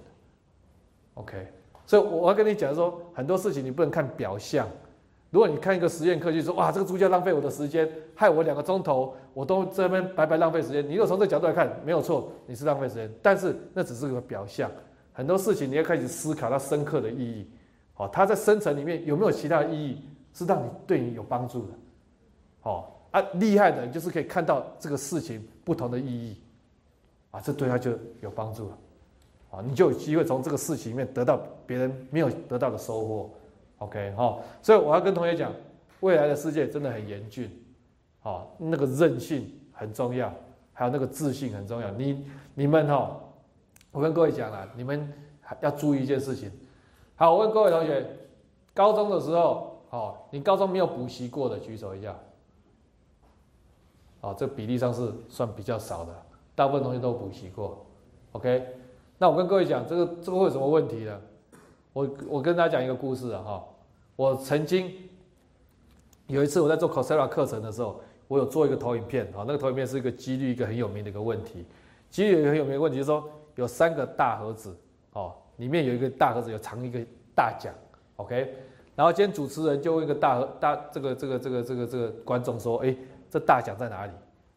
[1.15, 1.47] OK，
[1.85, 4.67] 所以我要跟你讲说，很多事情你不能看表象。
[5.31, 10.83] 如果你看一个实验课，就说哇，这个猪脚浪费我的时间，害我两个钟头，我都这边白白浪费时间。
[10.87, 14.69] 你如果从这个角度来看，没有错，你是浪费时间，但是那只是个表象。
[15.13, 17.47] 很多事情你要开始思考它深刻的意义，
[17.93, 20.01] 好，它在深层里面有没有其他意义，
[20.33, 21.73] 是让你对你有帮助的。
[22.61, 26.37] 好啊，厉害的人就是可以看到这个事情不同的意义，
[27.31, 27.91] 啊，这对他就
[28.21, 28.77] 有帮助了，
[29.51, 33.29] 啊，你就有机会从这个事情里面得到别人没有得到的收获。
[33.79, 35.51] OK，好，所以我要跟同学讲，
[36.01, 37.49] 未来的世界真的很严峻，
[38.19, 40.31] 好，那个韧性很重要，
[40.73, 41.89] 还有那个自信很重要。
[41.91, 43.17] 你、你们哈，
[43.91, 45.11] 我跟各位讲了，你们
[45.61, 46.51] 要注意一件事情。
[47.15, 48.05] 好，我问各位同学，
[48.73, 52.15] 高中的时候，好，你高中没有补习过的举手一下。
[54.21, 56.13] 好，这比例上是算比较少的，
[56.53, 57.85] 大部分同学都补习过。
[58.33, 58.67] OK，
[59.17, 61.19] 那我跟各位讲，这个这个会有什么问题呢？
[61.93, 63.65] 我我跟大家讲一个故事啊哈，
[64.15, 64.93] 我曾经
[66.27, 71.65] 有一次我在做 Coursera 课程的时候，我有做一个投影片啊，那个投影片是一个几率一个很有名的一个问题，
[72.11, 74.77] 几率一个很有名的问题，就是说有三个大盒子
[75.13, 76.99] 哦，里面有一个大盒子有藏一个
[77.35, 77.73] 大奖
[78.17, 78.53] ，OK，
[78.99, 82.93] 然后今天主持人就问一个大大这个这个这个这个这个观众说，哎，
[83.31, 84.11] 这大奖在哪里？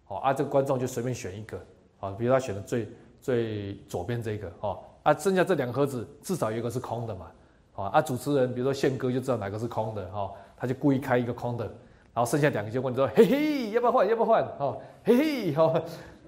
[0.08, 1.56] 哦啊，这个观众就随便选一个
[2.00, 2.88] 啊，比如他选的最
[3.20, 4.80] 最左边这个哦。
[5.04, 7.30] 啊，剩下这两个盒子至少有一个是空的嘛，
[7.70, 11.64] 好啊，主持人比如说宪哥就知道哪个是空的哈，他就故意开一个空的，
[12.12, 14.08] 然后剩下两个就问说，嘿嘿，要不要换？
[14.08, 14.42] 要不要换？
[14.58, 15.72] 哦，嘿嘿，好，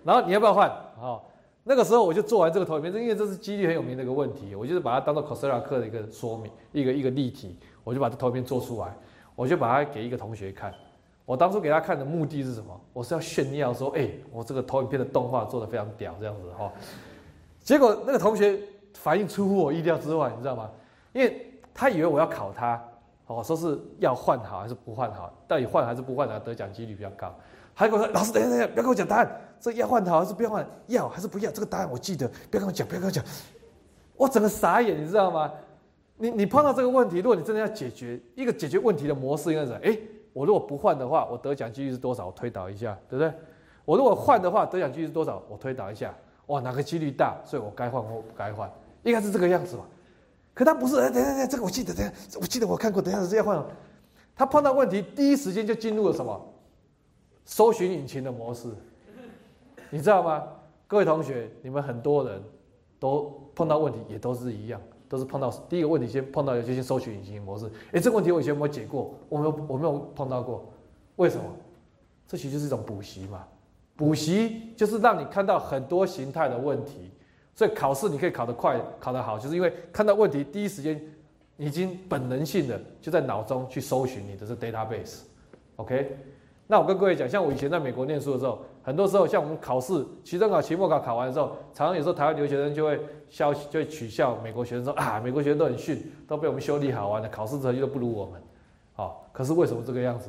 [0.04, 0.70] 然后你要不要换？
[1.00, 1.20] 哦，
[1.64, 8.92] 那个时候我就做完这个投影片，因为这是几率很有名的一个问题，我就是把它当做 c o s e r a 课的一个说明，一个一个例题，我就把这投影片做出来，
[9.36, 10.74] 我就把它给一个同学看。
[11.26, 12.78] 我当初给他看的目的是什么？
[12.92, 16.70] 我是要炫耀说，哎，我这个投影片的动画做的非常屌，这样子哈。
[17.60, 18.58] 结果那个同学
[18.94, 20.70] 反应出乎我意料之外，你知道吗？
[21.12, 22.82] 因为他以为我要考他，
[23.26, 27.34] 哦，说是要换好还是不换好，到底换还是不换，得奖几率比较高。
[27.74, 30.66] 他跟我说：“老师，等一下，等一下，不要跟我讲答案，这要换好还是不要换？
[30.86, 31.50] 要还是不要？
[31.50, 33.24] 这个答案我记得，不要跟我讲，不要跟我讲。”
[34.16, 35.50] 我整个傻眼，你知道吗？
[36.16, 39.98] 你你碰到这个问题，如果你真的要解决一个解决问题的模式，应该是：哎，
[40.32, 42.26] 我如果不换的话，我得奖几率是多少？
[42.26, 43.32] 我推导一下，对不对？
[43.84, 45.42] 我如果换的话，得奖几率是多少？
[45.48, 46.14] 我推导一下。
[46.46, 48.70] 哇，哪个几率大，所以我该换或不该换，
[49.02, 49.82] 应该是这个样子吧？
[50.52, 53.64] 可他不是，哎，等等等，这个我记得，等下，我记得我看过，等下是要换。
[54.36, 56.54] 他碰到问题，第一时间就进入了什么？
[57.44, 58.68] 搜寻引擎的模式，
[59.90, 60.42] 你知道吗？
[60.86, 62.42] 各位同学，你们很多人
[62.98, 67.70] 都碰到问题，也都是一样，都是碰到第一个问题，先碰到就先搜寻引擎模式。
[67.92, 70.64] 哎，这个问题我以前有没有解过，我没有，我没有碰到过，
[71.16, 71.44] 为什么？
[72.26, 73.44] 这其实就是一种补习嘛。
[73.96, 77.12] 补习就是让你看到很多形态的问题，
[77.54, 81.00] 所以考试你可以考得快、考得好，就是因为看到问题第一时间
[81.56, 85.20] 已经本能性的就在脑中去搜寻你的这 database。
[85.76, 86.16] OK，
[86.66, 93.00] 那我跟各位讲，像我以前在美国念书的时候，很多时候像我们考试期中考、期末考考完的时候，常常有时候台湾留学生就会
[93.30, 98.40] 笑，就会取笑美国学生说啊，美国学生都很逊，都被我们修理好玩的，考试成绩都不如我们。
[98.92, 100.28] 好，可是为什么这个样子？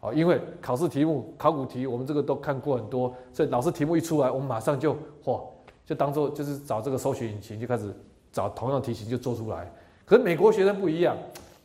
[0.00, 4.94] 哦，因为考试题目、考古题，我们这个都看过很多，所以老师题目一出来，我们马上就
[5.24, 5.40] 嚯，
[5.86, 7.94] 就当做就是找这个搜寻引擎，就开始
[8.30, 9.70] 找同样题型就做出来。
[10.04, 11.16] 可是美国学生不一样，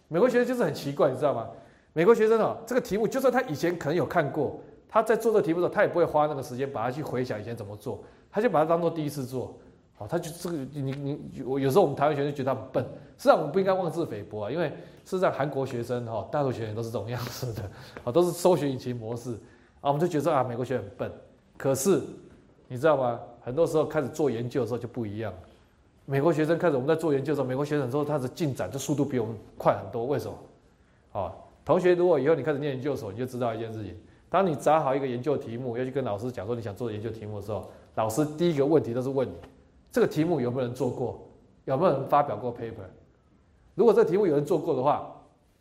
[0.08, 1.48] 美国学生就是很奇怪，你知道吗？
[1.94, 4.60] 美国学生哦，这个题目就算他以前可能有看过，
[4.96, 8.02] 他在做这题目的时候，他也不会花那个时间把它去回想以前怎么做，
[8.32, 9.54] 他就把它当做第一次做。
[9.98, 12.82] 哦，他就这个你你我有时候我们台湾学生觉得他很笨，
[13.18, 17.70] 实际上我们不应该妄自菲薄啊，因为事实上韩国学生哈，大陆学生都是这种样子的，
[18.06, 19.34] 啊，都是搜寻引擎模式，
[19.82, 21.12] 啊，我们就觉得啊，美国学生很笨，
[21.58, 22.02] 可是
[22.70, 23.20] 你知道吗？
[23.42, 25.34] 很多时候开始做研究的时候就不一样。
[26.06, 30.06] 美国学生开始我们在做研究的时候，美国学生说他的进展的速度比我们快很多。
[30.06, 31.22] 为什么？
[31.22, 31.34] 啊，
[31.66, 33.98] 同学，如果以后你开始念研究所，你就知道一件事情：
[34.36, 39.32] 当你找好一个研究题目，要去跟老师讲说你想做研究题目的时候，老师第一个问题都是问你
[39.90, 41.26] 这个题目有没有人做过，
[41.64, 42.84] 有没有人发表过 paper。
[43.76, 45.10] 如果这个题目有人做过的话，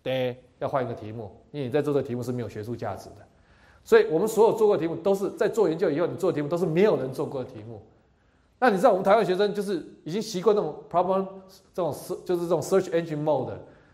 [0.03, 3.25] 对，要换一个题目，因为你在做这个题目是没有学术价值的。
[3.85, 7.81] 所以我们所有做过的题目都是在做研究以后，你做的题目都是没有人做过的题目。
[8.59, 11.25] 那你知道我们台湾学生就是已经习惯那种 problem
[11.73, 11.95] 这种
[12.25, 13.53] 就是这种 search engine mode，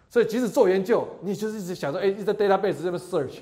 [0.08, 3.40] 所以即使做研究，你就是一直想说，哎，一直 database 这边 search，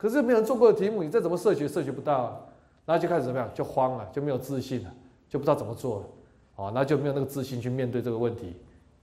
[0.00, 2.48] 可是没有人做过的题目，你再怎么 search search 不到，
[2.86, 4.90] 然后就开始怎么样，就慌了，就没有自信了，
[5.28, 6.06] 就不知道怎么做了，
[6.56, 8.54] 哦，那就没有那个自信去面对这个问题，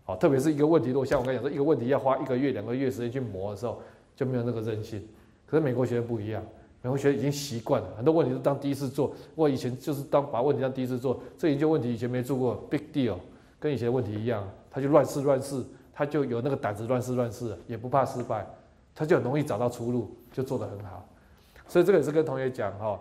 [0.08, 3.80] 哦，特别是一个问题，如果像我刚才讲说，一个问题要花一个月、两个月时间去磨的时候，
[4.16, 5.06] 就没有那个韧性。
[5.46, 6.44] 可是美国学生不一样。
[6.84, 9.12] 美国学已经习惯了，很多问题是当第一次做。
[9.34, 13.16] 我以前就是当把问题当第一次做，这研究问题以前没做过，big deal，
[13.60, 15.62] 跟以前问题一样，他就乱试乱试，
[15.92, 18.48] 他就有那个胆子乱试乱试，也不怕失败，
[18.98, 21.06] 他就很容易找到出路，就做得很好。
[21.68, 23.00] 所以这个也是跟同学讲哈，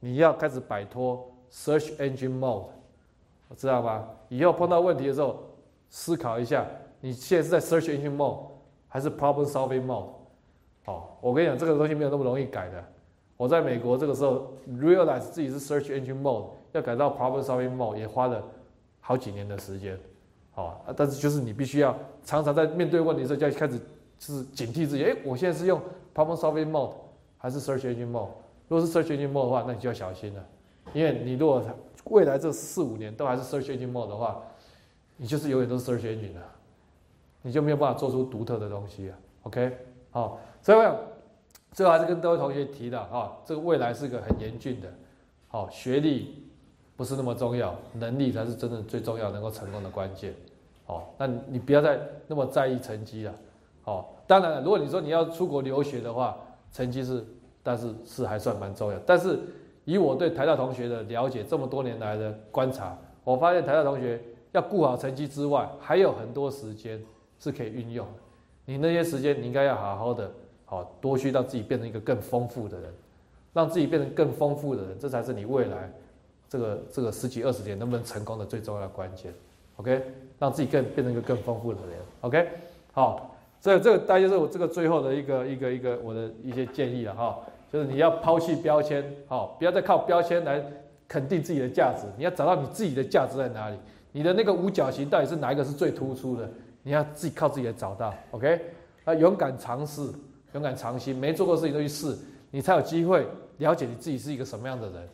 [0.00, 2.64] 你要开始摆脱 search engine mode，
[3.56, 4.08] 知道吗？
[4.28, 5.38] 以后碰到问题的时候，
[5.88, 6.66] 思考一下，
[7.00, 8.40] 你现在是在 search engine mode
[8.88, 10.08] 还是 problem solving mode？
[10.86, 12.84] 哦，我跟你讲，这个东西没有那么容易改的。
[13.36, 18.42] 我在美国这个时候 realize 自己是 search engine mode，要改到 problem solving mode 也花了
[19.00, 19.96] 好几年的时间，
[20.50, 23.78] 好，但是就是你必须要常常在面对问题的时候就要开始
[24.18, 25.80] 是警惕自己，哎，我现在是用
[26.14, 26.92] problem solving mode
[27.36, 28.28] 还是 search engine mode？
[28.68, 30.44] 如果是 search engine mode 的话，那你就要小心了，
[30.92, 31.62] 因为你如果
[32.04, 34.42] 未来这四五年都还是 search engine mode 的话，
[35.16, 36.40] 你就是永远都是 search engine 的，
[37.42, 39.18] 你就没有办法做出独特的东西啊。
[39.44, 39.76] OK，
[40.10, 40.88] 好，所以。
[41.70, 44.88] 最后还是跟各位同学提的啊，这个未来是个很严峻的，
[45.48, 46.50] 好，学历
[46.96, 50.34] 不是那么重要，能力才是真正最重要能够成功的关键，
[50.86, 53.34] 好，那你不要再那么在意成绩了，
[53.88, 56.36] 哦，当然了，如果你说你要出国留学的话，
[56.72, 57.24] 成绩是，
[57.62, 59.38] 但是是还算蛮重要，但是
[59.84, 64.20] 以我对台大同学的了解，这么多年来的观察，我发现台大同学
[64.52, 67.02] 要顾好成绩之外，还有很多时间
[67.38, 68.06] 是可以运用，
[68.66, 70.30] 你那些时间你应该要好好的。
[70.70, 72.92] 好，多去让自己变成一个更丰富的人，
[73.54, 75.90] 让自己变成更丰富的人，这才是你未来
[76.46, 79.32] 这个这个十几二十年能不能成功的最重要的关键。
[79.76, 80.02] OK，
[80.38, 81.98] 让自己更变成一个更丰富的人。
[82.20, 82.48] OK，
[82.92, 83.27] 好，
[83.60, 87.38] 这这个大家是我这个最后的一个一个一个我的一些建议了哈，
[87.72, 90.62] 就是你要抛弃标签，好，不要再靠标签来
[91.06, 93.76] 肯定自己的价值，你要找到你自己的价值在哪里，
[94.12, 96.50] 你的那个五角形到底是哪一个是最突出的，
[96.82, 98.14] 你要自己靠自己来找到。
[98.30, 98.60] OK，
[99.04, 100.02] 啊，勇敢尝试。
[100.54, 102.16] 勇敢尝新，没做过事情都去试，
[102.50, 103.26] 你才有机会
[103.58, 105.06] 了解你自己是一个什么样的人，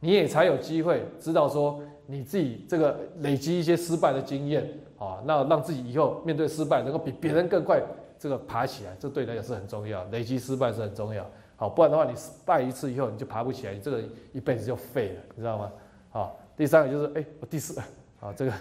[0.00, 4.66] 你也才有机会知道说你自己这个累积一些失败的经验
[5.02, 7.82] 啊，那让自己以后面对失败能够比别人更快
[8.18, 10.04] 这个爬起来，这对人也是很重要。
[10.10, 11.26] 累积失败是很重要，
[11.56, 14.02] 好，不然的话你失败一次以后你就爬不起来，你这个
[14.32, 15.72] 一辈子就废了，你知道吗？
[16.10, 17.80] 好，第三个就是哎，第四
[18.20, 18.52] 啊，这个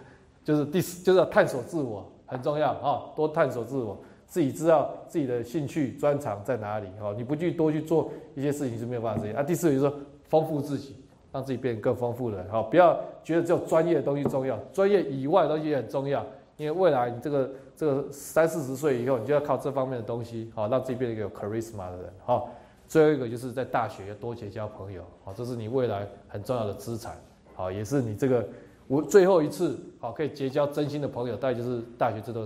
[0.44, 3.98] 就是第四就是要探索自我很重要啊，多探索自我。
[4.26, 9.44] 自己知道自己的兴趣专长在哪里哦，你不去多去做一些事情是没有办法实现啊。
[9.44, 9.94] 第四个就是
[10.30, 10.96] 丰富自己，
[11.32, 16.26] 让自己变得更丰富的人好，不要觉得只有专业的东西重要，专业以外的东西也很重要。
[16.58, 22.50] 因为未来你这个这个三四十岁以后，你就要靠这方面的东西好，让自己变成一个有 charisma 的人好。
[22.88, 27.16] 最后一个就是在大学要多结交朋友好，这是你未来很重要的资产
[27.56, 28.46] 好，也是你这个
[28.88, 32.46] 我最后一次好可以结交真心的朋友，大概就是大学这都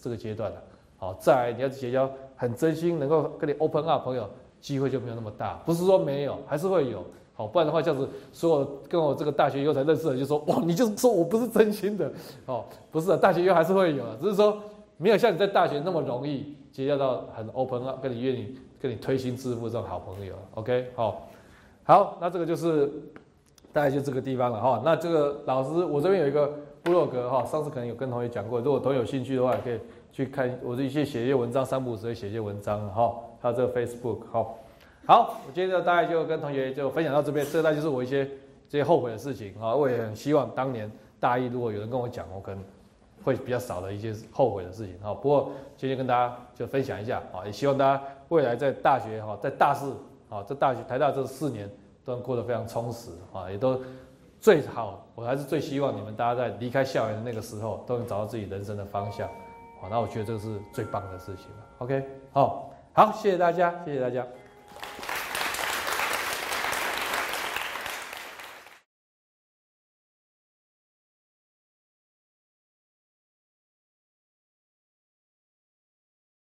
[0.00, 0.62] 这个阶段了。
[0.96, 4.28] 好，再来你要结交很真心、能够跟你 open up 朋友，
[4.60, 5.60] 机会就没有那么大。
[5.66, 7.04] 不是说没有，还是会有。
[7.46, 12.10] 不然的话，这样子所有跟我这个大学以后才认识的，就说哇，你就是说我不是真心的。
[12.46, 14.56] 哦，不是啊，大学以后还是会有，只是说
[14.96, 20.34] 没有像你在大学那么容易结交到很 open up、跟你愿意跟你推心置腹这种好朋友。
[20.54, 21.28] OK，好，
[21.84, 22.90] 好，那这个就是
[23.72, 24.82] 大概就这个地方了哈。
[24.84, 26.52] 那这个老师，我这边有一个
[26.82, 29.78] 部落格哈，上次可能有跟同学讲过，如果同学有兴趣的话，可以。
[30.14, 34.58] 去看我的一些写一些文章，三不五时写一些文章哈，还有这个 Facebook 好，
[35.04, 38.24] 好，我今天大概就跟同学就分享到这边，这大概就是我一些
[38.68, 42.62] 这些后悔的事情啊，我也很希望当年大一如果有人跟我讲，我可能
[43.24, 45.12] 会比较少的一些后悔的事情啊。
[45.12, 49.92] 不过今天跟大家就分享一下啊，也希望大家未来在大学哈，在大四
[50.30, 51.68] 啊，在大学台大这四年
[52.04, 53.80] 都能过得非常充实啊，也都
[54.40, 59.28] 最好，我还是最希望你们大家在离开校园的那个时候都能找到自己人生的方向。
[59.80, 61.66] 好，那我觉得这个是最棒的事情了。
[61.78, 64.24] OK，好，好，谢谢大家，谢谢大家。